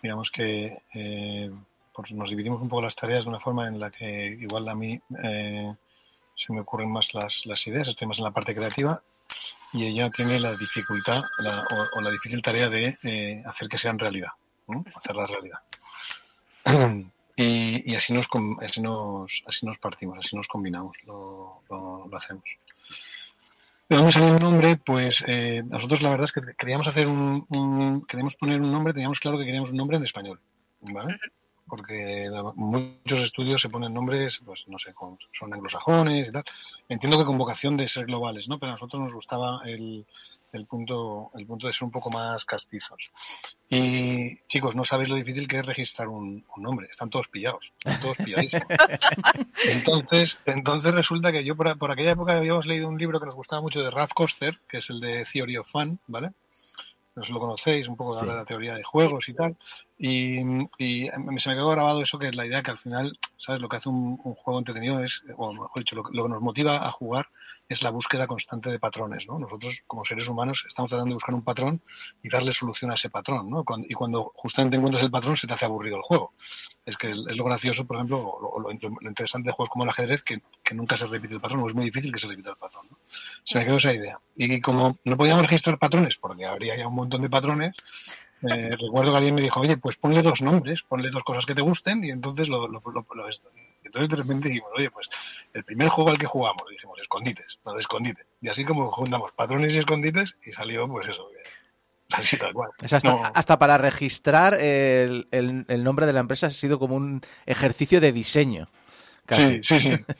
[0.02, 1.52] Digamos que eh,
[1.94, 4.76] pues nos dividimos un poco las tareas de una forma en la que igual a
[4.76, 5.00] mí
[6.36, 9.02] se me ocurren más las, ideas, estoy más en la parte creativa
[9.74, 11.22] y ella tiene la dificultad
[11.96, 14.32] o, la difícil tarea de hacer que sean realidad,
[14.68, 14.84] ¿no?
[14.96, 15.60] hacerla realidad.
[17.38, 18.30] Y, así nos
[18.62, 22.44] así nos así nos partimos, así nos combinamos, lo- lo hacemos.
[23.88, 24.78] ¿De dónde salió el nombre?
[24.78, 28.94] Pues eh, nosotros la verdad es que queríamos hacer un, un- queríamos poner un nombre,
[28.94, 30.42] teníamos claro que queríamos un nombre en español,
[30.92, 31.18] ¿vale?
[31.68, 36.44] Porque muchos estudios se ponen nombres, pues no sé, con- son anglosajones y tal.
[36.90, 38.60] Entiendo que con vocación de ser globales, ¿no?
[38.60, 40.06] Pero a nosotros nos gustaba el,
[40.56, 43.12] el punto el punto de ser un poco más castizos.
[43.70, 46.88] Y chicos, no sabéis lo difícil que es registrar un, un nombre.
[46.90, 48.68] Están todos pillados, están todos pilladísimos.
[49.70, 53.36] Entonces, entonces resulta que yo por, por aquella época habíamos leído un libro que nos
[53.36, 56.32] gustaba mucho de Ralph Koster, que es el de Theory of Fun, ¿vale?
[57.16, 58.26] No sé si lo conocéis, un poco Sí.
[58.26, 59.56] de la teoría de juegos y tal.
[59.98, 60.40] Y,
[60.78, 61.08] y
[61.38, 63.62] se me quedó grabado eso, que es la idea que al final, ¿sabes?
[63.62, 66.42] Lo que hace un, un juego entretenido es, o mejor dicho, lo, lo que nos
[66.42, 67.30] motiva a jugar
[67.70, 69.40] es la búsqueda constante de patrones, ¿no?
[69.40, 71.82] Nosotros, como seres humanos, estamos tratando de buscar un patrón
[72.22, 73.64] y darle solución a ese patrón, ¿no?
[73.64, 76.34] Cuando- y cuando justamente encuentras el patrón, se te hace aburrido el juego.
[76.86, 79.86] Es que es lo gracioso, por ejemplo, o lo, lo- lo interesante de juegos como
[79.86, 82.28] el ajedrez, que, que nunca se repite el patrón, o es muy difícil que se
[82.28, 83.00] repita el patrón, ¿no?
[83.44, 84.20] Se me quedó esa idea.
[84.36, 87.74] Y como no podíamos registrar patrones, porque habría ya un montón de patrones,
[88.44, 91.56] eh, recuerdo que alguien me dijo, oye, pues ponle dos nombres, ponle dos cosas que
[91.56, 92.82] te gusten, y entonces lo, lo,
[93.84, 95.10] entonces de repente dijimos, oye, pues
[95.54, 98.24] el primer juego al que jugamos, dijimos, escondites, no escondite.
[98.42, 101.28] Y así como juntamos patrones y escondites, y salió pues eso,
[102.14, 102.72] así tal cual.
[102.84, 106.78] Es hasta, No, hasta para registrar el, el- el nombre de la empresa ha sido
[106.78, 108.68] como un ejercicio de diseño.
[109.26, 109.64] casi.
[109.64, 110.06] Sí, sí, sí.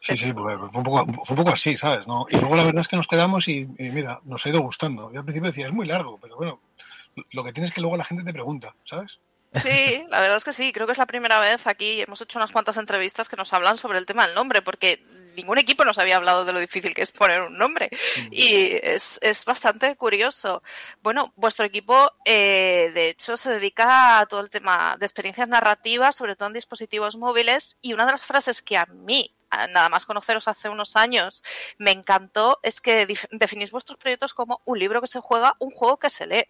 [0.00, 2.06] Sí, sí, pues, fue, un poco, fue un poco así, ¿sabes?
[2.06, 2.26] ¿No?
[2.28, 5.10] Y luego la verdad es que nos quedamos y, y mira, nos ha ido gustando.
[5.10, 6.60] Yo al principio decía, es muy largo, pero bueno,
[7.30, 9.20] lo que tienes es que luego la gente te pregunta, ¿sabes?
[9.62, 12.38] Sí, la verdad es que sí, creo que es la primera vez aquí, hemos hecho
[12.38, 15.04] unas cuantas entrevistas que nos hablan sobre el tema del nombre, porque
[15.34, 17.90] ningún equipo nos había hablado de lo difícil que es poner un nombre.
[18.30, 20.62] Y es, es bastante curioso.
[21.02, 26.16] Bueno, vuestro equipo, eh, de hecho, se dedica a todo el tema de experiencias narrativas,
[26.16, 29.34] sobre todo en dispositivos móviles, y una de las frases que a mí,
[29.70, 31.42] nada más conoceros hace unos años,
[31.78, 35.98] me encantó es que definís vuestros proyectos como un libro que se juega, un juego
[35.98, 36.44] que se lee.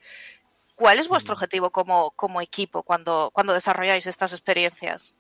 [0.75, 5.17] ¿Cuál es vuestro objetivo como, como equipo cuando, cuando desarrolláis estas experiencias?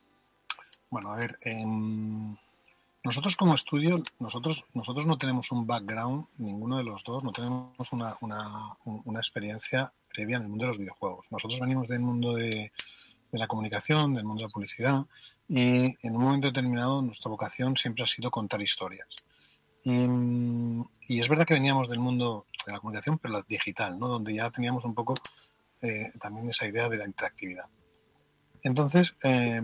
[0.90, 2.36] Bueno, a ver, em,
[3.02, 7.92] nosotros como estudio, nosotros, nosotros no tenemos un background, ninguno de los dos, no tenemos
[7.92, 11.26] una, una, un- una experiencia previa en el mundo de los videojuegos.
[11.30, 12.72] Nosotros venimos del mundo de,
[13.32, 15.04] de la comunicación, del mundo de la publicidad,
[15.48, 19.08] y en un momento determinado nuestra vocación siempre ha sido contar historias.
[19.84, 23.98] Y, mm, y es verdad que veníamos del mundo de la comunicación, pero la digital,
[23.98, 24.08] ¿no?
[24.08, 25.14] donde ya teníamos un poco
[25.82, 27.66] eh, también esa idea de la interactividad.
[28.62, 29.62] Entonces, eh,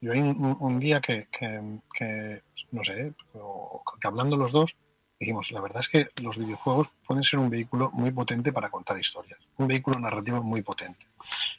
[0.00, 2.42] yo hay un, un día que, que-
[2.72, 3.12] no sé,
[4.00, 4.76] que hablando los dos,
[5.18, 8.98] dijimos, la verdad es que los videojuegos pueden ser un vehículo muy potente para contar
[8.98, 11.06] historias, un vehículo narrativo muy potente.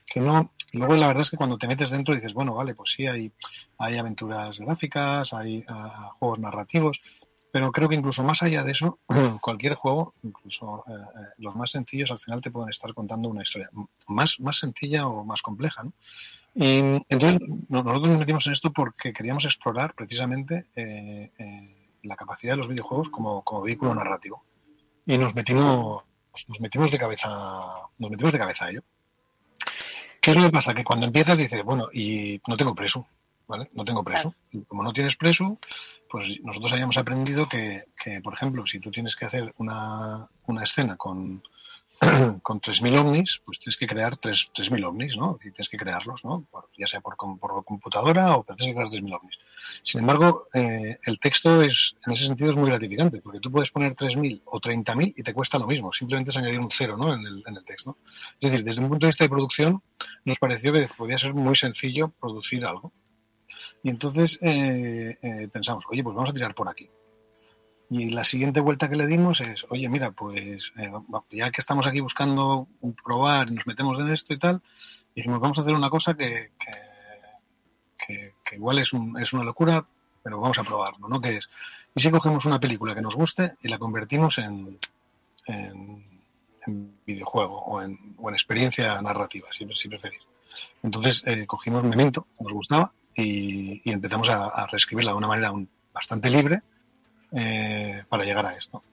[0.06, 2.92] Que no, luego la verdad es que cuando te metes dentro dices, bueno, vale, pues
[2.92, 3.32] sí, hay,
[3.78, 7.02] hay aventuras gráficas, hay ah, juegos narrativos,
[7.52, 9.00] pero creo que incluso más allá de eso,
[9.42, 13.44] cualquier juego, incluso eh, eh, los más sencillos, al final te pueden estar contando una
[13.44, 13.70] historia
[14.08, 15.84] más, más sencilla o más compleja.
[15.84, 15.94] ¿no?
[16.56, 16.78] Y
[17.10, 22.54] entonces no- nosotros nos metimos en esto porque queríamos explorar precisamente eh, eh, la capacidad
[22.54, 24.44] de los videojuegos como, como vehículo narrativo.
[25.06, 26.04] Y nos metimos,
[26.48, 27.30] nos metimos de cabeza,
[27.98, 28.84] nos metimos de cabeza a ello.
[30.22, 30.74] ¿Qué es lo que pasa?
[30.74, 33.08] Que cuando empiezas dices, bueno, y no tengo preso,
[33.52, 33.70] ¿vale?
[33.74, 34.34] No tengo preso.
[34.68, 35.60] Como no tienes preso,
[36.10, 40.64] pues nosotros habíamos aprendido que, que, por ejemplo, si tú tienes que hacer una, una
[40.64, 41.44] escena con,
[42.42, 45.38] con 3.000 ovnis, pues tienes que crear tres- 3.000 ovnis, ¿no?
[45.40, 46.46] Y tienes que crearlos, ¿no?
[46.50, 49.38] Por- ya sea por, por computadora o tienes que crear 3.000 ovnis.
[49.84, 53.70] Sin embargo, eh, el texto es, en ese sentido es muy gratificante, porque tú puedes
[53.70, 57.14] poner 3.000 o 30.000 y te cuesta lo mismo, simplemente es añadir un cero ¿no?
[57.14, 57.98] en, el, en el texto.
[58.40, 59.84] Es decir, desde un punto de vista de producción,
[60.26, 62.92] nos pareció que podía ser muy sencillo producir algo.
[63.84, 66.90] Y entonces eh, eh, pensamos, oye, pues vamos a tirar por aquí.
[67.90, 70.92] Y la siguiente vuelta que le dimos es, oye, mira, pues eh,
[71.32, 72.68] ya que estamos aquí buscando
[73.04, 74.62] probar y nos metemos en esto y tal,
[75.14, 76.52] dijimos, vamos a hacer una cosa que,
[77.98, 79.86] que, igual es, un- es una locura,
[80.24, 81.20] pero vamos a probarlo, ¿no?
[81.20, 81.50] Que es,
[81.94, 84.80] y si cogemos una película que nos guste y la convertimos en,
[87.06, 87.98] videojuego o en,
[88.32, 90.22] experiencia narrativa, si, preferís.
[90.84, 95.54] Entonces eh, cogimos Memento, nos gustaba, y, empezamos a, reescribirla de una manera
[95.94, 96.62] bastante libre
[97.32, 98.84] eh, para llegar a esto.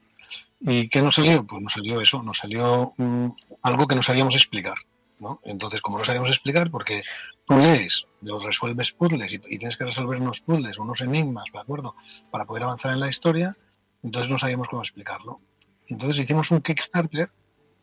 [0.60, 1.44] ¿Y qué nos salió?
[1.44, 3.28] Pues nos salió eso, nos salió mm,
[3.62, 4.76] algo que no sabíamos explicar.
[5.20, 5.40] ¿no?
[5.44, 7.02] Entonces, como no sabíamos explicar, porque
[7.46, 11.96] tú lees, los resuelves puzzles y, tienes que resolver unos puzzles, unos enigmas, ¿de acuerdo?
[12.30, 13.56] Para poder avanzar en la historia,
[14.02, 15.40] entonces no sabíamos cómo explicarlo.
[15.86, 17.30] Entonces hicimos un Kickstarter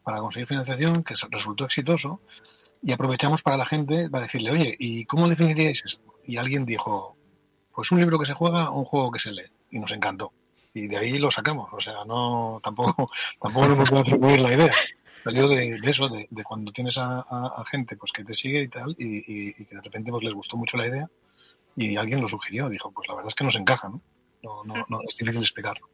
[0.04, 2.22] para conseguir financiación que resultó exitoso
[2.82, 6.15] y aprovechamos para la gente para decirle, oye, ¿y cómo definiríais esto?
[6.28, 7.18] Y alguien dijo,
[7.74, 9.44] pues un libro que se juega o un juego que se lee.
[9.72, 10.32] Y nos encantó.
[10.74, 11.70] Y de ahí lo sacamos.
[11.72, 13.10] O sea, no tampoco,
[13.42, 14.74] tampoco nos puedo atribuir la idea.
[15.24, 18.34] Salió de, de eso, de, de cuando tienes a, a- a gente pues que te
[18.34, 21.10] sigue y tal, y, y- y que de repente pues, les gustó mucho la idea,
[21.76, 22.70] y alguien lo sugirió.
[22.70, 24.02] Dijo, pues la verdad es que nos encaja, ¿no?
[24.44, 25.90] No, no, no, es difícil explicarlo.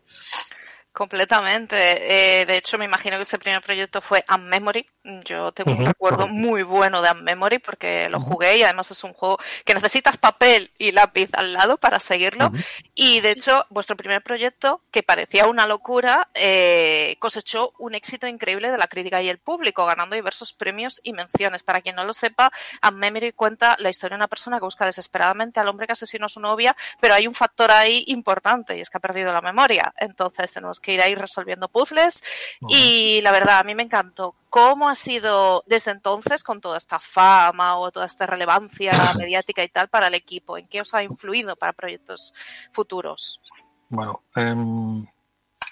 [0.91, 2.41] Completamente.
[2.41, 4.85] Eh, de hecho, me imagino que ese primer proyecto fue Unmemory.
[5.03, 9.13] Yo tengo un recuerdo muy bueno de Unmemory porque lo jugué y además es un
[9.13, 12.51] juego que necesitas papel y lápiz al lado para seguirlo.
[12.93, 18.69] Y de hecho, vuestro primer proyecto, que parecía una locura, eh, cosechó un éxito increíble
[18.69, 21.63] de la crítica y el público, ganando diversos premios y menciones.
[21.63, 22.51] Para quien no lo sepa,
[22.87, 26.29] Unmemory cuenta la historia de una persona que busca desesperadamente al hombre que asesinó a
[26.29, 29.91] su novia, pero hay un factor ahí importante y es que ha perdido la memoria.
[29.97, 32.23] Entonces tenemos que ir ahí resolviendo puzzles
[32.67, 34.35] y la verdad, a mí me encantó.
[34.51, 39.69] ¿Cómo ha sido desde entonces con toda esta fama o toda esta relevancia mediática y
[39.69, 40.57] tal para el equipo?
[40.57, 42.33] ¿En qué os ha influido para proyectos
[42.73, 43.39] futuros?
[43.87, 45.07] Bueno, em,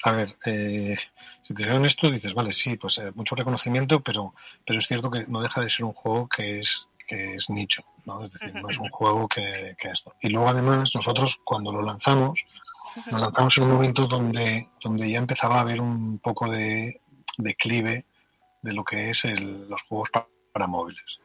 [0.05, 0.97] a ver, eh,
[1.45, 4.33] si te soy honesto, dices, vale, sí, pues eh, mucho reconocimiento, pero,
[4.65, 7.83] pero es cierto que no deja de ser un juego que es, que es nicho,
[8.05, 8.23] ¿no?
[8.23, 10.15] Es decir, no es un juego que, que esto.
[10.21, 12.45] Y luego, además, nosotros cuando lo lanzamos,
[13.11, 17.01] lo lanzamos en un momento donde, donde ya empezaba a haber un poco de
[17.37, 18.05] declive
[18.61, 21.19] de lo que es el- los juegos pa- para móviles.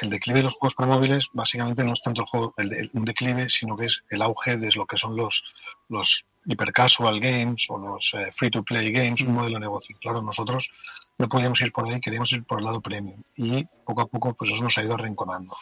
[0.00, 2.90] El declive de los juegos para móviles básicamente no es tanto el juego, el, el-
[2.92, 5.44] un declive, sino que es el auge de lo que son los,
[5.88, 9.96] los hyper casual games o los free to play games, un modelo de negocio.
[10.00, 10.70] Claro, nosotros
[11.18, 14.34] no podíamos ir por ahí, queríamos ir por el lado premium y poco a poco
[14.34, 15.56] pues eso nos ha ido arrinconando.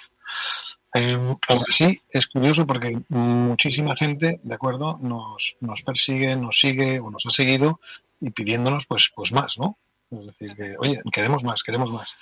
[0.95, 1.15] Eh,
[1.49, 7.11] aún así, es curioso porque muchísima gente, ¿de acuerdo?, nos, nos persigue, nos sigue o
[7.11, 7.81] nos ha seguido
[8.21, 9.77] y pidiéndonos pues, pues más, ¿no?
[10.11, 12.15] Es decir, que, oye, queremos más, queremos más.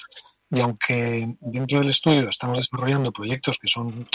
[0.50, 4.08] Y aunque dentro del estudio estamos desarrollando proyectos que son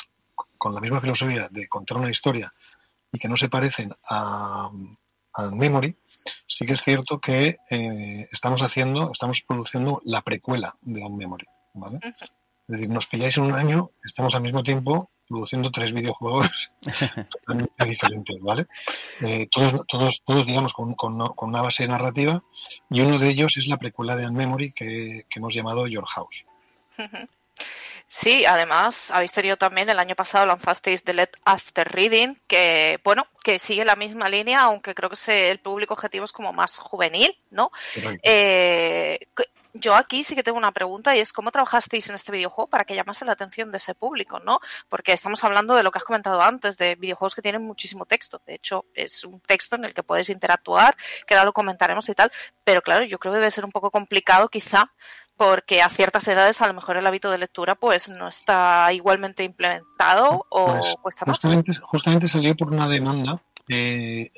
[0.57, 2.53] con la misma filosofía de contar una historia
[3.11, 4.69] y que no se parecen a,
[5.33, 5.95] a Memory,
[6.45, 11.45] sí que es cierto que eh, estamos haciendo, estamos produciendo la precuela de On Memory,
[11.73, 11.99] ¿vale?
[12.03, 16.72] Es decir, nos pilláis en un año, estamos al mismo tiempo produciendo tres videojuegos
[17.30, 18.68] totalmente diferentes, ¿vale?
[19.22, 22.43] Eh, todos, todos, todos, digamos, con, con, con, una base narrativa
[22.89, 26.45] y uno de ellos es la precuela de Unmemory que, que hemos llamado Your House.
[28.11, 33.27] Sí, además habéis tenido también el año pasado lanzasteis The Let After Reading, que bueno,
[33.44, 36.80] que sigue la misma línea, aunque creo que se, el público objetivo es como más
[36.80, 37.72] juvenil, ¿no?
[38.23, 39.19] Eh,
[39.73, 42.84] yo aquí sí que tengo una pregunta y es cómo trabajasteis en este videojuego para
[42.84, 44.60] que llamase la atención de ese público, ¿no?
[44.88, 48.41] Porque estamos hablando de lo que has comentado antes, de videojuegos que tienen muchísimo texto.
[48.48, 52.15] De hecho, es un texto en el que puedes interactuar, que ahora lo comentaremos y
[52.15, 52.31] tal.
[52.64, 54.91] Pero claro, yo creo que debe ser un poco complicado quizá
[55.39, 59.43] porque a ciertas edades a lo mejor el hábito de lectura pues no está igualmente
[59.45, 61.37] implementado o pues, cuesta más.
[61.37, 64.29] Justamente, justamente salió por una demanda eh,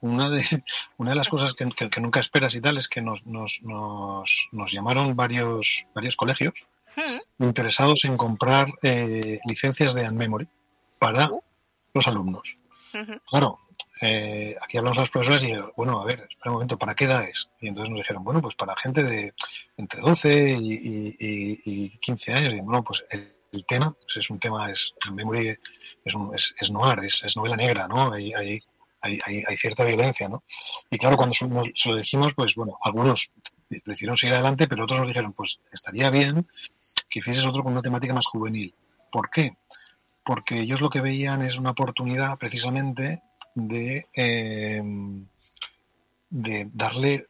[0.00, 0.42] una, de,
[0.96, 3.60] una de las cosas que, que- que nunca esperas y tal es que nos, nos,
[3.64, 6.54] nos, nos llamaron varios, varios colegios
[7.38, 10.48] interesados en comprar eh, licencias de Unmemory
[10.98, 11.28] para
[11.92, 12.56] los alumnos.
[13.28, 13.58] Claro,
[14.04, 17.04] eh, aquí hablamos a los profesores y bueno, a ver, espera un momento, ¿para qué
[17.06, 17.48] edades?
[17.60, 19.32] Y entonces nos dijeron, bueno, pues para gente de
[19.76, 22.52] entre 12 y, y- y- y 15 años.
[22.54, 25.56] Y bueno, pues el, el tema pues es un tema, es el memory
[26.04, 28.12] es, un- es, es noir, es, es novela negra, ¿no?
[28.12, 28.60] Hay, hay,
[29.00, 30.44] hay, hay- cierta violencia, ¿no?
[30.90, 33.30] Y claro, cuando se, nos- se lo dijimos, pues bueno, algunos
[33.68, 36.46] decidieron seguir adelante, pero otros nos dijeron, pues estaría bien
[37.08, 38.74] que hicieses otro con una temática más juvenil.
[39.10, 39.56] ¿Por qué?
[40.24, 43.22] Porque ellos lo que veían es una oportunidad precisamente
[43.54, 44.82] de, eh,
[46.30, 47.28] de darle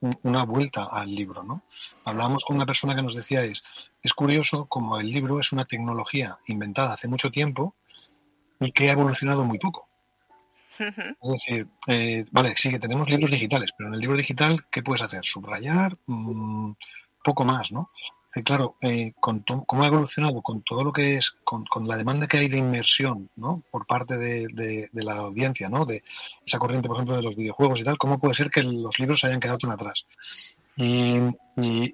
[0.00, 1.62] un- una vuelta al libro, ¿no?
[2.04, 3.62] Hablábamos con una persona que nos decía es,
[4.02, 7.74] es curioso como el libro es una tecnología inventada hace mucho tiempo
[8.60, 9.88] y que ha evolucionado muy poco.
[11.22, 14.82] Es decir, eh, vale, sí que tenemos libros digitales, pero en el libro digital, ¿qué
[14.82, 15.24] puedes hacer?
[15.24, 16.72] Subrayar, Mm,
[17.24, 17.90] poco más, ¿no?
[18.44, 22.48] Claro, eh, cómo ha evolucionado con todo lo que es, con, la demanda que hay
[22.48, 23.62] de inmersión, ¿no?
[23.70, 25.84] Por parte de la audiencia, ¿no?
[25.84, 26.02] De
[26.46, 29.20] esa corriente, por ejemplo, de los videojuegos y tal, ¿cómo puede ser que los libros
[29.20, 30.06] se hayan quedado tan atrás?
[30.80, 31.34] Y,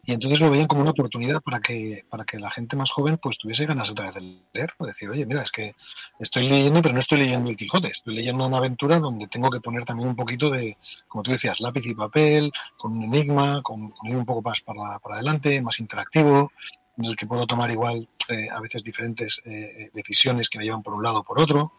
[0.06, 3.38] entonces lo veían como una oportunidad para que, para que la gente más joven pues
[3.38, 4.20] tuviese ganas otra vez de
[4.52, 5.74] leer, o decir, oye, mira, es que
[6.18, 9.60] estoy leyendo, pero no estoy leyendo el Quijote, estoy leyendo una aventura donde tengo que
[9.60, 10.76] poner también un poquito de,
[11.08, 14.98] como tú decías, lápiz y papel, con un enigma, con, ir un poco más para,
[14.98, 16.52] para adelante, más interactivo,
[16.98, 20.82] en el que puedo tomar igual eh, a veces diferentes eh, decisiones que me llevan
[20.82, 21.72] por un lado o por otro.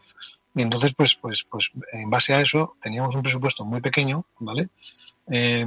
[0.56, 4.70] Y entonces, pues, pues, pues, en base a eso, teníamos un presupuesto muy pequeño, ¿vale?
[5.30, 5.66] Eh,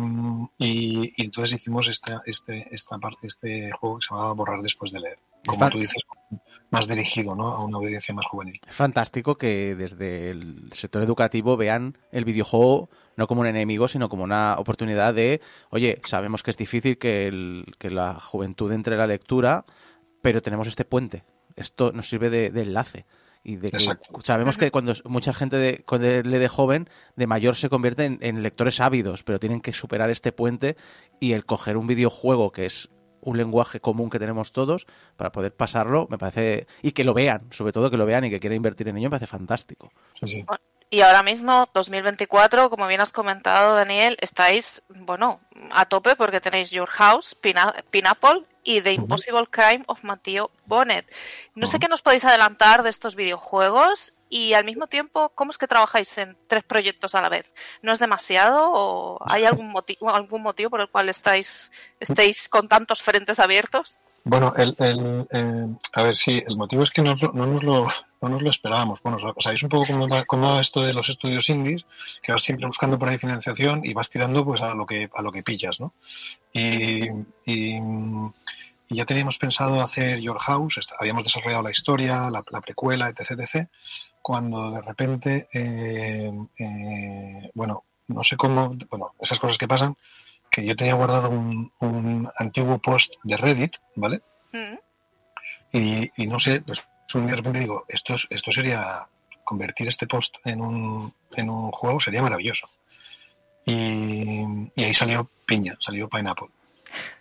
[0.58, 4.92] y, y entonces hicimos esta, este, esta parte, este juego que se llamaba Borrar después
[4.92, 5.20] de leer.
[5.46, 6.02] Como tú dices,
[6.70, 7.48] más dirigido, ¿no?
[7.48, 8.60] A una audiencia más juvenil.
[8.68, 14.10] Es fantástico que desde el sector educativo vean el videojuego no como un enemigo, sino
[14.10, 15.42] como una oportunidad de,
[15.72, 19.66] oye, sabemos que es difícil que, el- que la juventud entre a la lectura,
[20.22, 21.24] pero tenemos este puente.
[21.56, 23.06] Esto nos sirve de, de enlace.
[23.44, 24.20] Y de que Exacto.
[24.24, 28.20] sabemos que cuando mucha gente de, cuando lee de joven, de mayor se convierte en,
[28.22, 30.76] en lectores ávidos, pero tienen que superar este puente
[31.20, 32.90] y el coger un videojuego que es
[33.22, 34.86] un lenguaje común que tenemos todos
[35.18, 38.30] para poder pasarlo, me parece, y que lo vean, sobre todo que lo vean y
[38.30, 39.92] que quieran invertir en ello, me parece fantástico.
[40.14, 40.46] Sí, sí.
[40.90, 45.40] Y ahora mismo, 2024, como bien has comentado, Daniel, estáis, bueno,
[45.72, 51.12] a tope porque tenéis Your House, Pina- Pineapple y The Impossible Crime of Matthew Bonnet.
[51.56, 55.58] No sé qué nos podéis adelantar de estos videojuegos y al mismo tiempo, ¿cómo es
[55.58, 57.54] que trabajáis en tres proyectos a la vez?
[57.82, 62.68] ¿No es demasiado o hay algún motivo, algún motivo por el cual estáis, estéis con
[62.68, 64.00] tantos frentes abiertos?
[64.24, 67.88] Bueno, el, el, eh, a ver, sí, el motivo es que no, no nos lo,
[68.22, 69.02] no nos lo esperábamos.
[69.02, 71.86] Bueno, sabéis un poco cómo va, cómo va esto de los estudios indies,
[72.22, 75.22] que vas siempre buscando por ahí financiación y vas tirando pues a lo que, a
[75.22, 75.94] lo que pillas, ¿no?
[76.54, 77.08] Y,
[77.46, 77.80] y,
[78.92, 83.68] ya teníamos pensado hacer Your House, habíamos desarrollado la historia, la, la precuela, etc, etc,
[84.22, 89.96] cuando de repente, eh, eh, bueno, no sé cómo, bueno, esas cosas que pasan,
[90.52, 94.22] que yo tenía guardado un, un antiguo post de Reddit, ¿vale?
[94.52, 94.78] Mm.
[95.78, 99.08] Y, y no sé, pues de repente digo, esto, es- esto sería,
[99.44, 102.68] convertir este post en un, en un juego sería maravilloso.
[103.66, 104.44] Y,
[104.76, 106.48] y ahí salió piña, salió Pineapple.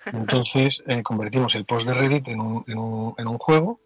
[0.06, 3.80] Entonces eh, convertimos el post de Reddit en un, en un, en un juego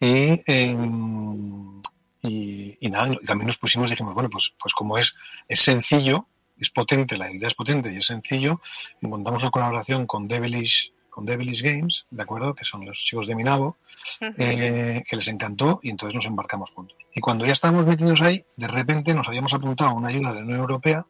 [0.00, 1.80] y, em,
[2.22, 5.14] y, y nada, y también nos pusimos dijimos, bueno, pues, pues como es,
[5.48, 6.26] es sencillo,
[6.60, 8.60] es potente, la idea es potente y es sencillo,
[9.00, 12.54] encontramos una colaboración con Devilish, con Devilish Games, ¿de acuerdo?
[12.54, 13.76] Que son los chicos de Minabo,
[14.20, 16.96] eh, que les encantó y entonces nos embarcamos juntos.
[17.14, 20.40] Y cuando ya estábamos metidos ahí, de repente nos habíamos apuntado a una ayuda de
[20.40, 21.06] la Unión Europea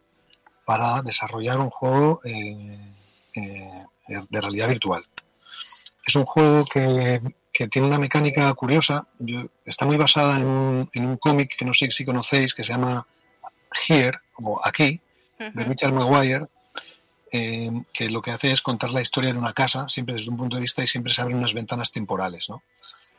[0.65, 2.95] para desarrollar un juego eh,
[3.35, 5.05] eh, de, realidad virtual.
[6.07, 7.21] Es un juego que,
[7.53, 11.65] que tiene una mecánica curiosa, yo- está muy basada en un, en un cómic que
[11.65, 13.07] no sé si conocéis, que se llama
[13.89, 15.01] Here, o Aquí,
[15.39, 16.47] de Richard Maguire,
[17.31, 20.37] eh, que lo que hace es contar la historia de una casa, siempre desde un
[20.37, 22.63] punto de vista y siempre se abren unas ventanas temporales, ¿no?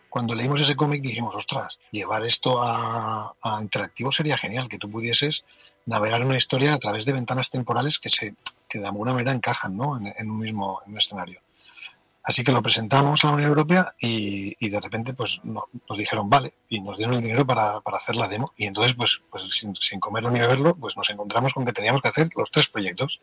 [0.09, 4.89] Cuando leímos ese cómic dijimos, ostras, llevar esto a, a interactivo sería genial, que tú
[4.89, 5.45] pudieses
[5.85, 8.33] navegar una historia a través de ventanas temporales que, se,
[8.67, 9.97] que de alguna manera encajan ¿no?
[9.97, 11.41] en, en un mismo en un escenario.
[12.29, 15.97] Así que lo presentamos a la Unión Europea y, y de repente pues no- nos
[15.97, 19.23] dijeron vale y nos dieron el dinero para, para hacer la demo y entonces pues,
[19.31, 22.69] pues sin, comerlo ni beberlo pues nos encontramos con que teníamos que hacer los tres
[22.69, 23.19] proyectos.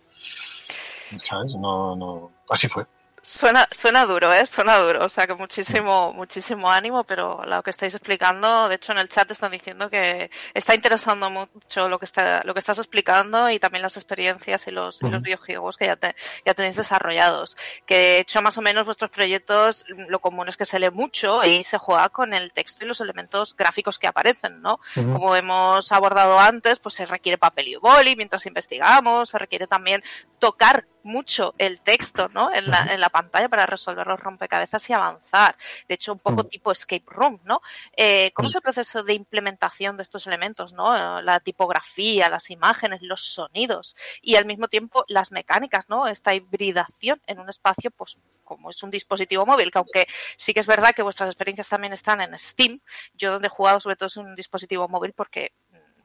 [1.61, 2.85] No, no, así fue.
[3.29, 4.47] Suena, suena duro, ¿eh?
[4.47, 5.05] Suena duro.
[5.05, 9.09] O sea, que muchísimo, muchísimo ánimo, pero lo que estáis explicando, de hecho en el
[9.09, 13.59] chat están diciendo que está interesando mucho lo que está, lo que estás explicando y
[13.59, 17.57] también las experiencias y los, y los videojuegos que ya, te- ya tenéis desarrollados.
[17.85, 21.45] Que de hecho más o menos vuestros proyectos, lo común es que se lee mucho
[21.45, 24.79] y se juega con el texto y los elementos gráficos que aparecen, ¿no?
[24.95, 30.05] Como hemos abordado antes, pues se requiere papel y boli mientras investigamos, se requiere también
[30.39, 32.53] tocar mucho el texto ¿no?
[32.53, 35.57] en, la, en la pantalla para resolver los rompecabezas y avanzar.
[35.89, 36.49] De hecho, un poco Mm.
[36.49, 37.61] tipo escape room, ¿no?
[37.97, 38.51] Eh, ¿Cómo Mm.
[38.51, 40.97] es el proceso de implementación de estos elementos, ¿no?
[40.97, 46.09] Eh, La tipografía, las imágenes, los sonidos y al mismo tiempo las mecánicas, ¿no?
[46.09, 50.07] Esta hibridación en un espacio, pues como es un dispositivo móvil, que aunque
[50.37, 52.81] sí que es verdad que vuestras experiencias también están en Steam,
[53.15, 55.53] yo donde he jugado sobre todo es un dispositivo móvil porque.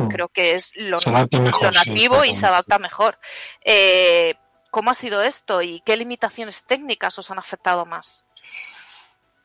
[0.09, 0.99] Creo que es lo,
[1.41, 3.17] mejor, lo sí, nativo y se adapta mejor.
[3.63, 4.35] Eh,
[4.69, 8.23] ¿Cómo ha sido esto y qué limitaciones técnicas os han afectado más?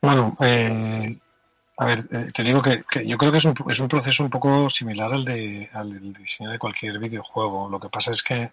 [0.01, 1.17] Bueno, eh,
[1.77, 4.23] a ver, eh, te digo que, que yo creo que es un, es un proceso
[4.23, 7.69] un poco similar al, de, al del diseño de cualquier videojuego.
[7.69, 8.51] Lo que pasa es que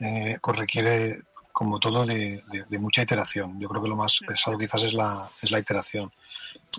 [0.00, 1.20] eh, pues requiere,
[1.52, 3.58] como todo, de, de- de mucha iteración.
[3.60, 6.12] Yo creo que lo más pesado quizás es la, es la iteración.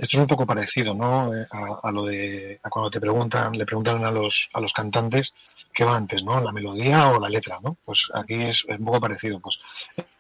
[0.02, 1.34] Esto es un poco parecido, ¿no?
[1.34, 4.74] Eh, a, a lo de a cuando te preguntan, le preguntan a los, a los
[4.74, 5.34] cantantes
[5.74, 6.40] qué va antes, ¿no?
[6.40, 7.78] La melodía o la letra, ¿no?
[7.86, 9.40] Pues aquí es, un poco parecido.
[9.40, 9.60] Pues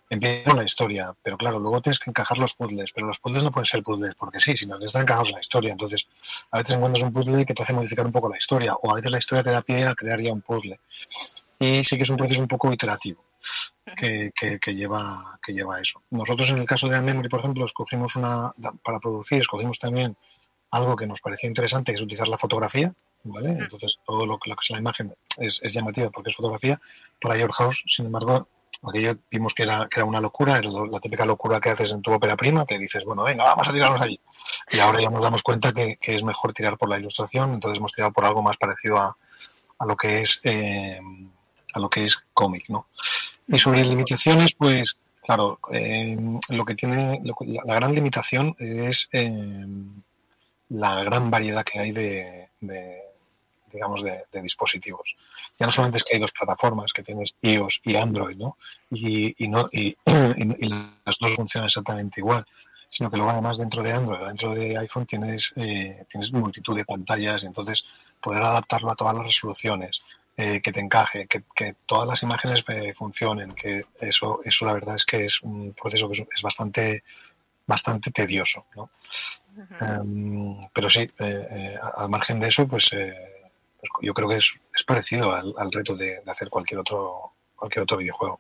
[0.09, 3.51] empieza la historia, pero claro, luego tienes que encajar los puzzles, pero los puzzles no
[3.51, 5.71] pueden ser puzzles porque sí, sino que están encajados en la historia.
[5.71, 6.07] Entonces,
[6.51, 8.95] a veces encuentras un puzzle que te hace modificar un poco la historia, o a
[8.95, 10.79] veces la historia te da pie a crear ya un puzzle.
[11.59, 13.25] Y sí que es un proceso un poco iterativo
[13.97, 16.01] que, que, que lleva, que lleva a eso.
[16.11, 18.53] Nosotros en el caso de Memory, por ejemplo, escogimos una,
[18.83, 20.15] para producir, escogimos también
[20.71, 23.49] algo que nos parecía interesante, que es utilizar la fotografía, ¿vale?
[23.59, 26.79] Entonces, todo lo, que- lo que es la imagen es, es llamativo porque es fotografía.
[27.19, 28.47] Para Your House, sin embargo,
[28.87, 32.01] aquello vimos que era, que era una locura, era la típica locura que haces en
[32.01, 34.19] tu ópera prima, que dices, bueno, venga, vamos a tirarnos allí.
[34.71, 37.79] Y ahora ya nos damos cuenta que, que es mejor tirar por la ilustración, entonces
[37.79, 39.17] hemos tirado por algo más parecido a,
[39.79, 41.01] a lo que es eh,
[41.73, 42.87] a lo que es cómic, ¿no?
[43.47, 46.17] Y sobre limitaciones, pues, claro, eh,
[46.49, 49.65] lo que tiene, lo la, la gran limitación es eh,
[50.69, 52.49] la gran variedad que hay de,
[53.71, 55.15] digamos, de, dispositivos.
[55.59, 58.57] Ya no solamente es que hay dos plataformas, que tienes iOS y Android, ¿no?
[58.91, 62.45] Y, y no, y- y las dos funcionan exactamente igual,
[62.87, 66.85] sino que luego además dentro de Android, dentro de iPhone tienes, eh, tienes multitud de
[66.85, 67.85] pantallas y entonces
[68.19, 70.01] poder adaptarlo a todas las resoluciones,
[70.41, 74.71] eh, que te encaje, que, que todas las imágenes eh, funcionen, que eso, eso la
[74.73, 77.03] verdad es que es un proceso que es, bastante,
[77.67, 78.89] bastante tedioso, ¿no?
[79.81, 83.13] Em, pero sí, eh, eh, a- al margen de eso, pues, eh,
[83.79, 87.33] pues yo creo que es, es parecido al, al reto de, de hacer cualquier otro,
[87.55, 88.39] cualquier otro videojuego.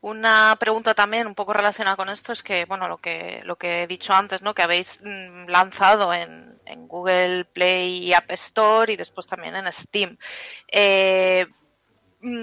[0.00, 3.82] Una pregunta también un poco relacionada con esto es que, bueno, lo que, lo que
[3.82, 4.54] he dicho antes, ¿no?
[4.54, 9.72] Que habéis mm, lanzado en, en Google Play y App Store y después también en
[9.72, 10.16] Steam.
[10.68, 11.46] Eh,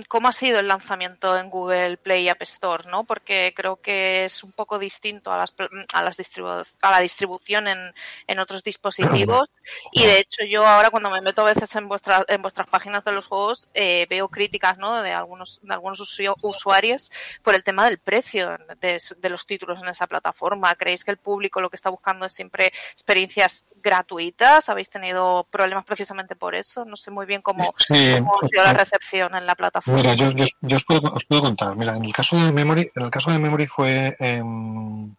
[0.07, 2.83] ¿Cómo ha sido el lanzamiento en Google Play y App Store?
[2.89, 3.03] ¿no?
[3.03, 5.53] Porque creo que es un poco distinto a, las,
[5.91, 7.93] a, las distribu- a la distribución en,
[8.27, 9.49] en otros dispositivos.
[9.91, 13.03] Y de hecho yo ahora cuando me meto a veces en, vuestras en vuestras páginas
[13.03, 15.01] de los juegos eh, veo críticas ¿no?
[15.01, 15.99] de algunos, de algunos
[16.41, 20.75] usuarios por el tema del precio de, de los títulos en esa plataforma.
[20.75, 24.69] ¿Creéis que el público lo que está buscando es siempre experiencias gratuitas?
[24.69, 26.85] ¿Habéis tenido problemas precisamente por eso?
[26.85, 29.62] No sé muy bien cómo, Sí, cómo ha sido la recepción en la plataforma.
[29.85, 31.75] Mira, yo, yo, yo os, puedo, os puedo contar.
[31.75, 35.13] Mira, en el caso de Memory, en el caso de Memory fue em,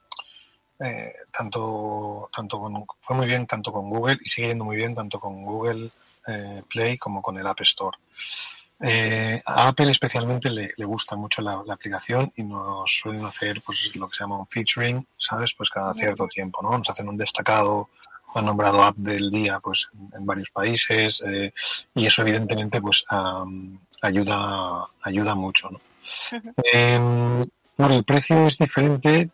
[0.81, 4.95] eh, tanto, tanto con, fue muy bien tanto con Google y sigue yendo muy bien
[4.95, 5.91] tanto con Google
[6.27, 7.97] eh, Play como con el App Store.
[8.81, 13.63] Eh, a Apple especialmente le, le gusta mucho la, la aplicación y nos suelen hacer
[13.63, 15.55] pues lo que se llama un featuring, ¿sabes?
[15.55, 16.77] Pues cada cierto tiempo, ¿no?
[16.77, 17.89] Nos hacen un destacado,
[18.35, 21.53] han nombrado app del día pues en varios países eh,
[21.95, 25.81] y eso evidentemente pues am, ayuda ayuda mucho, ¿no?
[26.73, 26.99] Eh,
[27.77, 29.31] bueno, el precio es diferente.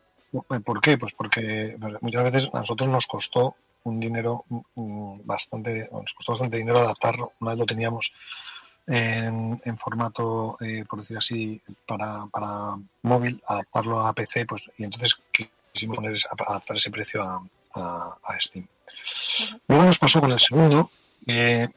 [0.65, 0.97] ¿Por qué?
[0.97, 4.45] Pues porque muchas veces a nosotros nos costó un dinero
[4.77, 7.33] mm, bastante, nos costó bastante dinero adaptarlo.
[7.41, 8.13] Una vez lo teníamos
[8.87, 14.85] en, en formato, eh, por decir así, para, para móvil, adaptarlo a PC, pues y
[14.85, 15.17] entonces
[15.73, 16.17] quisimos poner,
[16.47, 17.43] adaptar ese precio a,
[17.75, 18.67] a- a Steam.
[19.69, 20.91] Luego nos pasó con el segundo,
[21.27, 21.69] eh,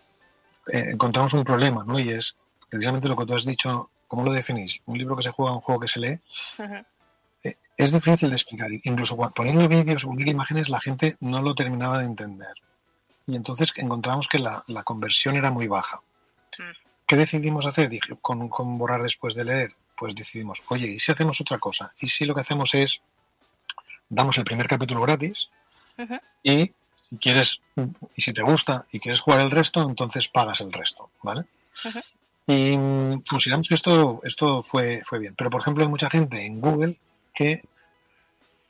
[0.68, 1.99] encontramos un problema, ¿no?
[1.99, 2.36] Y es
[2.74, 4.82] precisamente lo que tú has dicho, ¿cómo lo definís?
[4.88, 6.20] Un libro que se juega, un juego que se lee,
[7.44, 8.72] eh, es difícil de explicar.
[8.72, 12.56] Incluso poniendo vídeos o poniendo imágenes, la gente no lo terminaba de entender.
[13.28, 16.02] Y entonces encontramos que la, la conversión era muy baja.
[17.06, 17.90] ¿Qué decidimos hacer?
[17.90, 19.76] Dije, con, con borrar después de leer.
[19.95, 21.94] pues decidimos, oye, ¿y si hacemos otra cosa?
[22.00, 23.02] ¿Y si lo que hacemos es,
[24.10, 25.50] damos el primer capítulo gratis
[26.41, 26.72] y
[27.02, 27.62] si quieres,
[28.16, 31.45] y si te gusta y quieres jugar el resto, entonces pagas el resto, ¿vale?
[32.48, 32.76] Y
[33.30, 35.34] consideramos que esto, esto fue, fue bien.
[35.38, 36.98] Pero, por ejemplo, hay mucha gente en Google
[37.34, 37.64] que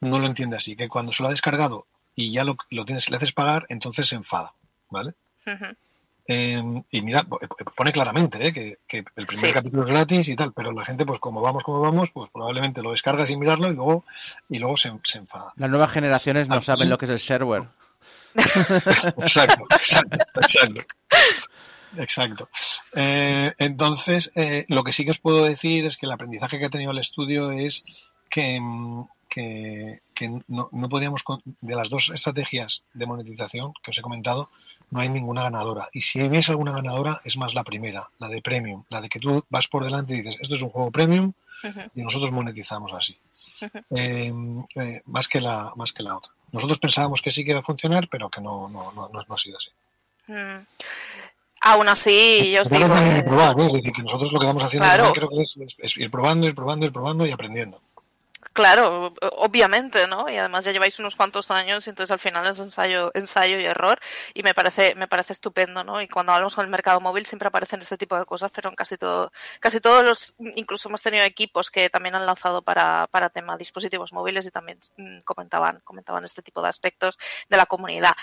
[0.01, 1.85] no lo entiende así, que cuando se lo ha descargado
[2.15, 4.53] y ya lo, lo tienes, le haces pagar, entonces se enfada,
[4.89, 5.13] ¿vale?
[6.27, 7.39] Eh, y mira, po-
[7.75, 8.53] pone claramente ¿eh?
[8.53, 9.53] que, que el primer Sí.
[9.53, 12.81] capítulo es gratis y tal, pero la gente, pues como vamos, como vamos, pues probablemente
[12.81, 14.05] lo descarga sin mirarlo y luego,
[14.49, 15.51] y luego se, se enfada.
[15.57, 17.63] Las nuevas generaciones no Aquí- saben lo que es el server.
[18.35, 20.81] Exacto, exacto, exacto.
[21.97, 22.49] Exacto.
[22.95, 26.65] Eh, entonces, eh, lo que sí que os puedo decir es que el aprendizaje que
[26.65, 27.83] ha tenido el estudio es
[28.29, 33.91] que, mm, que, que no, no podríamos, con- de las dos estrategias de monetización que
[33.91, 34.49] os he comentado,
[34.91, 35.89] no hay ninguna ganadora.
[35.91, 39.19] Y si hubiese alguna ganadora, es más la primera, la de premium, la de que
[39.19, 41.33] tú vas por delante y dices, esto es un juego premium
[41.95, 43.17] y nosotros monetizamos así.
[43.95, 44.31] Eh,
[44.75, 46.31] eh, más, que la, más que la otra.
[46.51, 49.33] Nosotros pensábamos que sí que iba a funcionar, pero que no, no, no, no, no
[49.35, 49.69] ha sido así.
[50.27, 50.65] Mm.
[51.63, 53.67] Aún así, yo os digo, no ni eh, probar, ¿eh?
[53.67, 55.13] Es decir, que nosotros lo que vamos haciendo Claro.
[55.13, 57.81] creo que es, es- es ir probando, ir probando, ir probando y aprendiendo.
[58.51, 60.29] Claro, obviamente, ¿no?
[60.29, 63.63] Y además ya lleváis unos cuantos años y entonces al final es ensayo, ensayo y
[63.65, 63.99] error
[64.35, 65.99] y me parece, me parece estupendo, ¿no?
[66.01, 68.75] Y cuando hablamos con el mercado móvil siempre aparecen este tipo de cosas, pero en
[68.75, 73.31] casi todo, casi todos los, incluso hemos tenido equipos que también han lanzado para, para
[73.31, 77.17] tema dispositivos móviles y también mm, comentaban, comentaban este tipo de aspectos
[77.49, 78.13] de la comunidad.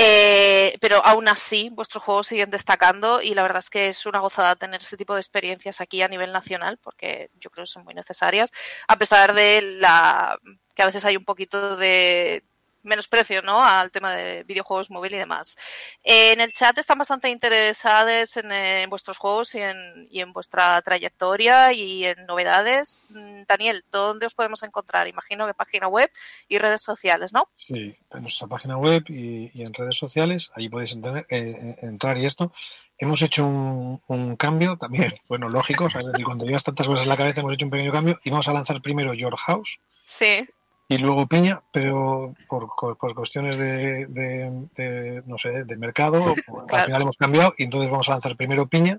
[0.00, 4.20] Eh, pero aún así, vuestros juegos siguen destacando y la verdad es que es una
[4.20, 7.82] gozada tener este tipo de experiencias aquí a nivel nacional porque yo creo que son
[7.82, 8.52] muy necesarias,
[8.86, 10.38] a pesar de la
[10.76, 12.44] que a veces hay un poquito de
[12.82, 13.62] menosprecio ¿no?
[13.62, 15.56] al tema de videojuegos móvil y demás.
[16.04, 20.20] Eh, en el chat están bastante interesados en, eh, en vuestros juegos y en, y
[20.20, 23.04] en vuestra trayectoria y en novedades.
[23.10, 25.08] Mm, Daniel, ¿dónde os podemos encontrar?
[25.08, 26.10] Imagino que página web
[26.48, 27.48] y redes sociales, ¿no?
[27.56, 32.16] Sí, en nuestra página web y, y en redes sociales, allí podéis entender- eh, entrar
[32.18, 32.52] y esto.
[33.00, 37.08] Hemos hecho un, un cambio también, bueno, lógico, o sea, cuando llevas tantas cosas en
[37.08, 40.48] la cabeza hemos hecho un pequeño cambio y vamos a lanzar primero Your House Sí.
[40.88, 46.24] Y luego Piña, pero por, por cuestiones de, de- de, no sé, de mercado,
[46.58, 46.84] al Claro.
[46.86, 48.98] final hemos cambiado y entonces vamos a lanzar primero Piña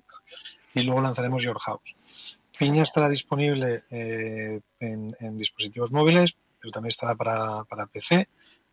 [0.75, 2.37] y luego lanzaremos Your House.
[2.57, 8.27] Piña estará disponible eh, en, en dispositivos móviles, pero también estará para, para PC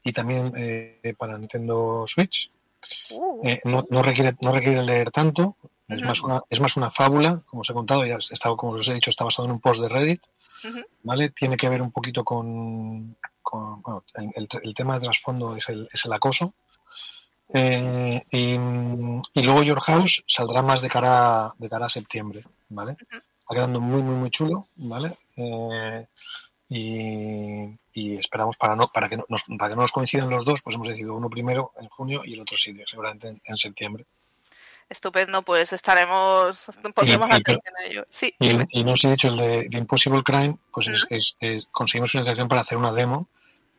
[0.05, 2.51] y también eh, para Nintendo Switch.
[3.11, 5.57] Uh, Eh, no, no requiere, no requiere leer tanto,
[5.89, 8.89] es, más una, es más una fábula, como os he contado, ya está, como os
[8.89, 10.23] he dicho, está basado en un post de Reddit.
[11.03, 11.31] ¿vale?
[11.31, 15.69] Tiene que ver un poquito con, con- bueno, el, el- el tema de trasfondo es
[15.69, 16.55] el, es el acoso.
[17.55, 22.97] Eh, y, y luego Your House saldrá más de cara, de cara a septiembre, ¿vale?
[23.39, 25.17] Está quedando muy, muy, muy chulo, ¿vale?
[25.37, 26.07] Eh,
[26.69, 30.45] y, y esperamos para no para que no nos, para que no nos coincidan los
[30.45, 33.57] dos, pues hemos decidido uno primero en junio y el otro sí, seguramente en, en
[33.57, 34.05] septiembre.
[34.89, 38.07] Estupendo, pues estaremos, pondremos y- atención a ello.
[38.09, 38.67] Sí, Y, dime.
[38.71, 42.13] y no os he dicho el de, de Impossible Crime, pues es, es- es- conseguimos
[42.13, 43.29] financiación para hacer una demo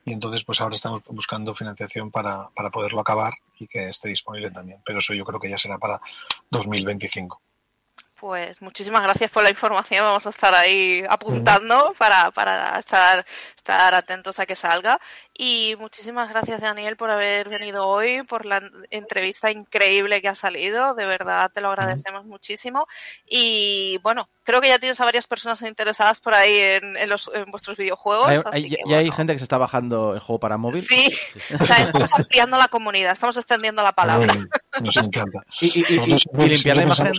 [0.04, 4.52] y entonces pues ahora estamos buscando financiación para, para poderlo acabar y que esté disponible
[4.52, 4.82] también.
[4.86, 6.00] Pero eso yo creo que ya será para
[6.50, 7.42] 2025.
[8.20, 10.04] Pues muchísimas gracias por la información.
[10.04, 13.24] Vamos a estar ahí apuntando para, para estar,
[13.68, 15.00] estar atentos a que salga.
[15.38, 20.96] Y muchísimas gracias, Daniel, por haber venido hoy, por la entrevista increíble que ha salido.
[20.96, 22.88] De verdad, te lo agradecemos muchísimo.
[23.30, 27.30] Y bueno, creo que ya tienes a varias personas interesadas por ahí en, en los,
[27.34, 28.28] en vuestros videojuegos.
[28.30, 30.82] Hay- así hay- que, ya hay gente que se está bajando el juego para móvil.
[30.84, 31.14] Sí,
[31.60, 34.34] o sea, estamos ampliando la comunidad, estamos extendiendo la palabra.
[34.82, 35.40] Nos encanta.
[35.60, 37.12] Y, y- y- Nosotros y- y limpiar la imagen,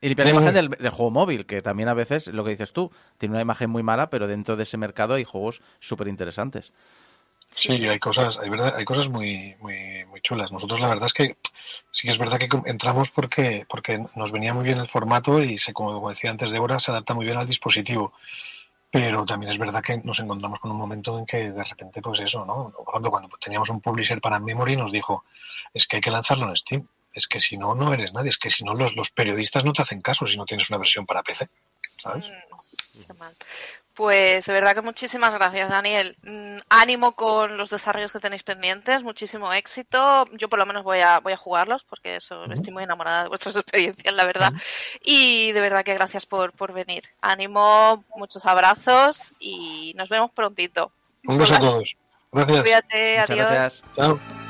[0.00, 2.90] y limpiar la imagen del juego móvil, que también a veces, lo que dices tú,
[3.18, 6.72] tiene una imagen muy mala, pero dentro de ese mercado hay juegos súper interesantes.
[7.56, 10.50] Sí, hay cosas, hay, verdad, hay cosas muy, muy, muy chulas.
[10.50, 11.36] Nosotros la verdad es que
[11.92, 15.58] sí que es verdad que entramos porque, porque nos venía muy bien el formato y
[15.58, 18.12] se, como decía antes Débora, se adapta muy bien al dispositivo.
[18.90, 22.20] Pero también es verdad que nos encontramos con un momento en que de repente, pues
[22.20, 22.72] eso, ¿no?
[22.76, 25.24] Por ejemplo, cuando teníamos un publisher para Memory nos dijo,
[25.72, 26.88] es que hay que lanzarlo en Steam.
[27.12, 28.30] Es que si no, no eres nadie.
[28.30, 30.78] Es que si no, los, los periodistas no te hacen caso si no tienes una
[30.78, 31.48] versión para PC.
[32.00, 32.24] ¿Sabes?
[32.24, 33.36] Mm, qué mal.
[33.94, 36.16] Pues de verdad que muchísimas gracias, Daniel.
[36.22, 40.24] Mm, ánimo con los desarrollos que tenéis pendientes, muchísimo éxito.
[40.32, 43.28] Yo por lo menos voy a, voy a jugarlos porque eso, estoy muy enamorada de
[43.28, 44.52] vuestras experiencias, la verdad.
[45.00, 47.04] Y de verdad que gracias por, por venir.
[47.20, 50.90] Ánimo, muchos abrazos y nos vemos prontito.
[51.26, 51.96] Un beso a todos.
[52.32, 52.62] Gracias.
[52.62, 53.50] Cuídate, Muchas adiós.
[53.50, 53.84] gracias.
[53.94, 54.43] Chao.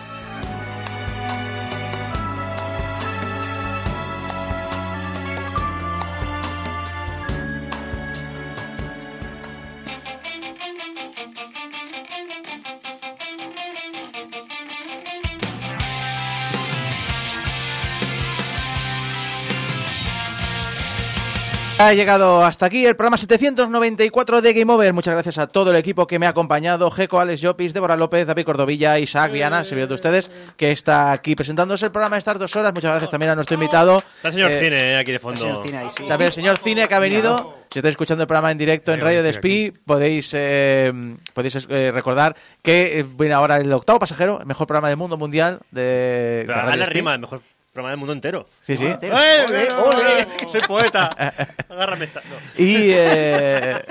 [21.85, 24.94] Ha llegado hasta aquí el programa 794 de Game Over.
[24.94, 26.90] Muchas gracias a todo el equipo que me ha acompañado.
[26.90, 31.36] Jeco, Alex Llopis, Débora López, David Cordovilla, Isaac Viana, servidor de ustedes, que está aquí
[31.36, 32.73] presentándose el programa estas dos horas.
[32.73, 33.98] Muchas gracias también a nuestro invitado.
[34.16, 35.40] Está el señor Eh, Cine eh, aquí de fondo.
[35.40, 36.05] señor Cine ahí, sí.
[36.09, 37.55] También el señor Cine que ha venido.
[37.70, 40.90] Si estáis escuchando el programa en directo en Radio Despí, podéis, eh,
[41.35, 45.19] podéis eh, recordar que eh, viene ahora el octavo pasajero, el mejor programa del mundo
[45.19, 46.94] mundial de, Pero de Radio hazle Despí.
[46.94, 47.43] rima, el mejor
[47.75, 48.47] programa del mundo entero.
[48.63, 48.87] Sí, sí.
[48.87, 50.21] ¡Eh, Ole, eh, ole.
[50.21, 50.27] eh!
[50.51, 51.07] Soy poeta.
[51.69, 52.21] Agárrame esta.
[52.21, 52.37] No.
[52.65, 53.83] Y eh,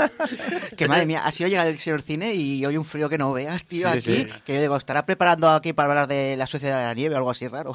[0.76, 3.32] Que madre mía, ha sido llegar el señor cine y hoy un frío que no
[3.32, 4.16] veas, tío, Sí, aquí.
[4.22, 4.28] sí.
[4.44, 7.18] Que yo digo, estará preparando aquí para hablar de la sociedad de la nieve o
[7.18, 7.74] algo así raro.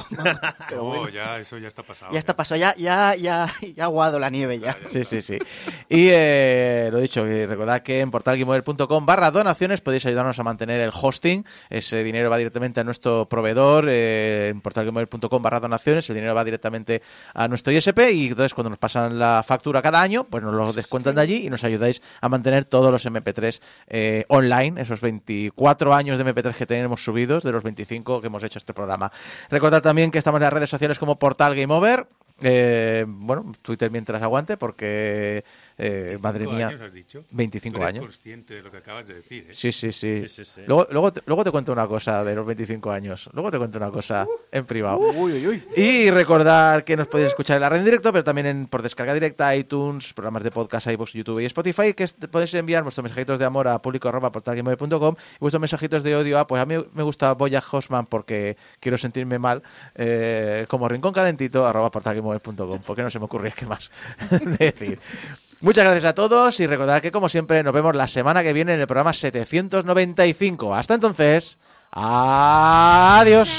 [0.68, 2.12] Pero No, bueno, ya, eso ya está pasado.
[2.12, 4.76] ya está pasado, ya, ya, ya, ya ha aguado la nieve ya.
[4.88, 5.38] Sí, sí, sí.
[5.90, 10.92] Y eh, lo dicho, recordad que en portalguimover.com barra donaciones podéis ayudarnos a mantener el
[10.94, 11.46] hosting.
[11.70, 13.86] Ese dinero va directamente a nuestro proveedor.
[13.90, 17.02] eh, en portalguimover.com barra donaciones, el dinero va directamente
[17.34, 20.74] a nuestro ISP y entonces cuando nos pasan la factura cada año, pues nos lo
[20.74, 25.94] descuentan de allí y nos ayudáis a mantener todos los MP3 eh, online, esos 24
[25.94, 29.12] años de MP3 que tenemos subidos, de los 25 que hemos hecho este programa.
[29.50, 32.08] Recordad también que estamos en las redes sociales como Portal Game Over.
[32.42, 35.44] Eh, bueno, Twitter mientras aguante, porque
[35.78, 37.24] eh, madre 25 mía, años has dicho?
[37.32, 38.06] 25 Tú eres años.
[38.06, 39.54] consciente de lo que acabas de decir, ¿eh?
[39.54, 40.22] Sí, sí, sí.
[40.28, 40.62] Sí, sí, sí.
[40.68, 43.30] Luego, luego, te, luego te cuento una cosa de los 25 años.
[43.34, 44.98] Luego te cuento una cosa en privado.
[45.00, 45.64] Uy, uy, uy.
[45.76, 48.82] Y recordar que nos podéis escuchar en la red en directo, pero también en, por
[48.82, 53.38] descarga directa, iTunes, programas de podcast, iVoox, YouTube y Spotify, que podéis enviar vuestros mensajitos
[53.40, 57.34] de amor a público.portalgamemoy.com y vuestros mensajitos de odio a, pues a mí me gusta
[57.34, 59.62] Boya Hosman porque quiero sentirme mal,
[59.96, 61.92] eh, como rincón calentito, arroba
[62.26, 63.92] portalgamemoy.com, porque no se me ocurría qué más
[64.60, 65.00] decir.
[65.62, 68.74] Muchas gracias a todos y recordad que como siempre nos vemos la semana que viene
[68.74, 70.76] en el programa 795.
[70.76, 71.58] Hasta entonces,
[71.92, 73.50] adiós.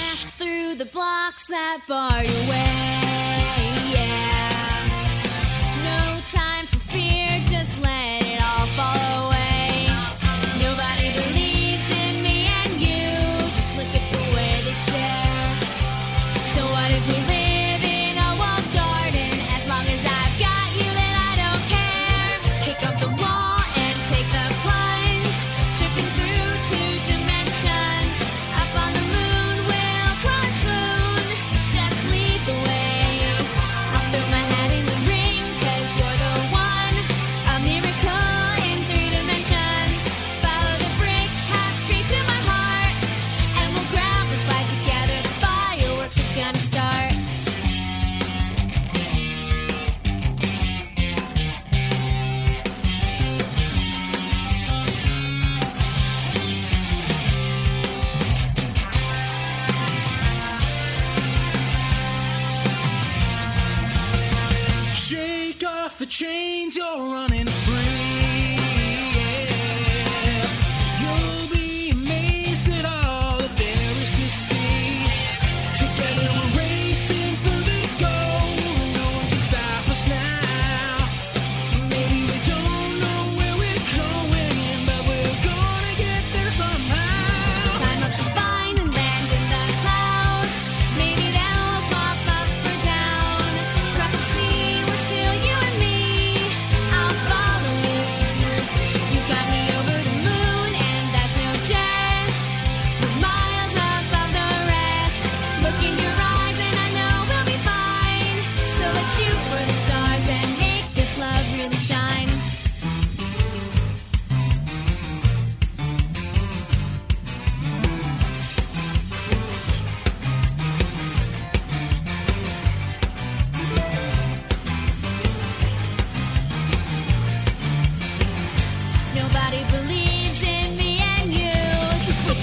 [66.07, 67.56] The chains, you're running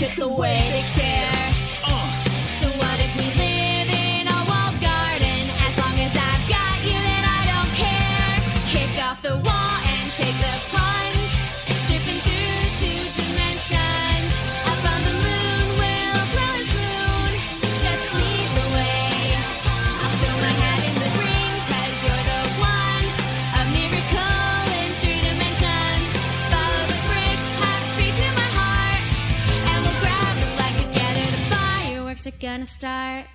[0.04, 1.13] look at the way they stare.
[32.54, 33.26] Gonna start.